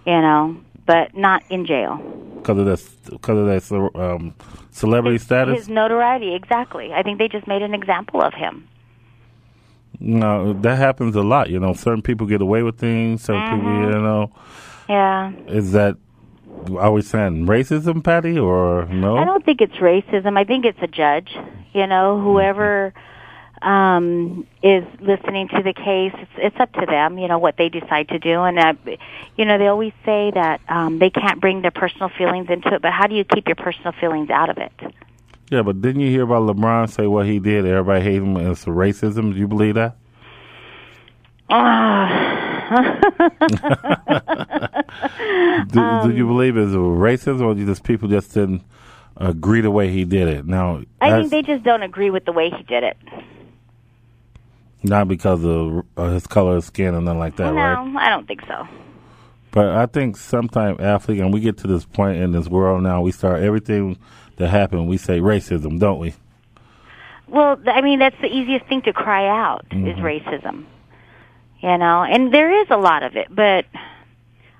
You 0.05 0.21
know, 0.21 0.57
but 0.85 1.17
not 1.17 1.41
in 1.49 1.65
jail. 1.65 1.97
Because 2.35 2.59
of 2.59 2.65
that, 2.65 3.09
because 3.09 3.37
of 3.39 3.45
that 3.47 3.99
um, 3.99 4.35
celebrity 4.69 5.15
his, 5.15 5.23
status. 5.23 5.57
His 5.57 5.69
notoriety, 5.69 6.35
exactly. 6.35 6.93
I 6.93 7.01
think 7.01 7.17
they 7.17 7.27
just 7.27 7.47
made 7.47 7.63
an 7.63 7.73
example 7.73 8.21
of 8.21 8.35
him. 8.35 8.67
No, 9.99 10.53
that 10.53 10.77
happens 10.77 11.15
a 11.15 11.23
lot. 11.23 11.49
You 11.49 11.59
know, 11.59 11.73
certain 11.73 12.03
people 12.03 12.27
get 12.27 12.41
away 12.41 12.61
with 12.61 12.77
things. 12.77 13.23
Certain 13.23 13.41
mm-hmm. 13.41 13.67
people, 13.67 13.95
you 13.95 14.01
know. 14.03 14.31
Yeah. 14.87 15.31
Is 15.47 15.71
that 15.71 15.97
are 16.77 16.91
we 16.91 17.01
saying 17.01 17.45
racism, 17.47 18.03
Patty, 18.03 18.37
or 18.37 18.85
no? 18.85 19.17
I 19.17 19.25
don't 19.25 19.43
think 19.43 19.61
it's 19.61 19.75
racism. 19.75 20.37
I 20.37 20.43
think 20.43 20.65
it's 20.65 20.79
a 20.81 20.87
judge. 20.87 21.29
You 21.73 21.87
know, 21.87 22.21
whoever 22.21 22.93
um, 23.61 24.47
is 24.63 24.83
listening 24.99 25.47
to 25.49 25.61
the 25.63 25.73
case, 25.73 26.13
it's, 26.15 26.31
it's 26.37 26.55
up 26.59 26.73
to 26.73 26.85
them. 26.85 27.17
You 27.17 27.27
know 27.27 27.39
what 27.39 27.57
they 27.57 27.69
decide 27.69 28.09
to 28.09 28.19
do, 28.19 28.41
and 28.41 28.59
uh, 28.59 28.73
you 29.37 29.45
know 29.45 29.57
they 29.57 29.67
always 29.67 29.93
say 30.05 30.31
that 30.33 30.61
um, 30.67 30.99
they 30.99 31.09
can't 31.09 31.39
bring 31.39 31.61
their 31.61 31.71
personal 31.71 32.09
feelings 32.17 32.47
into 32.49 32.73
it. 32.73 32.81
But 32.81 32.91
how 32.91 33.07
do 33.07 33.15
you 33.15 33.23
keep 33.23 33.47
your 33.47 33.55
personal 33.55 33.93
feelings 33.99 34.29
out 34.29 34.49
of 34.49 34.57
it? 34.57 34.71
Yeah, 35.49 35.63
but 35.63 35.81
didn't 35.81 36.01
you 36.01 36.09
hear 36.09 36.23
about 36.23 36.43
LeBron 36.43 36.89
say 36.89 37.07
what 37.07 37.25
he 37.25 37.39
did? 37.39 37.65
Everybody 37.65 38.03
hates 38.03 38.23
him. 38.23 38.37
It's 38.37 38.65
racism. 38.65 39.33
Do 39.33 39.39
you 39.39 39.47
believe 39.47 39.75
that? 39.75 39.97
Do, 45.67 45.79
um, 45.79 46.09
do, 46.09 46.15
you 46.15 46.25
believe 46.25 46.55
it's 46.55 46.71
racism, 46.71 47.41
or 47.41 47.53
just 47.53 47.83
people 47.83 48.07
just 48.07 48.33
didn't 48.33 48.63
agree 49.17 49.59
the 49.61 49.71
way 49.71 49.91
he 49.91 50.05
did 50.05 50.27
it? 50.27 50.45
Now, 50.45 50.81
I 51.01 51.19
think 51.19 51.31
they 51.31 51.41
just 51.41 51.63
don't 51.63 51.83
agree 51.83 52.09
with 52.09 52.25
the 52.25 52.31
way 52.31 52.49
he 52.49 52.63
did 52.63 52.83
it. 52.83 52.97
Not 54.83 55.07
because 55.07 55.43
of 55.43 55.85
uh, 55.97 56.09
his 56.11 56.25
color 56.27 56.57
of 56.57 56.63
skin 56.63 56.95
or 56.95 57.01
nothing 57.01 57.19
like 57.19 57.35
that, 57.35 57.53
no, 57.53 57.59
right? 57.59 57.85
No, 57.85 57.99
I 57.99 58.09
don't 58.09 58.27
think 58.27 58.41
so. 58.47 58.67
But 59.51 59.67
I 59.69 59.85
think 59.85 60.15
sometimes 60.15 60.79
athlete, 60.79 61.19
and 61.19 61.33
we 61.33 61.41
get 61.41 61.57
to 61.59 61.67
this 61.67 61.83
point 61.83 62.21
in 62.21 62.31
this 62.31 62.47
world 62.47 62.81
now, 62.83 63.01
we 63.01 63.11
start 63.11 63.43
everything 63.43 63.97
that 64.37 64.47
happened, 64.47 64.87
we 64.87 64.97
say 64.97 65.19
racism, 65.19 65.77
don't 65.77 65.99
we? 65.99 66.13
Well, 67.27 67.57
I 67.65 67.81
mean, 67.81 67.99
that's 67.99 68.19
the 68.21 68.27
easiest 68.27 68.65
thing 68.67 68.81
to 68.83 68.93
cry 68.93 69.27
out 69.27 69.65
mm-hmm. 69.69 69.87
is 69.87 69.97
racism. 69.97 70.65
You 71.61 71.77
know, 71.77 72.03
and 72.03 72.33
there 72.33 72.61
is 72.61 72.67
a 72.71 72.77
lot 72.77 73.03
of 73.03 73.15
it, 73.15 73.27
but 73.29 73.65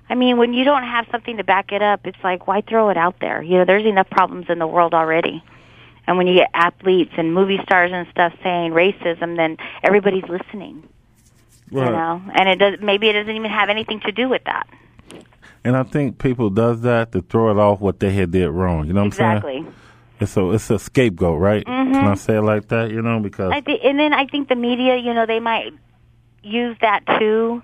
I 0.08 0.14
mean, 0.14 0.36
when 0.36 0.52
you 0.52 0.64
don't 0.64 0.84
have 0.84 1.06
something 1.10 1.38
to 1.38 1.44
back 1.44 1.72
it 1.72 1.82
up, 1.82 2.06
it's 2.06 2.22
like 2.22 2.46
why 2.46 2.60
throw 2.60 2.90
it 2.90 2.96
out 2.96 3.16
there? 3.20 3.42
You 3.42 3.58
know, 3.58 3.64
there's 3.64 3.86
enough 3.86 4.10
problems 4.10 4.46
in 4.48 4.58
the 4.58 4.66
world 4.66 4.94
already. 4.94 5.42
And 6.06 6.18
when 6.18 6.26
you 6.26 6.34
get 6.34 6.50
athletes 6.52 7.12
and 7.16 7.32
movie 7.32 7.58
stars 7.62 7.92
and 7.94 8.06
stuff 8.08 8.34
saying 8.42 8.72
racism, 8.72 9.36
then 9.36 9.56
everybody's 9.82 10.28
listening. 10.28 10.88
Right. 11.70 11.86
You 11.86 11.92
know, 11.92 12.22
and 12.34 12.48
it 12.48 12.56
does. 12.56 12.80
Maybe 12.82 13.08
it 13.08 13.14
doesn't 13.14 13.34
even 13.34 13.50
have 13.50 13.68
anything 13.68 14.00
to 14.00 14.12
do 14.12 14.28
with 14.28 14.44
that. 14.44 14.68
And 15.64 15.76
I 15.76 15.84
think 15.84 16.18
people 16.18 16.50
does 16.50 16.82
that 16.82 17.12
to 17.12 17.22
throw 17.22 17.50
it 17.50 17.58
off 17.58 17.80
what 17.80 18.00
they 18.00 18.12
had 18.12 18.32
did 18.32 18.50
wrong. 18.50 18.86
You 18.86 18.92
know 18.92 19.02
what 19.02 19.08
exactly. 19.08 19.58
I'm 19.58 19.64
saying? 19.64 19.74
It's 20.20 20.36
a 20.36 20.50
it's 20.50 20.70
a 20.70 20.78
scapegoat, 20.78 21.40
right? 21.40 21.64
Mm-hmm. 21.64 21.92
Can 21.94 22.06
I 22.06 22.14
say 22.14 22.36
it 22.36 22.42
like 22.42 22.68
that? 22.68 22.90
You 22.90 23.00
know, 23.00 23.20
because 23.20 23.50
I 23.52 23.60
th- 23.60 23.80
and 23.82 23.98
then 23.98 24.12
I 24.12 24.26
think 24.26 24.48
the 24.48 24.56
media, 24.56 24.96
you 24.96 25.14
know, 25.14 25.24
they 25.24 25.40
might 25.40 25.72
use 26.42 26.76
that 26.80 27.04
too 27.18 27.62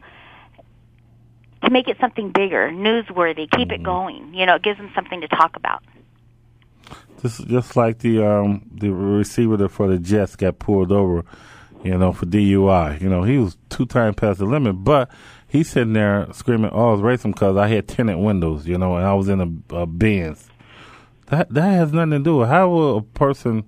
to 1.65 1.71
make 1.71 1.89
it 1.89 1.97
something 2.01 2.31
bigger, 2.31 2.71
newsworthy, 2.71 3.51
keep 3.51 3.69
mm-hmm. 3.69 3.73
it 3.73 3.83
going. 3.83 4.35
You 4.35 4.47
know, 4.47 4.57
it 4.57 4.63
gives 4.63 4.79
them 4.79 4.91
something 4.95 5.21
to 5.21 5.29
talk 5.29 5.57
about. 5.57 5.83
Just 7.21 7.47
just 7.49 7.77
like 7.77 7.99
the 7.99 8.25
um 8.25 8.63
the 8.73 8.91
receiver 8.91 9.69
for 9.69 9.89
the 9.89 9.99
Jets 9.99 10.37
got 10.37 10.61
pulled 10.61 10.93
over, 10.93 11.25
you 11.83 11.99
know, 11.99 12.13
for 12.13 12.27
DUI. 12.27 13.01
You 13.01 13.09
know, 13.09 13.25
he 13.25 13.39
was 13.39 13.57
two 13.71 13.87
times 13.87 14.15
past 14.17 14.39
the 14.39 14.45
limit, 14.45 14.85
but 14.85 15.11
he's 15.49 15.69
sitting 15.69 15.95
there 15.95 16.29
screaming, 16.33 16.71
"Oh, 16.73 16.91
I 16.91 16.93
was 16.93 17.01
racing 17.01 17.33
because 17.33 17.57
I 17.57 17.67
had 17.67 17.89
tenant 17.89 18.21
windows," 18.21 18.69
you 18.69 18.79
know, 18.79 18.97
and 18.97 19.05
I 19.05 19.15
was 19.15 19.29
in 19.29 19.41
a, 19.41 19.75
a 19.75 19.87
Benz. 19.87 20.49
That 21.27 21.53
that 21.53 21.71
has 21.71 21.93
nothing 21.93 22.13
to 22.13 22.19
do 22.21 22.37
with 22.37 22.49
how 22.49 22.69
will 22.69 22.99
a 22.99 23.03
person 23.03 23.65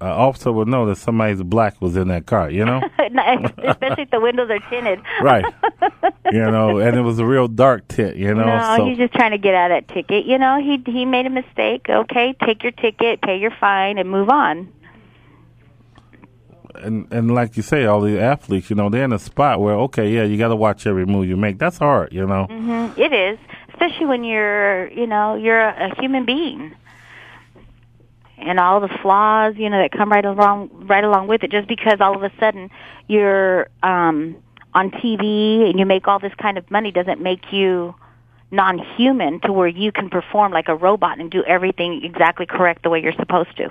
uh, 0.00 0.04
officer 0.04 0.50
would 0.50 0.68
know 0.68 0.86
that 0.86 0.96
somebody's 0.96 1.42
black 1.42 1.80
was 1.80 1.96
in 1.96 2.08
that 2.08 2.26
car, 2.26 2.50
you 2.50 2.64
know? 2.64 2.80
Especially 2.98 4.04
if 4.04 4.10
the 4.10 4.20
windows 4.20 4.50
are 4.50 4.70
tinted. 4.70 5.00
right. 5.22 5.44
You 6.32 6.48
know, 6.48 6.78
and 6.78 6.96
it 6.96 7.00
was 7.00 7.18
a 7.18 7.26
real 7.26 7.48
dark 7.48 7.88
tint, 7.88 8.14
you 8.16 8.32
know? 8.32 8.44
No, 8.44 8.76
so. 8.76 8.86
he's 8.86 8.98
just 8.98 9.12
trying 9.14 9.32
to 9.32 9.38
get 9.38 9.52
out 9.52 9.72
of 9.72 9.84
that 9.84 9.92
ticket. 9.92 10.26
You 10.26 10.38
know, 10.38 10.60
he 10.60 10.80
he 10.88 11.04
made 11.04 11.26
a 11.26 11.30
mistake. 11.30 11.86
Okay, 11.88 12.36
take 12.44 12.62
your 12.62 12.70
ticket, 12.70 13.20
pay 13.20 13.38
your 13.38 13.50
fine, 13.58 13.98
and 13.98 14.08
move 14.08 14.28
on. 14.28 14.72
And 16.76 17.12
and 17.12 17.34
like 17.34 17.56
you 17.56 17.64
say, 17.64 17.84
all 17.84 18.00
the 18.00 18.20
athletes, 18.20 18.70
you 18.70 18.76
know, 18.76 18.90
they're 18.90 19.02
in 19.02 19.12
a 19.12 19.18
spot 19.18 19.60
where 19.60 19.74
okay, 19.74 20.08
yeah, 20.08 20.22
you 20.22 20.38
got 20.38 20.48
to 20.48 20.56
watch 20.56 20.86
every 20.86 21.04
move 21.04 21.26
you 21.26 21.36
make. 21.36 21.58
That's 21.58 21.78
hard, 21.78 22.12
you 22.12 22.24
know. 22.24 22.46
Mm-hmm. 22.48 23.00
It 23.00 23.12
is, 23.12 23.38
especially 23.70 24.06
when 24.06 24.22
you're, 24.22 24.88
you 24.92 25.08
know, 25.08 25.34
you're 25.34 25.60
a, 25.60 25.90
a 25.90 26.00
human 26.00 26.24
being 26.24 26.76
and 28.40 28.58
all 28.58 28.80
the 28.80 28.88
flaws, 29.02 29.54
you 29.56 29.68
know, 29.70 29.78
that 29.80 29.92
come 29.92 30.10
right 30.10 30.24
along 30.24 30.70
right 30.86 31.04
along 31.04 31.28
with 31.28 31.42
it. 31.42 31.50
Just 31.50 31.68
because 31.68 32.00
all 32.00 32.16
of 32.16 32.22
a 32.22 32.32
sudden 32.38 32.70
you're 33.08 33.68
um, 33.82 34.36
on 34.74 34.90
TV 34.90 35.68
and 35.68 35.78
you 35.78 35.86
make 35.86 36.06
all 36.08 36.18
this 36.18 36.34
kind 36.40 36.58
of 36.58 36.70
money 36.70 36.90
doesn't 36.90 37.20
make 37.20 37.52
you 37.52 37.94
non-human 38.50 39.40
to 39.40 39.52
where 39.52 39.68
you 39.68 39.92
can 39.92 40.10
perform 40.10 40.52
like 40.52 40.68
a 40.68 40.74
robot 40.74 41.20
and 41.20 41.30
do 41.30 41.42
everything 41.44 42.02
exactly 42.04 42.46
correct 42.46 42.82
the 42.82 42.90
way 42.90 43.00
you're 43.02 43.12
supposed 43.12 43.56
to, 43.56 43.70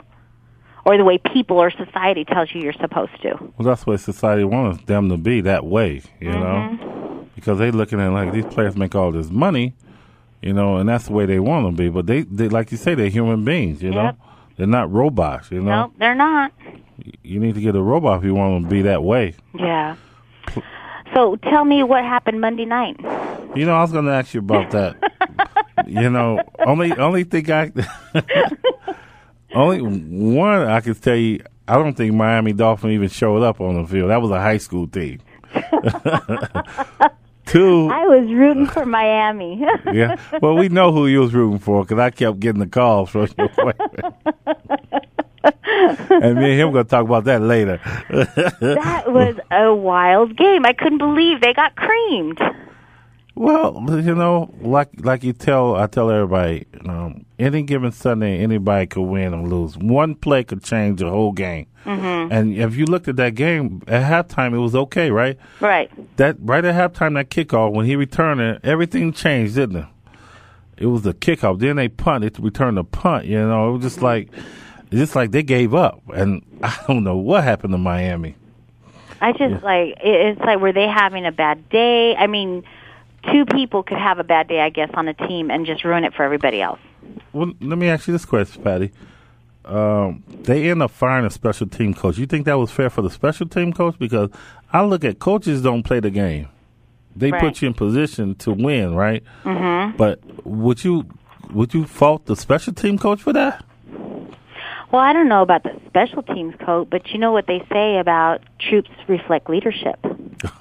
or 0.86 0.98
the 0.98 1.04
way 1.04 1.18
people 1.18 1.58
or 1.58 1.72
society 1.72 2.24
tells 2.24 2.54
you 2.54 2.62
you're 2.62 2.74
supposed 2.74 3.22
to. 3.22 3.36
Well, 3.58 3.68
that's 3.68 3.86
what 3.86 4.00
society 4.00 4.44
wants 4.44 4.84
them 4.86 5.10
to 5.10 5.18
be 5.18 5.42
that 5.42 5.66
way, 5.66 6.02
you 6.20 6.30
mm-hmm. 6.30 6.40
know, 6.40 7.28
because 7.36 7.60
they 7.60 7.72
looking 7.72 8.00
at 8.00 8.10
like 8.10 8.32
these 8.32 8.46
players 8.46 8.76
make 8.76 8.96
all 8.96 9.12
this 9.12 9.30
money. 9.30 9.74
You 10.42 10.54
know, 10.54 10.78
and 10.78 10.88
that's 10.88 11.08
the 11.08 11.12
way 11.12 11.26
they 11.26 11.40
want 11.40 11.66
them 11.66 11.76
to 11.76 11.84
be. 11.84 11.90
But 11.90 12.08
they, 12.08 12.22
they 12.22 12.48
like 12.48 12.72
you 12.72 12.78
say, 12.78 12.96
they're 12.96 13.10
human 13.10 13.44
beings. 13.44 13.82
You 13.82 13.92
yep. 13.92 14.18
know, 14.18 14.26
they're 14.60 14.68
not 14.68 14.92
robots, 14.92 15.50
you 15.52 15.62
know. 15.62 15.72
No, 15.86 15.94
they're 16.00 16.14
not. 16.14 16.52
You 17.24 17.40
need 17.40 17.56
to 17.56 17.62
get 17.62 17.78
a 17.78 17.82
robot 17.82 18.18
if 18.20 18.26
you 18.26 18.36
want 18.36 18.62
to 18.66 18.70
be 18.70 18.82
that 18.82 19.02
way. 19.02 19.36
Yeah. 19.58 19.96
So 21.14 21.38
tell 21.38 21.64
me 21.64 21.82
what 21.82 22.04
happened 22.04 22.42
Monday 22.42 22.66
night. 22.66 22.98
You 23.56 23.66
know, 23.66 23.74
I 23.74 23.82
was 23.82 23.94
going 23.94 24.04
to 24.04 24.12
ask 24.12 24.34
you 24.34 24.42
about 24.42 24.70
that. 24.72 24.98
you 25.88 26.10
know, 26.10 26.42
only 26.60 26.92
only 26.92 27.24
thing 27.24 27.50
I 27.50 27.72
only 29.56 29.82
one 29.82 30.64
I 30.64 30.82
can 30.82 30.94
tell 30.96 31.16
you. 31.16 31.40
I 31.66 31.76
don't 31.76 31.96
think 31.96 32.14
Miami 32.14 32.52
Dolphin 32.52 32.92
even 32.92 33.08
showed 33.08 33.42
up 33.44 33.62
on 33.62 33.82
the 33.82 33.88
field. 33.88 34.10
That 34.10 34.22
was 34.22 34.32
a 34.32 34.42
high 34.42 34.58
school 34.58 34.88
team. 34.88 35.22
Two. 37.50 37.90
I 37.92 38.06
was 38.06 38.32
rooting 38.32 38.68
for 38.68 38.86
Miami. 38.86 39.60
yeah. 39.92 40.18
Well, 40.40 40.56
we 40.56 40.70
know 40.70 40.92
who 40.92 41.08
you 41.08 41.22
was 41.22 41.34
rooting 41.34 41.58
for 41.58 41.84
because 41.84 41.98
I 41.98 42.12
kept 42.12 42.40
getting 42.40 42.60
the 42.60 42.68
calls 42.68 43.10
from 43.10 43.28
your 43.38 43.50
and 45.44 46.38
me 46.38 46.52
and 46.52 46.60
him 46.60 46.72
going 46.72 46.86
to 46.86 46.90
talk 46.90 47.06
about 47.06 47.24
that 47.24 47.42
later. 47.42 47.80
that 48.10 49.06
was 49.08 49.36
a 49.52 49.74
wild 49.74 50.36
game. 50.38 50.66
I 50.66 50.74
couldn't 50.74 51.00
believe 51.00 51.42
they 51.42 51.54
got 51.54 51.76
creamed. 51.76 52.40
Well, 53.40 53.86
you 53.88 54.16
know, 54.16 54.54
like 54.60 54.90
like 54.98 55.24
you 55.24 55.32
tell, 55.32 55.74
I 55.74 55.88
tell 55.88 56.12
everybody, 56.12 56.66
um, 56.84 57.26
any 57.40 57.62
given 57.62 57.94
Sunday, 57.94 58.40
anybody 58.40 58.86
could 58.88 59.04
win 59.04 59.34
or 59.34 59.48
lose. 59.48 59.78
One 59.78 60.16
play 60.16 60.44
could 60.44 60.62
change 60.62 61.00
the 61.00 61.10
whole 61.10 61.32
game. 61.32 61.68
Mm-hmm. 61.86 62.34
And 62.34 62.58
if 62.58 62.76
you 62.76 62.86
looked 62.86 63.08
at 63.08 63.16
that 63.16 63.36
game 63.36 63.82
at 63.88 64.04
halftime, 64.04 64.54
it 64.54 64.58
was 64.58 64.76
okay, 64.76 65.10
right? 65.10 65.38
Right. 65.62 65.90
That 66.18 66.36
right 66.42 66.66
at 66.66 66.76
halftime, 66.76 67.14
that 67.14 67.30
kickoff 67.30 67.72
when 67.72 67.86
he 67.86 67.96
returned 67.96 68.42
it, 68.42 68.60
everything 68.66 69.14
changed, 69.14 69.56
didn't 69.56 69.78
it? 69.78 69.88
It 70.76 70.88
was 70.88 71.06
a 71.06 71.14
kickoff. 71.14 71.60
Then 71.60 71.78
they 71.78 71.88
punt. 71.88 72.26
It 72.26 72.38
returned 72.40 72.76
the 72.76 72.84
punt. 72.84 73.24
You 73.24 73.40
know, 73.40 73.70
it 73.70 73.72
was 73.78 73.84
just 73.84 74.02
like, 74.02 74.32
just 74.92 75.16
like 75.16 75.32
they 75.32 75.44
gave 75.44 75.74
up. 75.74 76.02
And 76.14 76.44
I 76.62 76.78
don't 76.90 77.06
know 77.06 77.16
what 77.16 77.46
happened 77.46 77.72
to 77.72 77.78
Miami. 77.78 78.36
I 79.22 79.32
just 79.32 79.42
yeah. 79.42 79.60
like 79.64 79.94
it's 80.02 80.42
like 80.42 80.60
were 80.60 80.74
they 80.74 80.90
having 80.90 81.26
a 81.26 81.32
bad 81.32 81.70
day? 81.70 82.18
I 82.18 82.28
mean 82.28 82.66
two 83.32 83.46
people 83.46 83.84
could 83.84 83.98
have 83.98 84.20
a 84.20 84.24
bad 84.24 84.48
day, 84.48 84.60
I 84.62 84.70
guess, 84.70 84.90
on 84.94 85.08
a 85.08 85.14
team 85.14 85.50
and 85.52 85.66
just 85.66 85.84
ruin 85.84 86.04
it 86.04 86.14
for 86.14 86.24
everybody 86.24 86.62
else. 86.62 86.80
Well, 87.34 87.52
let 87.62 87.78
me 87.78 87.88
ask 87.90 88.08
you 88.08 88.12
this 88.14 88.26
question, 88.26 88.64
Patty. 88.64 88.92
Um, 89.66 90.24
they 90.28 90.70
end 90.70 90.82
up 90.82 90.92
firing 90.92 91.26
a 91.26 91.30
special 91.30 91.68
team 91.68 91.94
coach. 91.94 92.18
You 92.18 92.26
think 92.26 92.46
that 92.46 92.58
was 92.58 92.72
fair 92.72 92.90
for 92.90 93.02
the 93.02 93.10
special 93.10 93.48
team 93.48 93.72
coach? 93.74 93.98
Because 94.00 94.30
I 94.74 94.84
look 94.84 95.04
at 95.04 95.20
coaches 95.20 95.62
don't 95.62 95.84
play 95.84 96.00
the 96.00 96.10
game. 96.10 96.48
They 97.16 97.32
Right. 97.32 97.42
put 97.42 97.62
you 97.62 97.68
in 97.68 97.74
position 97.74 98.36
to 98.36 98.52
win, 98.52 98.96
right? 98.96 99.24
Mhm. 99.44 99.98
But 99.98 100.20
would 100.46 100.84
you 100.84 101.06
would 101.52 101.74
you 101.74 101.84
fault 101.86 102.28
the 102.28 102.36
special 102.36 102.74
team 102.74 102.98
coach 103.00 103.22
for 103.24 103.34
that? 103.34 103.64
Well, 104.92 105.02
I 105.02 105.14
don't 105.14 105.30
know 105.30 105.44
about 105.44 105.64
the 105.64 105.80
special 105.88 106.24
teams 106.24 106.56
coach, 106.66 106.88
but 106.90 107.10
you 107.10 107.20
know 107.20 107.32
what 107.32 107.46
they 107.46 107.64
say 107.72 108.00
about 108.00 108.42
troops 108.60 108.90
reflect 109.08 109.50
leadership. 109.50 110.00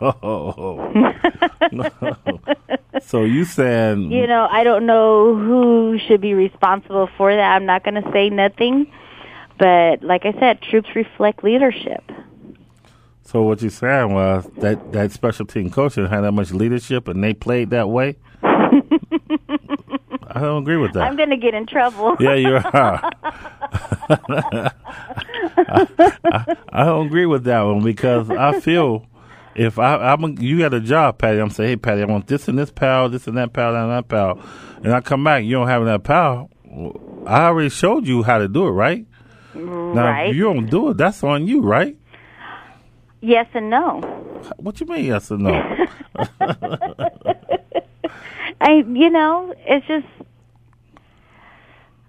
Oh. 0.03 1.23
so 3.03 3.23
you 3.23 3.45
saying 3.45 4.11
You 4.11 4.27
know, 4.27 4.47
I 4.51 4.65
don't 4.65 4.87
know 4.87 5.35
who 5.35 5.99
should 6.07 6.21
be 6.21 6.35
responsible 6.35 7.09
for 7.17 7.35
that. 7.35 7.55
I'm 7.55 7.65
not 7.65 7.85
going 7.85 8.03
to 8.03 8.13
say 8.13 8.29
nothing. 8.29 8.93
But 9.59 10.03
like 10.03 10.27
I 10.27 10.33
said, 10.39 10.61
troops 10.63 10.89
reflect 10.95 11.43
leadership. 11.43 12.03
So 13.25 13.43
what 13.43 13.61
you 13.63 13.71
saying 13.71 14.13
was 14.15 14.49
that 14.59 14.93
that 14.93 15.13
special 15.13 15.47
team 15.47 15.71
coach 15.71 15.97
didn't 15.97 16.11
have 16.11 16.23
that 16.23 16.33
much 16.33 16.51
leadership, 16.53 17.09
and 17.09 17.23
they 17.23 17.35
played 17.35 17.71
that 17.71 17.89
way. 17.89 18.17
I 20.31 20.41
don't 20.41 20.63
agree 20.63 20.77
with 20.77 20.93
that. 20.95 21.03
I'm 21.03 21.17
going 21.17 21.31
to 21.31 21.37
get 21.37 21.55
in 21.55 21.67
trouble. 21.67 22.17
Yeah, 22.21 22.35
you 22.35 22.55
are. 22.57 22.63
I, 25.59 25.87
I, 26.25 26.57
I 26.73 26.85
don't 26.85 27.07
agree 27.07 27.27
with 27.27 27.45
that 27.45 27.63
one 27.63 27.83
because 27.83 28.31
I 28.31 28.61
feel 28.61 29.07
if 29.59 29.79
I, 29.79 30.13
I'm 30.13 30.39
you 30.41 30.59
got 30.61 30.73
a 30.73 30.81
job, 30.81 31.19
Patty, 31.19 31.41
I'm 31.41 31.51
saying, 31.51 31.71
hey, 31.71 31.77
Patty, 31.77 32.03
I 32.03 32.05
want 32.05 32.29
this 32.29 32.49
and 32.49 32.59
this 32.59 32.71
power, 32.71 33.09
this 33.09 33.27
and 33.27 33.37
that 33.37 33.53
power, 33.53 33.77
and 33.77 33.91
that 33.91 34.09
power, 34.09 34.41
and 34.83 34.93
I 34.95 35.01
come 35.01 35.25
back, 35.25 35.45
you 35.45 35.53
don't 35.53 35.67
have 35.69 35.85
that 35.85 36.05
power. 36.05 36.47
I 37.27 37.47
already 37.47 37.71
showed 37.71 38.07
you 38.07 38.23
how 38.23 38.39
to 38.39 38.47
do 38.47 38.67
it, 38.67 38.71
right? 38.71 39.05
Mm, 39.55 39.95
now, 39.95 40.05
right. 40.05 40.31
if 40.31 40.37
you 40.37 40.45
don't 40.45 40.67
do 40.67 40.91
it, 40.91 40.97
that's 40.97 41.25
on 41.25 41.47
you, 41.49 41.61
right? 41.63 41.97
Yes 43.21 43.47
and 43.55 43.69
no. 43.69 44.01
What 44.59 44.81
you 44.81 44.87
mean, 44.87 45.05
yes 45.07 45.31
and 45.31 45.43
no? 45.43 45.51
I, 48.61 48.85
you 48.87 49.11
know, 49.11 49.55
it's 49.59 49.87
just. 49.87 50.07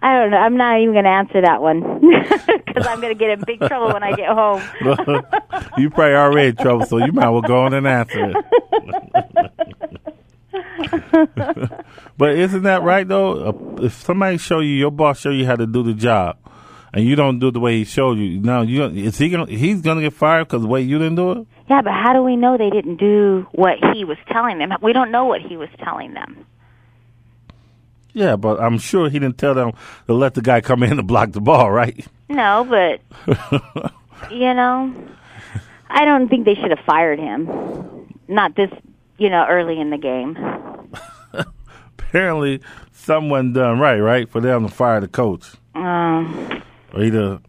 I 0.02 0.18
don't 0.18 0.32
know. 0.32 0.38
I'm 0.38 0.56
not 0.56 0.80
even 0.80 0.94
going 0.94 1.04
to 1.04 1.10
answer 1.10 1.42
that 1.42 1.62
one 1.62 1.82
because 2.66 2.88
I'm 2.88 3.02
going 3.02 3.14
to 3.14 3.20
get 3.20 3.32
in 3.32 3.44
big 3.46 3.60
trouble 3.60 3.92
when 3.94 4.02
I 4.04 4.14
get 4.14 4.30
home. 4.30 4.62
you 5.78 5.90
probably 5.90 6.16
already 6.16 6.48
in 6.50 6.56
trouble, 6.56 6.86
so 6.86 6.98
you 6.98 7.12
might 7.12 7.26
as 7.26 7.32
well 7.32 7.42
go 7.42 7.60
on 7.64 7.74
and 7.74 7.86
answer 7.86 8.32
it. 8.32 8.36
but 12.18 12.36
isn't 12.36 12.64
that 12.64 12.82
right 12.84 13.08
though? 13.08 13.50
Uh, 13.50 13.84
If 13.84 13.94
somebody 13.94 14.38
show 14.38 14.60
you 14.60 14.70
your 14.74 14.92
boss 14.92 15.20
show 15.20 15.30
you 15.32 15.46
how 15.46 15.56
to 15.56 15.68
do 15.68 15.84
the 15.84 15.94
job, 15.94 16.38
and 16.94 17.06
you 17.06 17.16
don't 17.16 17.40
do 17.40 17.50
it 17.50 17.52
the 17.52 17.60
way 17.60 17.78
he 17.80 17.84
showed 17.84 18.18
you, 18.18 18.40
now 18.40 18.62
you 18.62 18.86
is 18.86 19.18
he 19.18 19.30
gonna 19.30 19.46
he's 19.48 19.82
gonna 19.82 20.02
get 20.02 20.14
fired 20.14 20.46
because 20.48 20.62
the 20.62 20.68
way 20.68 20.82
you 20.82 20.98
didn't 20.98 21.16
do 21.16 21.32
it? 21.34 21.48
Yeah, 21.70 21.82
but 21.82 21.94
how 21.94 22.14
do 22.14 22.24
we 22.24 22.36
know 22.36 22.58
they 22.58 22.70
didn't 22.70 22.98
do 22.98 23.46
what 23.52 23.76
he 23.94 24.06
was 24.06 24.18
telling 24.32 24.58
them? 24.60 24.72
We 24.82 24.94
don't 24.94 25.12
know 25.12 25.26
what 25.26 25.42
he 25.42 25.58
was 25.58 25.70
telling 25.84 26.14
them. 26.14 26.46
Yeah, 28.14 28.36
but 28.36 28.60
I'm 28.60 28.78
sure 28.80 29.10
he 29.10 29.20
didn't 29.20 29.38
tell 29.38 29.54
them 29.54 29.74
to 30.08 30.14
let 30.14 30.34
the 30.34 30.42
guy 30.42 30.62
come 30.62 30.84
in 30.84 30.98
and 31.00 31.08
block 31.08 31.32
the 31.32 31.42
ball, 31.42 31.72
right? 31.72 32.06
No, 32.28 32.66
but 32.68 33.02
you 34.32 34.54
know, 34.54 34.94
I 35.90 36.06
don't 36.06 36.28
think 36.28 36.46
they 36.46 36.56
should 36.56 36.72
have 36.72 36.86
fired 36.86 37.20
him. 37.20 38.08
Not 38.28 38.56
this, 38.56 38.72
you 39.18 39.30
know, 39.30 39.46
early 39.48 39.80
in 39.80 39.90
the 39.90 39.98
game. 39.98 40.38
Apparently, 42.00 42.62
someone 42.92 43.54
done 43.54 43.80
right, 43.80 44.00
right, 44.00 44.30
for 44.30 44.42
them 44.42 44.68
to 44.68 44.74
fire 44.74 45.00
the 45.00 45.08
coach, 45.08 45.46
Um, 45.76 46.62
or 46.94 47.04
either, 47.04 47.40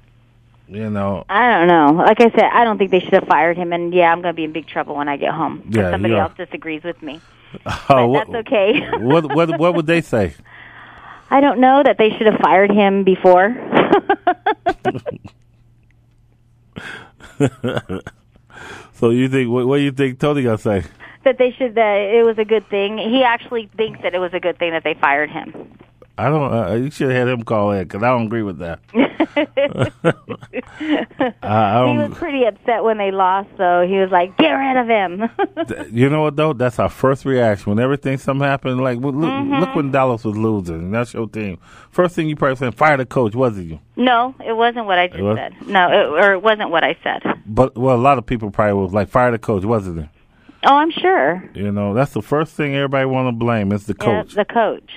you 0.68 0.90
know, 0.90 1.24
I 1.28 1.50
don't 1.50 1.68
know. 1.68 2.02
Like 2.02 2.20
I 2.20 2.30
said, 2.30 2.44
I 2.52 2.64
don't 2.64 2.78
think 2.78 2.90
they 2.90 3.00
should 3.00 3.14
have 3.14 3.26
fired 3.26 3.56
him. 3.56 3.72
And 3.72 3.92
yeah, 3.92 4.12
I'm 4.12 4.22
going 4.22 4.32
to 4.32 4.36
be 4.36 4.44
in 4.44 4.52
big 4.52 4.66
trouble 4.66 4.96
when 4.96 5.08
I 5.08 5.16
get 5.16 5.32
home. 5.32 5.64
if 5.68 5.76
Yeah, 5.76 5.90
somebody 5.90 6.14
else 6.14 6.32
disagrees 6.36 6.82
with 6.82 7.02
me. 7.02 7.20
oh, 7.88 8.06
what, 8.06 8.30
That's 8.30 8.46
okay. 8.46 8.80
what 8.98 9.34
what 9.34 9.58
what 9.58 9.74
would 9.74 9.86
they 9.86 10.00
say? 10.02 10.34
I 11.30 11.40
don't 11.40 11.60
know 11.60 11.82
that 11.84 11.96
they 11.98 12.10
should 12.10 12.26
have 12.26 12.40
fired 12.40 12.70
him 12.70 13.04
before. 13.04 13.54
so 18.94 19.10
you 19.10 19.28
think 19.28 19.48
what, 19.50 19.66
what 19.66 19.76
do 19.76 19.82
you 19.82 19.92
think 19.92 20.18
Tony 20.18 20.42
gonna 20.42 20.58
say? 20.58 20.84
that 21.24 21.38
they 21.38 21.52
should. 21.52 21.74
That 21.74 21.96
it 21.96 22.24
was 22.24 22.38
a 22.38 22.44
good 22.44 22.68
thing. 22.68 22.98
He 22.98 23.22
actually 23.22 23.70
thinks 23.76 24.00
that 24.02 24.14
it 24.14 24.18
was 24.18 24.32
a 24.34 24.40
good 24.40 24.58
thing 24.58 24.72
that 24.72 24.84
they 24.84 24.94
fired 24.94 25.30
him. 25.30 25.78
I 26.26 26.28
don't. 26.28 26.52
Uh, 26.52 26.74
you 26.74 26.90
should 26.90 27.10
have 27.10 27.28
had 27.28 27.28
him 27.28 27.42
call 27.44 27.72
in 27.72 27.84
because 27.84 28.02
I 28.02 28.08
don't 28.08 28.26
agree 28.26 28.42
with 28.42 28.58
that. 28.58 28.80
I, 31.42 31.42
I 31.42 31.92
he 31.92 31.98
was 31.98 32.16
pretty 32.16 32.44
upset 32.44 32.84
when 32.84 32.98
they 32.98 33.10
lost, 33.10 33.48
so 33.56 33.86
he 33.86 33.96
was 33.98 34.10
like, 34.10 34.36
"Get 34.36 34.50
rid 34.52 34.76
of 34.76 34.86
him." 34.86 35.28
You 35.92 36.08
know 36.10 36.22
what 36.22 36.36
though? 36.36 36.52
That's 36.52 36.78
our 36.78 36.88
first 36.88 37.24
reaction 37.24 37.70
when 37.70 37.78
everything 37.82 38.18
something 38.18 38.46
happened. 38.46 38.80
Like 38.82 38.98
look, 38.98 39.14
Mhm. 39.14 39.60
look 39.60 39.74
when 39.74 39.90
Dallas 39.90 40.24
was 40.24 40.36
losing, 40.36 40.90
that's 40.90 41.14
your 41.14 41.28
team. 41.28 41.58
First 41.90 42.14
thing 42.14 42.28
you 42.28 42.36
probably 42.36 42.56
said, 42.56 42.74
fire 42.74 42.96
the 42.96 43.06
coach, 43.06 43.34
wasn't 43.34 43.68
you? 43.70 43.78
no, 43.96 44.34
it 44.44 44.52
wasn't 44.56 44.86
what 44.86 44.98
I 44.98 45.08
just 45.08 45.20
said. 45.36 45.54
No, 45.66 45.88
it, 45.90 46.06
or 46.24 46.32
it 46.32 46.42
wasn't 46.42 46.70
what 46.70 46.84
I 46.84 46.96
said. 47.02 47.22
But 47.46 47.76
well, 47.76 47.96
a 47.96 47.98
lot 47.98 48.18
of 48.18 48.26
people 48.26 48.50
probably 48.50 48.74
was 48.74 48.92
like, 48.92 49.08
fire 49.08 49.30
the 49.30 49.38
coach, 49.38 49.64
wasn't 49.64 49.98
it? 50.00 50.08
Oh, 50.64 50.76
I'm 50.76 50.90
sure. 50.90 51.42
You 51.54 51.72
know, 51.72 51.94
that's 51.94 52.12
the 52.12 52.20
first 52.22 52.54
thing 52.54 52.74
everybody 52.74 53.06
want 53.06 53.28
to 53.28 53.32
blame 53.32 53.72
is 53.72 53.86
the 53.86 53.94
coach. 53.94 54.34
Yeah, 54.36 54.44
the 54.44 54.52
coach. 54.52 54.90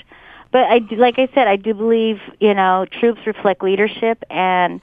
But 0.54 0.64
I, 0.72 0.80
do, 0.80 0.96
like 0.96 1.20
I 1.20 1.28
said, 1.34 1.48
I 1.50 1.58
do 1.58 1.74
believe 1.74 2.20
you 2.40 2.54
know 2.54 2.86
troops 3.00 3.20
reflect 3.26 3.62
leadership, 3.64 4.24
and 4.30 4.80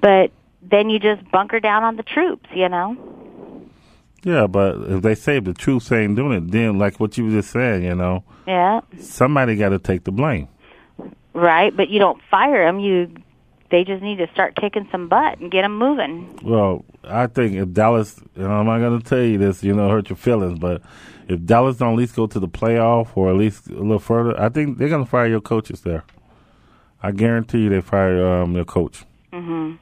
but 0.00 0.30
then 0.62 0.88
you 0.88 0.98
just 0.98 1.28
bunker 1.30 1.60
down 1.60 1.82
on 1.84 1.96
the 1.96 2.02
troops, 2.02 2.48
you 2.54 2.68
know. 2.70 2.96
Yeah, 4.22 4.46
but 4.46 4.76
if 4.90 5.02
they 5.02 5.14
say 5.14 5.38
the 5.40 5.54
truth 5.54 5.90
ain't 5.92 6.16
doing 6.16 6.32
it, 6.32 6.50
then 6.50 6.78
like 6.78 6.98
what 7.00 7.16
you 7.18 7.24
were 7.26 7.30
just 7.30 7.50
saying, 7.50 7.84
you 7.84 7.94
know, 7.94 8.24
Yeah, 8.46 8.80
somebody 9.00 9.56
got 9.56 9.68
to 9.70 9.78
take 9.78 10.04
the 10.04 10.12
blame. 10.12 10.48
right. 11.34 11.76
But 11.76 11.88
you 11.88 11.98
don't 11.98 12.20
fire 12.30 12.66
them. 12.66 12.80
You, 12.80 13.12
they 13.70 13.84
just 13.84 14.02
need 14.02 14.16
to 14.18 14.28
start 14.32 14.54
kicking 14.56 14.88
some 14.90 15.08
butt 15.08 15.38
and 15.38 15.50
get 15.50 15.62
them 15.62 15.76
moving. 15.78 16.38
Well, 16.42 16.84
I 17.04 17.26
think 17.26 17.54
if 17.54 17.72
Dallas, 17.72 18.20
you 18.36 18.42
know, 18.42 18.50
I'm 18.50 18.66
not 18.66 18.78
going 18.78 19.00
to 19.00 19.04
tell 19.08 19.22
you 19.22 19.38
this, 19.38 19.62
you 19.62 19.74
know, 19.74 19.88
hurt 19.88 20.08
your 20.08 20.16
feelings, 20.16 20.58
but 20.58 20.82
if 21.28 21.44
Dallas 21.44 21.76
don't 21.76 21.92
at 21.92 21.98
least 21.98 22.16
go 22.16 22.26
to 22.26 22.40
the 22.40 22.48
playoff 22.48 23.08
or 23.14 23.28
at 23.30 23.36
least 23.36 23.68
a 23.68 23.74
little 23.74 23.98
further, 23.98 24.40
I 24.40 24.48
think 24.48 24.78
they're 24.78 24.88
going 24.88 25.04
to 25.04 25.10
fire 25.10 25.26
your 25.26 25.40
coaches 25.42 25.82
there. 25.82 26.04
I 27.02 27.12
guarantee 27.12 27.58
you 27.64 27.68
they 27.70 27.80
fire 27.80 28.26
um, 28.42 28.54
your 28.54 28.64
coach 28.64 29.04
hmm 29.32 29.74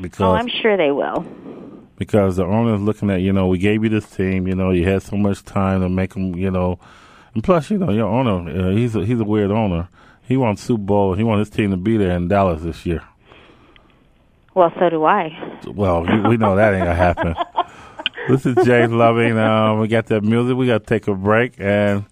because 0.00 0.20
Oh, 0.20 0.32
I'm 0.32 0.48
sure 0.48 0.76
they 0.76 0.92
will. 0.92 1.24
because 1.98 2.36
the 2.36 2.44
owner's 2.44 2.80
looking 2.80 3.10
at 3.10 3.20
you 3.20 3.32
know 3.32 3.48
we 3.48 3.58
gave 3.58 3.82
you 3.82 3.90
this 3.90 4.08
team, 4.08 4.46
you 4.46 4.54
know, 4.54 4.70
you 4.70 4.84
had 4.88 5.02
so 5.02 5.16
much 5.16 5.44
time 5.44 5.80
to 5.80 5.88
make 5.88 6.14
them, 6.14 6.34
you 6.36 6.50
know, 6.50 6.78
and 7.34 7.42
plus 7.44 7.70
you 7.70 7.76
know 7.78 7.90
your 7.90 8.06
owner, 8.06 8.48
uh, 8.68 8.70
he's 8.70 8.94
a, 8.96 9.04
he's 9.04 9.18
a 9.20 9.24
weird 9.24 9.50
owner. 9.50 9.88
He 10.30 10.36
wants 10.36 10.62
Super 10.62 10.84
Bowl. 10.84 11.14
He 11.14 11.24
wants 11.24 11.48
his 11.48 11.56
team 11.56 11.72
to 11.72 11.76
be 11.76 11.96
there 11.96 12.12
in 12.12 12.28
Dallas 12.28 12.62
this 12.62 12.86
year. 12.86 13.02
Well, 14.54 14.72
so 14.78 14.88
do 14.88 15.04
I. 15.04 15.58
Well, 15.66 16.02
we, 16.28 16.36
know 16.36 16.54
that 16.54 16.72
ain't 16.72 16.84
gonna 16.84 16.94
happen. 16.94 17.34
this 18.28 18.46
is 18.46 18.54
James 18.64 18.92
Loving. 18.92 19.36
Um, 19.36 19.80
we 19.80 19.88
got 19.88 20.06
that 20.06 20.22
music. 20.22 20.56
We 20.56 20.68
got 20.68 20.82
to 20.82 20.86
take 20.86 21.08
a 21.08 21.14
break, 21.16 21.54
and 21.58 22.04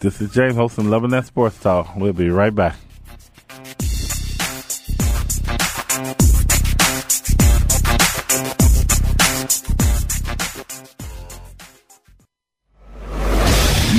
this 0.00 0.22
is 0.22 0.32
James 0.32 0.54
hosting 0.54 0.88
Loving 0.88 1.10
That 1.10 1.26
Sports 1.26 1.60
Talk. 1.60 1.94
We'll 1.96 2.14
be 2.14 2.30
right 2.30 2.54
back. 2.54 2.76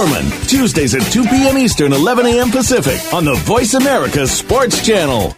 Tuesdays 0.00 0.94
at 0.94 1.02
2 1.12 1.24
p.m. 1.24 1.58
Eastern, 1.58 1.92
11 1.92 2.24
a.m. 2.24 2.50
Pacific 2.50 3.00
on 3.12 3.24
the 3.24 3.34
Voice 3.34 3.74
America 3.74 4.26
Sports 4.26 4.84
Channel. 4.84 5.36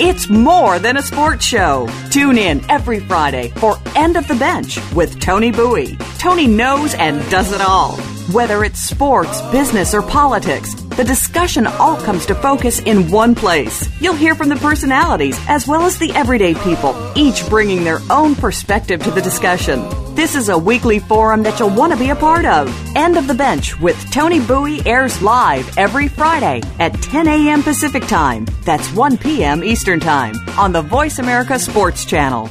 It's 0.00 0.28
more 0.28 0.80
than 0.80 0.96
a 0.96 1.02
sports 1.02 1.44
show. 1.44 1.88
Tune 2.10 2.36
in 2.36 2.68
every 2.68 2.98
Friday 2.98 3.50
for 3.56 3.78
End 3.94 4.16
of 4.16 4.26
the 4.26 4.34
Bench 4.34 4.78
with 4.92 5.20
Tony 5.20 5.52
Bowie. 5.52 5.96
Tony 6.18 6.48
knows 6.48 6.94
and 6.94 7.18
does 7.30 7.52
it 7.52 7.60
all. 7.60 7.96
Whether 8.32 8.64
it's 8.64 8.80
sports, 8.80 9.40
business, 9.52 9.94
or 9.94 10.02
politics, 10.02 10.74
the 10.74 11.04
discussion 11.04 11.64
all 11.64 11.96
comes 11.96 12.26
to 12.26 12.34
focus 12.34 12.80
in 12.80 13.08
one 13.08 13.36
place. 13.36 13.88
You'll 14.00 14.14
hear 14.14 14.34
from 14.34 14.48
the 14.48 14.56
personalities 14.56 15.38
as 15.46 15.68
well 15.68 15.82
as 15.82 15.96
the 15.96 16.10
everyday 16.12 16.54
people, 16.54 16.92
each 17.14 17.48
bringing 17.48 17.84
their 17.84 18.00
own 18.10 18.34
perspective 18.34 19.00
to 19.04 19.12
the 19.12 19.22
discussion. 19.22 19.80
This 20.16 20.34
is 20.34 20.48
a 20.48 20.58
weekly 20.58 20.98
forum 20.98 21.44
that 21.44 21.60
you'll 21.60 21.70
want 21.70 21.92
to 21.92 21.98
be 21.98 22.10
a 22.10 22.16
part 22.16 22.46
of. 22.46 22.68
End 22.96 23.16
of 23.16 23.28
the 23.28 23.34
Bench 23.34 23.78
with 23.78 23.96
Tony 24.10 24.40
Bowie 24.40 24.84
airs 24.84 25.22
live 25.22 25.78
every 25.78 26.08
Friday 26.08 26.62
at 26.80 27.00
10 27.00 27.28
a.m. 27.28 27.62
Pacific 27.62 28.08
Time. 28.08 28.44
That's 28.64 28.92
1 28.92 29.18
p.m. 29.18 29.62
Eastern 29.62 30.00
Time 30.00 30.34
on 30.58 30.72
the 30.72 30.82
Voice 30.82 31.20
America 31.20 31.60
Sports 31.60 32.04
Channel. 32.04 32.50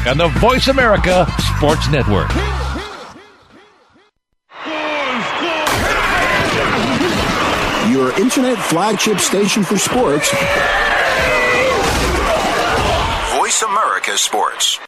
on 0.00 0.16
the 0.18 0.28
Voice 0.38 0.68
America 0.68 1.26
Sports 1.56 1.90
Network. 1.90 2.30
Your 7.90 8.18
internet 8.20 8.58
flagship 8.58 9.18
station 9.18 9.62
for 9.62 9.76
sports. 9.76 10.30
Voice 13.36 13.62
America 13.62 14.16
Sports. 14.16 14.78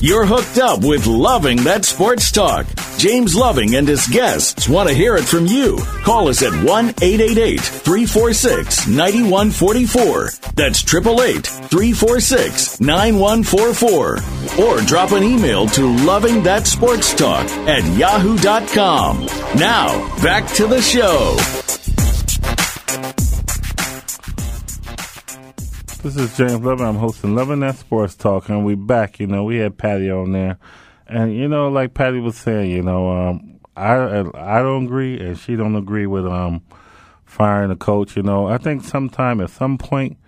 You're 0.00 0.26
hooked 0.26 0.58
up 0.58 0.82
with 0.82 1.06
Loving 1.06 1.62
That 1.64 1.84
Sports 1.84 2.32
Talk. 2.32 2.66
James 2.98 3.36
Loving 3.36 3.76
and 3.76 3.86
his 3.86 4.08
guests 4.08 4.68
want 4.68 4.88
to 4.88 4.94
hear 4.94 5.14
it 5.14 5.24
from 5.24 5.46
you. 5.46 5.78
Call 6.02 6.26
us 6.26 6.42
at 6.42 6.52
1 6.52 6.64
888 6.64 7.60
346 7.60 8.88
9144. 8.88 10.30
That's 10.56 10.82
888 10.82 11.46
346 11.46 12.80
9144. 12.80 14.64
Or 14.64 14.80
drop 14.80 15.12
an 15.12 15.22
email 15.22 15.68
to 15.68 15.96
Loving 16.04 16.42
That 16.42 16.66
Sports 16.66 17.14
Talk 17.14 17.46
at 17.68 17.84
yahoo.com. 17.96 19.26
Now, 19.56 20.16
back 20.20 20.52
to 20.54 20.66
the 20.66 20.82
show. 20.82 21.36
This 26.02 26.16
is 26.16 26.36
James 26.36 26.64
Lovin. 26.64 26.86
I'm 26.86 26.96
hosting 26.96 27.36
Loving 27.36 27.60
That 27.60 27.76
Sports 27.76 28.16
Talk, 28.16 28.48
and 28.48 28.64
we 28.64 28.74
back. 28.74 29.20
You 29.20 29.28
know, 29.28 29.44
we 29.44 29.58
had 29.58 29.76
Patty 29.78 30.10
on 30.10 30.32
there, 30.32 30.58
and 31.08 31.34
you 31.34 31.48
know, 31.48 31.68
like 31.68 31.94
Patty 31.94 32.20
was 32.20 32.36
saying, 32.36 32.70
you 32.70 32.82
know, 32.82 33.10
um, 33.10 33.60
I 33.76 34.20
I 34.34 34.62
don't 34.62 34.84
agree, 34.84 35.20
and 35.20 35.38
she 35.38 35.56
don't 35.56 35.76
agree 35.76 36.06
with 36.06 36.26
um 36.26 36.62
firing 37.24 37.70
a 37.70 37.76
coach. 37.76 38.16
You 38.16 38.22
know, 38.22 38.46
I 38.48 38.58
think 38.58 38.84
sometime 38.84 39.40
at 39.40 39.50
some 39.50 39.78
point, 39.78 40.18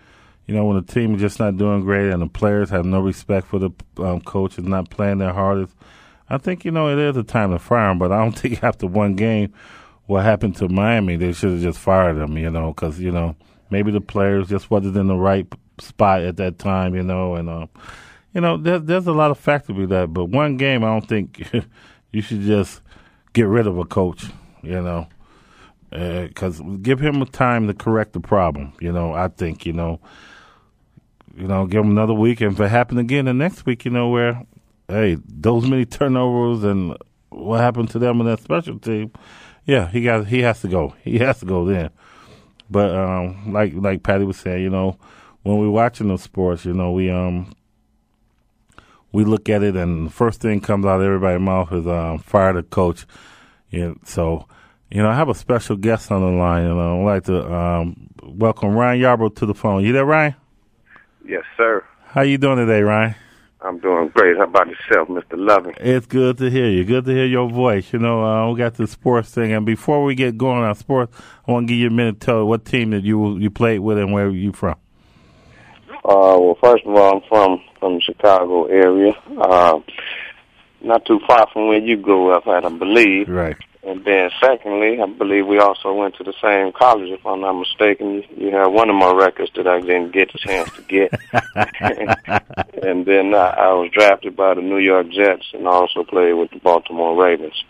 you 0.46 0.54
know, 0.54 0.64
when 0.64 0.76
the 0.76 0.92
team 0.92 1.14
is 1.14 1.20
just 1.20 1.38
not 1.38 1.56
doing 1.56 1.82
great 1.82 2.10
and 2.10 2.22
the 2.22 2.26
players 2.26 2.70
have 2.70 2.84
no 2.84 3.00
respect 3.00 3.46
for 3.46 3.58
the 3.58 3.70
um, 3.98 4.20
coach 4.20 4.58
is 4.58 4.64
not 4.64 4.90
playing 4.90 5.18
their 5.18 5.32
hardest, 5.32 5.74
I 6.28 6.38
think 6.38 6.64
you 6.64 6.70
know 6.70 6.88
it 6.88 6.98
is 6.98 7.16
a 7.16 7.22
time 7.22 7.50
to 7.50 7.58
fire 7.58 7.90
him. 7.90 7.98
But 7.98 8.12
I 8.12 8.18
don't 8.18 8.32
think 8.38 8.62
after 8.62 8.86
one 8.86 9.14
game, 9.14 9.52
what 10.06 10.24
happened 10.24 10.56
to 10.56 10.68
Miami, 10.68 11.16
they 11.16 11.32
should 11.32 11.52
have 11.52 11.60
just 11.60 11.78
fired 11.78 12.16
him. 12.16 12.38
You 12.38 12.50
know, 12.50 12.72
because 12.72 13.00
you 13.00 13.10
know 13.10 13.36
maybe 13.70 13.90
the 13.90 14.00
players 14.00 14.48
just 14.48 14.70
wasn't 14.70 14.96
in 14.96 15.06
the 15.06 15.16
right 15.16 15.46
spot 15.78 16.22
at 16.22 16.36
that 16.36 16.58
time, 16.58 16.94
you 16.94 17.02
know, 17.02 17.34
and 17.34 17.48
um, 17.48 17.68
you 18.34 18.40
know, 18.40 18.56
there, 18.56 18.78
there's 18.78 19.06
a 19.06 19.12
lot 19.12 19.30
of 19.30 19.38
factors 19.38 19.76
to 19.76 19.86
that. 19.88 20.12
But 20.12 20.26
one 20.26 20.56
game, 20.56 20.84
I 20.84 20.88
don't 20.88 21.08
think 21.08 21.42
you 22.12 22.22
should 22.22 22.42
just 22.42 22.80
get 23.32 23.46
rid 23.46 23.66
of 23.66 23.78
a 23.78 23.84
coach, 23.84 24.24
you 24.62 24.80
know, 24.80 25.08
because 25.90 26.60
uh, 26.60 26.64
give 26.82 27.00
him 27.00 27.22
a 27.22 27.26
time 27.26 27.66
to 27.66 27.74
correct 27.74 28.12
the 28.12 28.20
problem. 28.20 28.72
You 28.80 28.92
know, 28.92 29.12
I 29.12 29.28
think 29.28 29.66
you 29.66 29.72
know, 29.72 30.00
you 31.36 31.46
know, 31.46 31.66
give 31.66 31.84
him 31.84 31.90
another 31.90 32.14
week, 32.14 32.40
and 32.40 32.52
if 32.52 32.60
it 32.60 32.68
happens 32.68 33.00
again 33.00 33.24
the 33.24 33.34
next 33.34 33.66
week, 33.66 33.84
you 33.84 33.90
know, 33.90 34.08
where 34.08 34.44
hey, 34.88 35.16
those 35.26 35.68
many 35.68 35.84
turnovers 35.84 36.64
and 36.64 36.96
what 37.30 37.60
happened 37.60 37.90
to 37.90 37.98
them 37.98 38.20
in 38.20 38.26
that 38.26 38.40
special 38.40 38.78
team, 38.78 39.12
yeah, 39.64 39.88
he 39.88 40.02
got 40.02 40.26
he 40.26 40.40
has 40.40 40.60
to 40.62 40.68
go. 40.68 40.94
He 41.02 41.18
has 41.18 41.40
to 41.40 41.46
go 41.46 41.64
then. 41.64 41.90
But 42.70 42.94
um, 42.94 43.52
like 43.52 43.72
like 43.74 44.02
Patty 44.02 44.24
was 44.24 44.36
saying, 44.36 44.62
you 44.62 44.70
know, 44.70 44.96
when 45.42 45.58
we're 45.58 45.70
watching 45.70 46.08
the 46.08 46.18
sports, 46.18 46.64
you 46.64 46.74
know, 46.74 46.92
we 46.92 47.10
um 47.10 47.52
we 49.12 49.24
look 49.24 49.48
at 49.48 49.62
it 49.62 49.76
and 49.76 50.06
the 50.06 50.10
first 50.10 50.40
thing 50.40 50.60
comes 50.60 50.86
out 50.86 51.00
of 51.00 51.06
everybody's 51.06 51.40
mouth 51.40 51.72
is 51.72 51.86
um, 51.86 52.18
fire 52.18 52.52
the 52.52 52.62
coach. 52.62 53.06
Yeah, 53.70 53.94
so 54.04 54.46
you 54.90 55.02
know, 55.02 55.08
I 55.08 55.14
have 55.14 55.28
a 55.28 55.34
special 55.34 55.76
guest 55.76 56.10
on 56.10 56.20
the 56.20 56.36
line, 56.36 56.64
and 56.64 56.80
I'd 56.80 57.04
like 57.04 57.24
to 57.24 57.52
um, 57.52 58.10
welcome 58.24 58.74
Ryan 58.74 59.00
Yarborough 59.00 59.28
to 59.30 59.46
the 59.46 59.54
phone. 59.54 59.84
You 59.84 59.92
there, 59.92 60.04
Ryan? 60.04 60.34
Yes, 61.24 61.44
sir. 61.56 61.84
How 62.06 62.22
you 62.22 62.38
doing 62.38 62.56
today, 62.56 62.82
Ryan? 62.82 63.14
I'm 63.62 63.78
doing 63.78 64.08
great. 64.08 64.36
How 64.38 64.44
about 64.44 64.66
yourself, 64.68 65.08
Mr. 65.08 65.34
Loving? 65.34 65.74
It's 65.78 66.06
good 66.06 66.38
to 66.38 66.50
hear 66.50 66.68
you. 66.68 66.84
Good 66.84 67.04
to 67.04 67.12
hear 67.12 67.26
your 67.26 67.48
voice. 67.48 67.92
You 67.92 67.98
know, 67.98 68.24
uh, 68.24 68.50
we 68.50 68.58
got 68.58 68.74
the 68.74 68.86
sports 68.86 69.30
thing, 69.30 69.52
and 69.52 69.64
before 69.64 70.02
we 70.02 70.14
get 70.14 70.36
going 70.36 70.64
on 70.64 70.74
sports, 70.74 71.16
I 71.46 71.52
want 71.52 71.68
to 71.68 71.72
give 71.72 71.78
you 71.78 71.88
a 71.88 71.90
minute 71.90 72.20
to 72.20 72.26
tell 72.26 72.46
what 72.46 72.64
team 72.64 72.90
that 72.90 73.04
you 73.04 73.38
you 73.38 73.50
played 73.50 73.80
with 73.80 73.98
and 73.98 74.12
where 74.12 74.30
you 74.30 74.52
from. 74.52 74.76
Uh, 76.04 76.36
well, 76.40 76.58
first 76.62 76.84
of 76.86 76.94
all, 76.94 77.16
I'm 77.16 77.22
from 77.28 77.62
from 77.78 77.94
the 77.94 78.00
Chicago 78.00 78.64
area, 78.66 79.12
uh, 79.38 79.80
not 80.82 81.04
too 81.04 81.20
far 81.26 81.48
from 81.52 81.68
where 81.68 81.78
you 81.78 81.96
grew 81.96 82.32
up 82.32 82.46
I 82.46 82.68
believe. 82.68 83.28
Right. 83.28 83.56
And 83.82 84.04
then, 84.04 84.30
secondly, 84.40 85.00
I 85.00 85.06
believe 85.06 85.46
we 85.46 85.58
also 85.58 85.94
went 85.94 86.14
to 86.16 86.24
the 86.24 86.34
same 86.42 86.70
college, 86.72 87.08
if 87.08 87.24
I'm 87.24 87.40
not 87.40 87.54
mistaken. 87.54 88.12
You, 88.12 88.24
you 88.36 88.50
have 88.54 88.72
one 88.72 88.90
of 88.90 88.96
my 88.96 89.10
records 89.10 89.50
that 89.56 89.66
I 89.66 89.80
didn't 89.80 90.12
get 90.12 90.34
a 90.34 90.38
chance 90.38 90.70
to 90.72 90.82
get. 90.82 91.14
and 92.82 93.06
then 93.06 93.32
uh, 93.32 93.54
I 93.56 93.72
was 93.72 93.90
drafted 93.90 94.36
by 94.36 94.52
the 94.52 94.60
New 94.60 94.78
York 94.78 95.08
Jets 95.10 95.46
and 95.54 95.66
also 95.66 96.04
played 96.04 96.34
with 96.34 96.50
the 96.50 96.58
Baltimore 96.58 97.16
Ravens. 97.22 97.64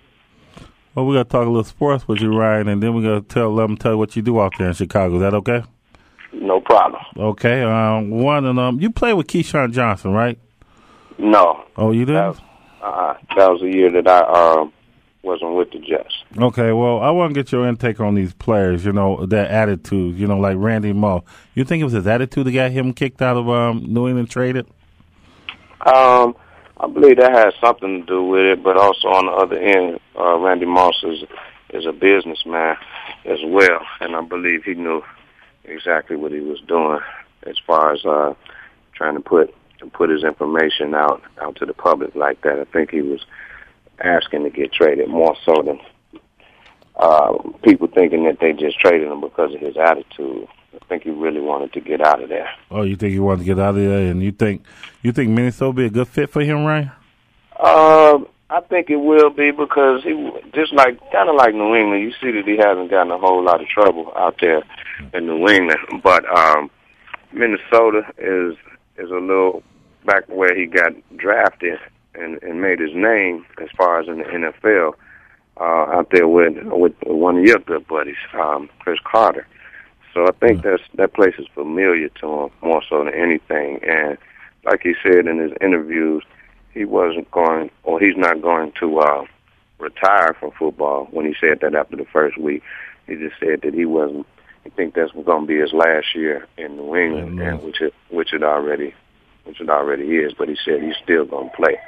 Well, 0.97 1.07
we're 1.07 1.15
going 1.15 1.27
to 1.27 1.31
talk 1.31 1.47
a 1.47 1.49
little 1.49 1.63
sports 1.63 2.09
with 2.09 2.21
you, 2.21 2.37
Ryan, 2.37 2.67
and 2.67 2.83
then 2.83 2.93
we're 2.93 3.03
going 3.03 3.23
to 3.23 3.29
tell, 3.29 3.55
let 3.55 3.69
them 3.69 3.77
tell 3.77 3.93
you 3.93 3.99
what 3.99 4.17
you 4.17 4.23
do 4.23 4.41
out 4.41 4.55
there 4.59 4.67
in 4.67 4.75
Chicago. 4.75 5.15
Is 5.15 5.21
that 5.21 5.35
okay? 5.35 5.63
No 6.33 6.61
problem. 6.61 7.03
Okay. 7.17 7.63
Um, 7.63 8.11
one, 8.11 8.47
and 8.47 8.59
um, 8.59 8.81
you 8.81 8.91
played 8.91 9.15
with 9.15 9.27
Keyshawn 9.27 9.73
Johnson, 9.73 10.13
right? 10.13 10.39
No. 11.19 11.65
Oh, 11.77 11.91
you 11.91 12.05
did? 12.05 12.17
That 12.17 12.29
was, 12.29 12.39
uh, 12.83 13.15
that 13.37 13.51
was 13.51 13.63
a 13.63 13.69
year 13.69 13.91
that 13.91 14.09
I 14.09 14.21
um, 14.61 14.73
wasn't 15.23 15.55
with 15.55 15.71
the 15.71 15.79
Jets. 15.79 16.15
Okay, 16.39 16.73
well, 16.73 17.01
I 17.01 17.11
want 17.11 17.35
to 17.35 17.41
get 17.41 17.53
your 17.53 17.67
intake 17.67 18.01
on 18.01 18.15
these 18.15 18.33
players. 18.33 18.85
You 18.85 18.93
know, 18.93 19.27
their 19.27 19.47
attitude. 19.47 20.19
You 20.19 20.27
know, 20.27 20.39
like 20.39 20.57
Randy 20.59 20.93
Moss. 20.93 21.23
You 21.55 21.65
think 21.65 21.81
it 21.81 21.85
was 21.85 21.93
his 21.93 22.07
attitude 22.07 22.47
that 22.47 22.53
got 22.53 22.71
him 22.71 22.93
kicked 22.93 23.21
out 23.21 23.37
of 23.37 23.49
um, 23.49 23.85
New 23.87 24.09
England 24.09 24.31
traded? 24.31 24.67
Um, 25.85 26.37
I 26.79 26.87
believe 26.87 27.19
that 27.19 27.33
has 27.33 27.55
something 27.61 28.01
to 28.01 28.07
do 28.07 28.23
with 28.23 28.45
it, 28.45 28.63
but 28.63 28.77
also 28.77 29.09
on 29.09 29.27
the 29.27 29.33
other 29.33 29.59
end, 29.59 30.01
uh, 30.19 30.39
Randy 30.39 30.67
Moss 30.67 31.03
is 31.03 31.25
is 31.73 31.87
a 31.87 31.93
businessman 31.93 32.77
as 33.25 33.39
well, 33.45 33.81
and 34.01 34.17
I 34.17 34.23
believe 34.23 34.65
he 34.65 34.75
knew 34.75 35.03
exactly 35.65 36.17
what 36.17 36.33
he 36.33 36.41
was 36.41 36.61
doing 36.67 37.01
as 37.47 37.57
far 37.67 37.93
as 37.93 38.05
uh, 38.05 38.35
trying 38.95 39.15
to 39.15 39.21
put 39.21 39.55
put 39.95 40.11
his 40.11 40.25
information 40.25 40.95
out 40.95 41.23
out 41.41 41.57
to 41.57 41.67
the 41.67 41.73
public 41.73 42.15
like 42.15 42.43
that. 42.43 42.61
I 42.61 42.65
think 42.65 42.91
he 42.91 43.01
was 43.01 43.25
asking 44.01 44.45
to 44.45 44.51
get 44.51 44.73
traded 44.73 45.09
more 45.09 45.37
so 45.45 45.63
than 45.63 45.81
uh, 46.97 47.33
people 47.63 47.89
thinking 47.89 48.25
that 48.25 48.39
they 48.41 48.53
just 48.53 48.79
traded 48.79 49.09
him 49.09 49.21
because 49.21 49.55
of 49.55 49.61
his 49.61 49.77
attitude. 49.77 50.47
I 50.75 50.85
think 50.87 51.03
he 51.03 51.11
really 51.11 51.41
wanted 51.41 51.73
to 51.73 51.81
get 51.81 52.01
out 52.01 52.23
of 52.23 52.29
there. 52.29 52.49
Oh, 52.71 52.83
you 52.83 52.97
think 52.97 53.13
he 53.13 53.19
wanted 53.19 53.41
to 53.41 53.45
get 53.45 53.59
out 53.59 53.71
of 53.71 53.77
there, 53.77 54.11
and 54.11 54.23
you 54.23 54.33
think 54.33 54.65
you 55.03 55.13
think 55.13 55.31
Minnesota 55.31 55.73
be 55.73 55.87
a 55.87 55.91
good 55.91 56.09
fit 56.09 56.31
for 56.31 56.43
him, 56.43 56.65
Ryan? 56.65 56.93
Um, 57.59 58.27
I 58.51 58.61
think 58.63 58.91
it 58.91 58.97
will 58.97 59.31
be 59.31 59.53
because 59.53 60.03
he 60.03 60.29
just 60.53 60.73
like 60.73 60.99
kind 61.13 61.29
of 61.29 61.37
like 61.37 61.55
New 61.55 61.73
England. 61.77 62.03
You 62.03 62.13
see 62.21 62.33
that 62.33 62.45
he 62.45 62.57
hasn't 62.57 62.91
gotten 62.91 63.13
a 63.13 63.19
whole 63.19 63.45
lot 63.45 63.61
of 63.61 63.69
trouble 63.69 64.13
out 64.17 64.37
there 64.41 64.65
in 65.15 65.27
New 65.27 65.49
England, 65.49 66.03
but 66.03 66.25
um, 66.37 66.69
Minnesota 67.33 68.03
is 68.19 68.57
is 68.99 69.11
a 69.11 69.21
little 69.21 69.63
back 70.05 70.29
where 70.29 70.59
he 70.59 70.67
got 70.67 70.93
drafted 71.17 71.79
and, 72.15 72.43
and 72.43 72.61
made 72.61 72.81
his 72.81 72.91
name 72.93 73.47
as 73.63 73.69
far 73.77 74.01
as 74.01 74.09
in 74.09 74.19
the 74.19 74.25
NFL 74.25 74.95
uh, 75.61 75.97
out 75.97 76.09
there 76.11 76.27
with 76.27 76.55
with 76.65 76.95
one 77.07 77.39
of 77.39 77.45
your 77.45 77.61
good 77.61 77.87
buddies, 77.87 78.17
um, 78.35 78.69
Cris 78.81 78.99
Carter. 79.05 79.47
So 80.13 80.27
I 80.27 80.33
think 80.41 80.65
that's 80.65 80.83
that 80.95 81.15
place 81.15 81.35
is 81.39 81.47
familiar 81.55 82.09
to 82.21 82.27
him 82.27 82.51
more 82.63 82.83
so 82.89 83.05
than 83.05 83.15
anything. 83.15 83.79
And 83.87 84.19
like 84.65 84.81
he 84.83 84.95
said 85.05 85.29
in 85.29 85.39
his 85.39 85.53
interviews, 85.61 86.25
he 86.73 86.85
wasn't 86.85 87.31
going 87.31 87.71
or 87.83 88.01
he's 88.01 88.17
not 88.17 88.41
going 88.43 88.73
to 88.81 88.99
uh, 89.01 89.25
retire 89.79 90.35
from 90.39 90.51
football. 90.53 91.09
When 91.11 91.27
he 91.27 91.35
said 91.41 91.61
that 91.61 91.75
after 91.75 91.97
the 91.97 92.05
first 92.13 92.39
week, 92.39 92.63
he 93.07 93.17
just 93.17 93.35
said 93.41 93.61
that 93.63 93.75
he 93.75 93.85
wasn't. 93.87 94.27
He 94.65 94.71
think 94.71 94.95
that's 94.95 95.13
going 95.13 95.43
to 95.43 95.47
be 95.47 95.59
his 95.59 95.73
last 95.73 96.15
year 96.15 96.47
in 96.59 96.77
New 96.77 96.95
England, 96.97 97.39
Mhm. 97.39 97.49
and 97.49 97.63
which 97.63 97.81
it 97.81 97.95
which 98.11 98.33
it 98.33 98.43
already 98.43 98.95
which 99.45 99.61
it 99.61 99.71
already 99.71 100.17
is. 100.17 100.33
But 100.35 100.49
he 100.49 100.57
said 100.65 100.83
he's 100.83 100.97
still 101.03 101.25
going 101.25 101.49
to 101.51 101.57
play, 101.57 101.79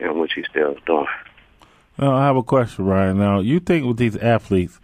and 0.00 0.18
which 0.18 0.32
he 0.34 0.42
still 0.50 0.72
is 0.72 0.78
doing. 0.86 1.06
Now, 1.98 2.14
I 2.14 2.24
have 2.24 2.36
a 2.36 2.42
question, 2.42 2.86
Ryan. 2.86 3.18
Now, 3.18 3.38
you 3.40 3.60
think 3.60 3.86
with 3.86 3.98
these 3.98 4.16
athletes 4.16 4.80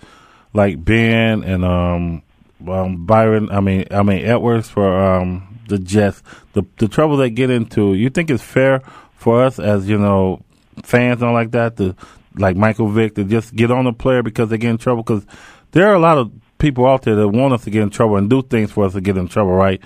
like 0.52 0.84
Ben 0.84 1.42
and 1.42 1.64
um, 1.64 2.22
um 2.68 3.06
Byron, 3.06 3.48
I 3.50 3.60
mean, 3.60 3.86
I 3.90 4.02
mean 4.02 4.24
Edwards 4.24 4.68
for 4.68 4.86
um 5.02 5.58
the 5.68 5.78
Jets, 5.78 6.22
the 6.52 6.62
the 6.78 6.88
trouble 6.88 7.16
they 7.16 7.30
get 7.30 7.48
into, 7.50 7.94
you 7.94 8.10
think 8.10 8.30
it's 8.30 8.42
fair 8.42 8.82
for 9.20 9.44
us 9.44 9.58
as 9.58 9.88
you 9.88 9.98
know 9.98 10.42
fans 10.82 11.22
all 11.22 11.34
like 11.34 11.50
that 11.52 11.76
to 11.76 11.94
like 12.36 12.56
Michael 12.56 12.88
Vick 12.88 13.14
to 13.16 13.24
just 13.24 13.54
get 13.54 13.70
on 13.70 13.84
the 13.84 13.92
player 13.92 14.22
because 14.22 14.48
they 14.48 14.58
get 14.58 14.70
in 14.70 14.78
trouble? 14.78 15.02
Because 15.02 15.26
there 15.72 15.88
are 15.88 15.94
a 15.94 15.98
lot 15.98 16.18
of 16.18 16.32
people 16.58 16.86
out 16.86 17.02
there 17.02 17.16
that 17.16 17.28
want 17.28 17.52
us 17.52 17.64
to 17.64 17.70
get 17.70 17.82
in 17.82 17.90
trouble 17.90 18.16
and 18.16 18.30
do 18.30 18.42
things 18.42 18.72
for 18.72 18.84
us 18.84 18.92
to 18.94 19.00
get 19.00 19.16
in 19.16 19.28
trouble, 19.28 19.52
right? 19.52 19.80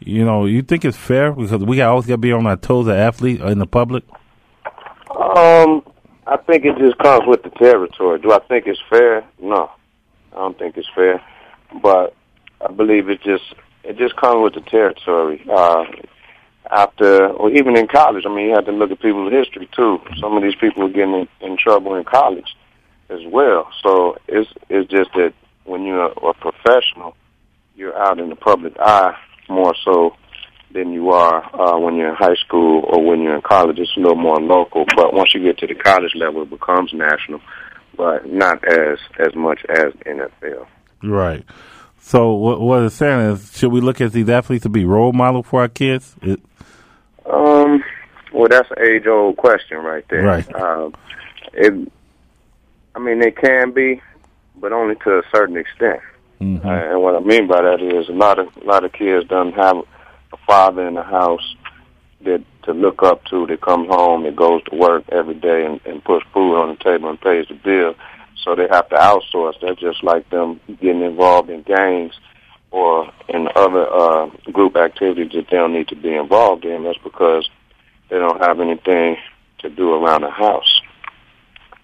You 0.00 0.24
know, 0.24 0.46
you 0.46 0.62
think 0.62 0.84
it's 0.84 0.96
fair 0.96 1.32
because 1.32 1.64
we 1.64 1.80
always 1.82 2.06
got 2.06 2.14
to 2.14 2.18
be 2.18 2.32
on 2.32 2.46
our 2.46 2.56
toes 2.56 2.88
as 2.88 2.94
athletes 2.94 3.42
in 3.42 3.58
the 3.58 3.66
public. 3.66 4.04
Um, 5.10 5.82
I 6.26 6.36
think 6.46 6.64
it 6.64 6.78
just 6.78 6.98
comes 6.98 7.24
with 7.26 7.42
the 7.42 7.50
territory. 7.50 8.20
Do 8.20 8.32
I 8.32 8.38
think 8.40 8.66
it's 8.66 8.80
fair? 8.88 9.24
No, 9.40 9.70
I 10.32 10.36
don't 10.36 10.58
think 10.58 10.76
it's 10.76 10.88
fair. 10.94 11.22
But 11.82 12.14
I 12.60 12.72
believe 12.72 13.08
it 13.08 13.22
just 13.22 13.54
it 13.82 13.96
just 13.96 14.16
comes 14.16 14.42
with 14.42 14.54
the 14.54 14.70
territory. 14.70 15.44
Uh, 15.50 15.84
after, 16.70 17.28
or 17.28 17.50
even 17.50 17.76
in 17.76 17.88
college, 17.88 18.24
I 18.26 18.34
mean, 18.34 18.46
you 18.46 18.54
have 18.54 18.66
to 18.66 18.72
look 18.72 18.90
at 18.90 19.00
people's 19.00 19.32
history 19.32 19.68
too. 19.74 20.00
Some 20.20 20.36
of 20.36 20.42
these 20.42 20.54
people 20.54 20.84
are 20.84 20.88
getting 20.88 21.14
in, 21.14 21.28
in 21.40 21.56
trouble 21.56 21.94
in 21.94 22.04
college 22.04 22.56
as 23.10 23.20
well. 23.26 23.68
So 23.82 24.16
it's 24.26 24.50
it's 24.68 24.90
just 24.90 25.10
that 25.14 25.32
when 25.64 25.84
you're 25.84 26.06
a 26.06 26.34
professional, 26.34 27.16
you're 27.76 27.96
out 27.96 28.18
in 28.18 28.28
the 28.28 28.36
public 28.36 28.74
eye 28.78 29.16
more 29.48 29.74
so 29.84 30.16
than 30.72 30.92
you 30.92 31.10
are 31.10 31.42
uh, 31.58 31.78
when 31.78 31.96
you're 31.96 32.10
in 32.10 32.14
high 32.14 32.34
school 32.34 32.84
or 32.86 33.02
when 33.02 33.22
you're 33.22 33.36
in 33.36 33.42
college. 33.42 33.78
It's 33.78 33.96
a 33.96 34.00
little 34.00 34.16
more 34.16 34.40
local, 34.40 34.84
but 34.96 35.14
once 35.14 35.34
you 35.34 35.42
get 35.42 35.58
to 35.58 35.66
the 35.66 35.74
college 35.74 36.14
level, 36.14 36.42
it 36.42 36.50
becomes 36.50 36.92
national, 36.92 37.40
but 37.96 38.26
not 38.26 38.66
as 38.66 38.98
as 39.18 39.34
much 39.34 39.60
as 39.68 39.92
NFL. 40.06 40.66
Right. 41.02 41.44
So 42.00 42.32
what 42.32 42.60
what 42.60 42.82
it's 42.84 42.94
saying 42.94 43.32
is, 43.32 43.56
should 43.56 43.72
we 43.72 43.80
look 43.80 44.00
at 44.00 44.12
these 44.12 44.28
athletes 44.28 44.62
to 44.62 44.68
be 44.68 44.84
role 44.84 45.12
model 45.12 45.42
for 45.42 45.60
our 45.60 45.68
kids? 45.68 46.14
It, 46.22 46.40
Um, 47.26 47.84
well, 48.32 48.48
that's 48.48 48.70
an 48.70 48.82
age 48.82 49.06
old 49.06 49.36
question 49.36 49.78
right 49.78 50.04
there. 50.08 50.22
Right. 50.22 50.54
Um, 50.54 50.94
it, 51.52 51.92
I 52.94 52.98
mean, 52.98 53.20
they 53.20 53.30
can 53.30 53.72
be, 53.72 54.00
but 54.56 54.72
only 54.72 54.94
to 54.96 55.18
a 55.18 55.22
certain 55.32 55.56
extent. 55.56 56.00
Mm-hmm. 56.40 56.66
Uh, 56.66 56.70
and 56.70 57.02
what 57.02 57.16
I 57.16 57.20
mean 57.20 57.46
by 57.46 57.62
that 57.62 57.82
is 57.82 58.08
a 58.08 58.12
lot 58.12 58.38
of 58.38 58.48
a 58.56 58.64
lot 58.64 58.84
of 58.84 58.92
kids 58.92 59.28
don't 59.28 59.54
have 59.54 59.76
a 60.32 60.36
father 60.46 60.86
in 60.86 60.94
the 60.94 61.02
house 61.02 61.56
that 62.22 62.42
to 62.62 62.72
look 62.72 63.02
up 63.02 63.24
to 63.26 63.46
that 63.46 63.60
comes 63.60 63.88
home 63.88 64.24
that 64.24 64.36
goes 64.36 64.62
to 64.64 64.76
work 64.76 65.04
every 65.10 65.34
day 65.34 65.64
and, 65.64 65.80
and 65.84 66.04
puts 66.04 66.24
food 66.32 66.56
on 66.56 66.76
the 66.76 66.84
table 66.84 67.08
and 67.08 67.20
pays 67.20 67.46
the 67.48 67.54
bill. 67.54 67.94
So 68.44 68.54
they 68.54 68.68
have 68.70 68.88
to 68.90 68.96
outsource. 68.96 69.54
That's 69.60 69.80
just 69.80 70.02
like 70.02 70.28
them 70.30 70.60
getting 70.80 71.02
involved 71.02 71.50
in 71.50 71.62
gangs 71.62 72.14
or 72.70 73.10
in 73.28 73.48
other 73.54 73.90
uh, 73.90 74.26
group 74.52 74.76
activities 74.76 75.32
that 75.32 75.46
they 75.50 75.56
don't 75.56 75.72
need 75.72 75.88
to 75.88 75.96
be 75.96 76.14
involved 76.14 76.64
in. 76.64 76.84
That's 76.84 76.98
because 77.02 77.48
they 78.10 78.18
don't 78.18 78.42
have 78.42 78.60
anything 78.60 79.16
to 79.60 79.70
do 79.70 79.94
around 79.94 80.22
the 80.22 80.30
house. 80.30 80.80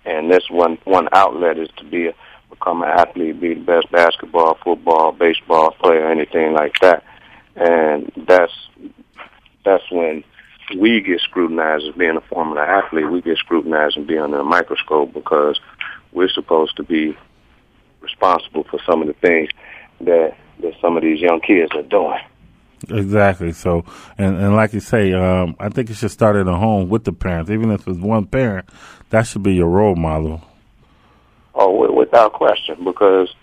And 0.05 0.31
this 0.31 0.45
one 0.51 0.79
one 0.85 1.09
outlet 1.13 1.59
is 1.59 1.71
to 1.79 1.85
be 1.85 2.09
a, 2.09 2.15
become 2.51 2.83
an 2.83 2.89
athlete, 2.89 3.41
be 3.41 3.55
the 3.55 3.61
best 3.61 3.91
basketball, 3.91 4.59
football, 4.63 5.13
baseball 5.13 5.73
player, 5.73 6.11
anything 6.11 6.53
like 6.53 6.75
that. 6.81 7.03
And 7.57 8.13
that's 8.27 8.53
that's 9.65 9.85
when 9.91 10.25
we 10.79 11.01
get 11.01 11.21
scrutinized 11.21 11.87
as 11.89 11.95
being 11.95 12.17
a 12.17 12.21
former 12.23 12.61
athlete. 12.61 13.11
We 13.11 13.23
get 13.23 13.39
scrutinized 13.39 13.97
and 13.97 14.07
be 14.07 14.19
under 14.19 14.41
a 14.41 14.45
microscope 14.45 15.13
because 15.13 15.59
we're 16.15 16.31
supposed 16.31 16.77
to 16.77 16.83
be 16.83 17.17
responsible 18.01 18.65
for 18.65 18.81
some 18.87 19.03
of 19.03 19.09
the 19.09 19.15
things 19.15 19.51
that 20.01 20.37
that 20.61 20.73
some 20.81 20.97
of 20.97 21.03
these 21.03 21.21
young 21.21 21.41
kids 21.41 21.71
are 21.75 21.83
doing. 21.83 22.21
exactly. 22.89 23.53
So, 23.53 23.85
and 24.17 24.37
and 24.37 24.55
like 24.55 24.73
you 24.73 24.81
say, 24.81 25.13
um, 25.13 25.57
I 25.59 25.69
think 25.69 25.91
it 25.91 25.95
should 25.95 26.11
start 26.11 26.37
at 26.37 26.47
the 26.47 26.57
home 26.57 26.89
with 26.89 27.05
the 27.05 27.13
parents. 27.13 27.51
Even 27.51 27.71
if 27.71 27.87
it's 27.87 27.99
one 27.99 28.27
parent, 28.27 28.69
that 29.11 29.27
should 29.27 29.43
be 29.43 29.55
your 29.55 29.69
role 29.69 29.97
model. 29.97 30.43
Oh, 31.55 31.73
wi- 31.73 31.97
without 31.97 32.33
question, 32.33 32.85
because 32.85 33.35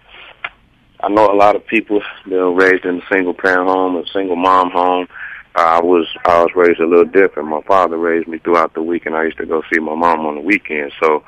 I 1.02 1.10
know 1.10 1.32
a 1.32 1.36
lot 1.36 1.56
of 1.56 1.66
people 1.66 2.02
that 2.28 2.40
are 2.40 2.52
raised 2.52 2.86
in 2.86 3.02
a 3.02 3.06
single 3.12 3.34
parent 3.34 3.68
home, 3.68 3.96
a 3.98 4.06
single 4.14 4.36
mom 4.36 4.72
home. 4.72 5.08
I 5.56 5.82
was 5.82 6.08
I 6.26 6.44
was 6.44 6.52
raised 6.56 6.80
a 6.80 6.86
little 6.88 7.06
different. 7.06 7.50
My 7.50 7.62
father 7.68 7.98
raised 7.98 8.28
me 8.28 8.38
throughout 8.38 8.74
the 8.74 8.82
week, 8.82 9.06
and 9.06 9.16
I 9.16 9.24
used 9.24 9.38
to 9.38 9.46
go 9.46 9.62
see 9.74 9.80
my 9.80 9.96
mom 9.96 10.26
on 10.26 10.36
the 10.36 10.42
weekend. 10.42 10.94
So, 11.04 11.24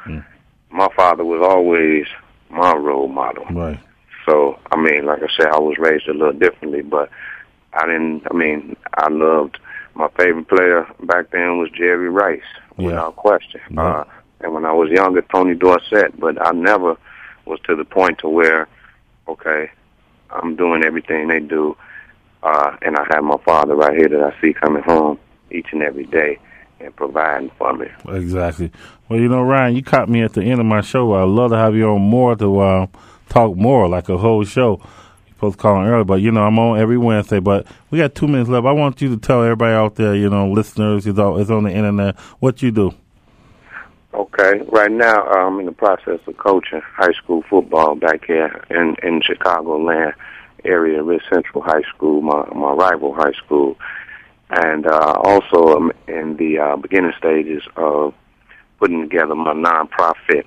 my 0.73 0.89
father 0.95 1.23
was 1.23 1.41
always 1.47 2.05
my 2.49 2.73
role 2.73 3.07
model. 3.07 3.45
Right. 3.51 3.79
So, 4.25 4.59
I 4.71 4.75
mean, 4.75 5.05
like 5.05 5.21
I 5.21 5.27
said, 5.37 5.47
I 5.47 5.59
was 5.59 5.77
raised 5.77 6.07
a 6.07 6.13
little 6.13 6.33
differently, 6.33 6.81
but 6.81 7.09
I 7.73 7.85
didn't. 7.85 8.23
I 8.29 8.33
mean, 8.33 8.75
I 8.95 9.09
loved 9.09 9.59
my 9.95 10.07
favorite 10.17 10.47
player 10.47 10.87
back 11.03 11.31
then 11.31 11.59
was 11.59 11.69
Jerry 11.71 12.09
Rice, 12.09 12.41
without 12.77 13.15
question. 13.15 13.61
Uh, 13.77 14.05
and 14.41 14.53
when 14.53 14.65
I 14.65 14.73
was 14.73 14.89
younger, 14.89 15.21
Tony 15.21 15.55
Dorsett. 15.55 16.19
But 16.19 16.43
I 16.45 16.51
never 16.51 16.97
was 17.45 17.59
to 17.67 17.75
the 17.75 17.85
point 17.85 18.19
to 18.19 18.29
where, 18.29 18.67
okay, 19.27 19.69
I'm 20.31 20.55
doing 20.55 20.83
everything 20.83 21.27
they 21.27 21.39
do, 21.39 21.77
uh, 22.41 22.77
and 22.81 22.97
I 22.97 23.05
have 23.13 23.23
my 23.23 23.37
father 23.45 23.75
right 23.75 23.95
here 23.95 24.09
that 24.09 24.23
I 24.23 24.41
see 24.41 24.53
coming 24.53 24.83
home 24.83 25.19
each 25.51 25.67
and 25.71 25.83
every 25.83 26.05
day 26.05 26.39
and 26.83 26.95
providing 26.95 27.49
for 27.57 27.73
me. 27.73 27.87
Exactly. 28.09 28.71
Well, 29.09 29.19
you 29.19 29.29
know, 29.29 29.41
Ryan, 29.41 29.75
you 29.75 29.83
caught 29.83 30.09
me 30.09 30.21
at 30.21 30.33
the 30.33 30.43
end 30.43 30.59
of 30.59 30.65
my 30.65 30.81
show. 30.81 31.13
I'd 31.13 31.23
love 31.27 31.51
to 31.51 31.57
have 31.57 31.75
you 31.75 31.89
on 31.89 32.01
more 32.01 32.35
to 32.35 32.59
uh, 32.59 32.87
talk 33.29 33.55
more, 33.55 33.87
like 33.87 34.09
a 34.09 34.17
whole 34.17 34.43
show. 34.43 34.79
You're 35.25 35.35
supposed 35.35 35.57
to 35.57 35.61
call 35.61 35.81
in 35.81 35.87
early, 35.87 36.03
but 36.03 36.21
you 36.21 36.31
know, 36.31 36.43
I'm 36.43 36.57
on 36.59 36.79
every 36.79 36.97
Wednesday. 36.97 37.39
But 37.39 37.67
we 37.91 37.97
got 37.97 38.15
two 38.15 38.27
minutes 38.27 38.49
left. 38.49 38.65
I 38.65 38.71
want 38.71 39.01
you 39.01 39.09
to 39.09 39.17
tell 39.17 39.43
everybody 39.43 39.73
out 39.73 39.95
there, 39.95 40.15
you 40.15 40.29
know, 40.29 40.51
listeners, 40.51 41.05
it's, 41.07 41.19
all, 41.19 41.39
it's 41.39 41.49
on 41.49 41.63
the 41.63 41.71
internet, 41.71 42.19
what 42.39 42.61
you 42.61 42.71
do. 42.71 42.93
Okay, 44.13 44.61
right 44.71 44.91
now 44.91 45.25
uh, 45.25 45.47
I'm 45.47 45.59
in 45.59 45.65
the 45.65 45.71
process 45.71 46.19
of 46.27 46.37
coaching 46.37 46.81
high 46.81 47.13
school 47.13 47.43
football 47.49 47.95
back 47.95 48.25
here 48.25 48.63
in 48.69 48.95
in 49.01 49.21
Chicagoland 49.21 50.13
area, 50.63 51.01
Rich 51.01 51.23
Central 51.31 51.63
High 51.63 51.81
School, 51.95 52.21
my 52.21 52.45
my 52.53 52.73
rival 52.73 53.15
high 53.15 53.31
school, 53.31 53.75
and 54.49 54.85
uh, 54.85 55.13
also 55.23 55.75
I'm 55.75 55.91
in 56.07 56.37
the 56.37 56.59
uh, 56.59 56.75
beginning 56.77 57.13
stages 57.17 57.63
of 57.75 58.13
putting 58.79 59.01
together 59.01 59.35
my 59.35 59.53
nonprofit 59.53 60.45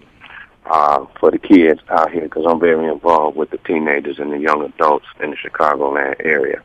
uh, 0.66 1.07
for 1.18 1.30
the 1.30 1.38
kids 1.38 1.80
out 1.88 2.11
here 2.12 2.22
because 2.22 2.44
I'm 2.49 2.61
very 2.61 2.90
involved 2.90 3.36
with 3.36 3.51
the 3.51 3.59
teenagers 3.59 4.18
and 4.18 4.32
the 4.32 4.38
young 4.38 4.62
adults 4.64 5.07
in 5.20 5.30
the 5.30 5.36
Chicagoland 5.36 6.16
area. 6.24 6.62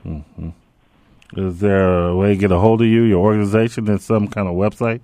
Is 1.38 1.60
there 1.60 2.08
a 2.08 2.16
way 2.16 2.30
to 2.30 2.36
get 2.36 2.52
a 2.52 2.60
hold 2.60 2.82
of 2.82 2.88
you, 2.88 3.04
your 3.04 3.24
organization, 3.24 3.88
and 3.90 4.02
some 4.02 4.28
kind 4.28 4.48
of 4.48 4.56
website? 4.56 5.00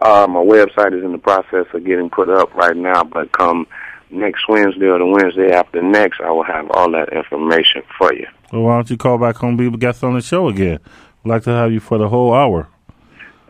Uh, 0.00 0.26
my 0.28 0.40
website 0.40 0.96
is 0.96 1.04
in 1.04 1.12
the 1.12 1.18
process 1.18 1.66
of 1.72 1.84
getting 1.84 2.10
put 2.10 2.28
up 2.28 2.52
right 2.54 2.76
now, 2.76 3.04
but 3.04 3.30
come 3.32 3.66
next 4.10 4.48
Wednesday 4.48 4.86
or 4.86 4.98
the 4.98 5.06
Wednesday 5.06 5.52
after 5.52 5.80
next, 5.80 6.20
I 6.20 6.30
will 6.30 6.44
have 6.44 6.70
all 6.72 6.90
that 6.92 7.12
information 7.12 7.82
for 7.96 8.12
you. 8.12 8.26
Well, 8.52 8.62
why 8.62 8.76
don't 8.76 8.90
you 8.90 8.96
call 8.96 9.18
back 9.18 9.36
home, 9.36 9.56
be 9.56 9.66
a 9.66 9.70
guest 9.70 10.04
on 10.04 10.14
the 10.14 10.20
show 10.20 10.48
again? 10.48 10.78
We'd 11.22 11.30
like 11.30 11.42
to 11.44 11.50
have 11.50 11.72
you 11.72 11.80
for 11.80 11.98
the 11.98 12.08
whole 12.08 12.32
hour. 12.32 12.68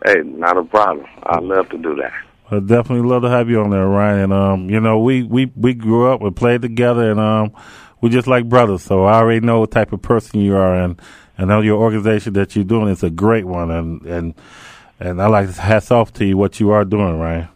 Hey, 0.05 0.21
not 0.23 0.57
a 0.57 0.63
problem. 0.63 1.05
I'd 1.23 1.43
love 1.43 1.69
to 1.69 1.77
do 1.77 1.95
that. 1.95 2.13
I 2.49 2.59
definitely 2.59 3.07
love 3.07 3.23
to 3.23 3.29
have 3.29 3.49
you 3.49 3.61
on 3.61 3.71
there, 3.71 3.85
Ryan. 3.85 4.19
And 4.19 4.33
um, 4.33 4.69
you 4.69 4.79
know, 4.79 4.99
we 4.99 5.23
we 5.23 5.51
we 5.55 5.73
grew 5.73 6.11
up, 6.11 6.21
we 6.21 6.31
played 6.31 6.61
together, 6.61 7.11
and 7.11 7.19
um, 7.19 7.51
we 8.01 8.09
just 8.09 8.27
like 8.27 8.47
brothers. 8.47 8.83
So 8.83 9.03
I 9.03 9.15
already 9.15 9.45
know 9.45 9.59
what 9.59 9.71
type 9.71 9.91
of 9.91 10.01
person 10.01 10.39
you 10.39 10.55
are, 10.55 10.73
and 10.73 10.99
I 11.37 11.45
know 11.45 11.61
your 11.61 11.79
organization 11.79 12.33
that 12.33 12.55
you're 12.55 12.65
doing 12.65 12.87
is 12.87 13.03
a 13.03 13.09
great 13.09 13.45
one, 13.45 13.69
and 13.69 14.01
and 14.03 14.33
and 14.99 15.21
I 15.21 15.27
like 15.27 15.53
to 15.53 15.61
hats 15.61 15.91
off 15.91 16.13
to 16.13 16.25
you 16.25 16.37
what 16.37 16.59
you 16.59 16.71
are 16.71 16.85
doing, 16.85 17.19
Ryan. 17.19 17.49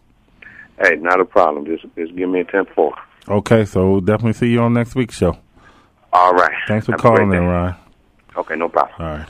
Hey, 0.78 0.96
not 0.96 1.20
a 1.20 1.24
problem. 1.24 1.64
Just 1.64 1.84
just 1.96 2.14
give 2.14 2.28
me 2.28 2.40
a 2.40 2.44
ten 2.44 2.66
four. 2.74 2.94
Okay, 3.28 3.64
so 3.64 3.90
we'll 3.90 4.00
definitely 4.00 4.34
see 4.34 4.48
you 4.48 4.60
on 4.60 4.74
next 4.74 4.94
week's 4.94 5.16
show. 5.16 5.38
All 6.12 6.34
right. 6.34 6.52
Thanks 6.68 6.86
for 6.86 6.92
Have 6.92 7.00
calling 7.00 7.32
in. 7.32 7.44
Ryan. 7.44 7.74
Okay, 8.36 8.56
no 8.56 8.68
problem. 8.68 8.94
All 8.98 9.18
right. 9.18 9.28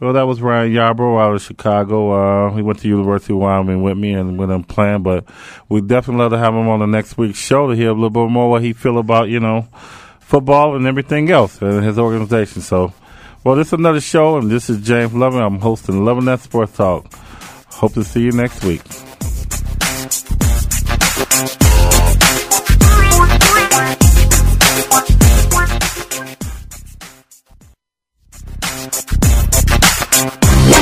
Well, 0.00 0.12
that 0.12 0.22
was 0.28 0.40
Ryan 0.40 0.70
Yarborough 0.70 1.18
out 1.18 1.34
of 1.34 1.42
Chicago. 1.42 2.12
Uh, 2.12 2.54
he 2.54 2.62
went 2.62 2.78
to 2.80 2.88
University 2.88 3.32
of 3.32 3.40
Wyoming 3.40 3.82
with 3.82 3.98
me 3.98 4.12
and 4.12 4.38
with 4.38 4.48
him 4.48 4.62
playing, 4.62 5.02
but 5.02 5.24
we 5.68 5.80
definitely 5.80 6.22
love 6.22 6.30
to 6.32 6.38
have 6.38 6.54
him 6.54 6.68
on 6.68 6.78
the 6.78 6.86
next 6.86 7.18
week's 7.18 7.38
show 7.40 7.68
to 7.68 7.74
hear 7.74 7.88
a 7.90 7.94
little 7.94 8.10
bit 8.10 8.28
more 8.30 8.48
what 8.48 8.62
he 8.62 8.72
feel 8.72 8.98
about, 8.98 9.28
you 9.28 9.40
know, 9.40 9.62
football 10.20 10.76
and 10.76 10.86
everything 10.86 11.30
else 11.32 11.60
and 11.60 11.82
his 11.82 11.98
organization. 11.98 12.62
So, 12.62 12.92
well, 13.42 13.56
this 13.56 13.68
is 13.68 13.72
another 13.72 14.00
show, 14.00 14.38
and 14.38 14.48
this 14.48 14.70
is 14.70 14.86
James 14.86 15.14
Loving. 15.14 15.40
I'm 15.40 15.58
hosting 15.58 16.04
Loving 16.04 16.26
That 16.26 16.40
Sports 16.40 16.76
Talk. 16.76 17.12
Hope 17.70 17.94
to 17.94 18.04
see 18.04 18.20
you 18.20 18.30
next 18.30 18.64
week. 18.64 18.82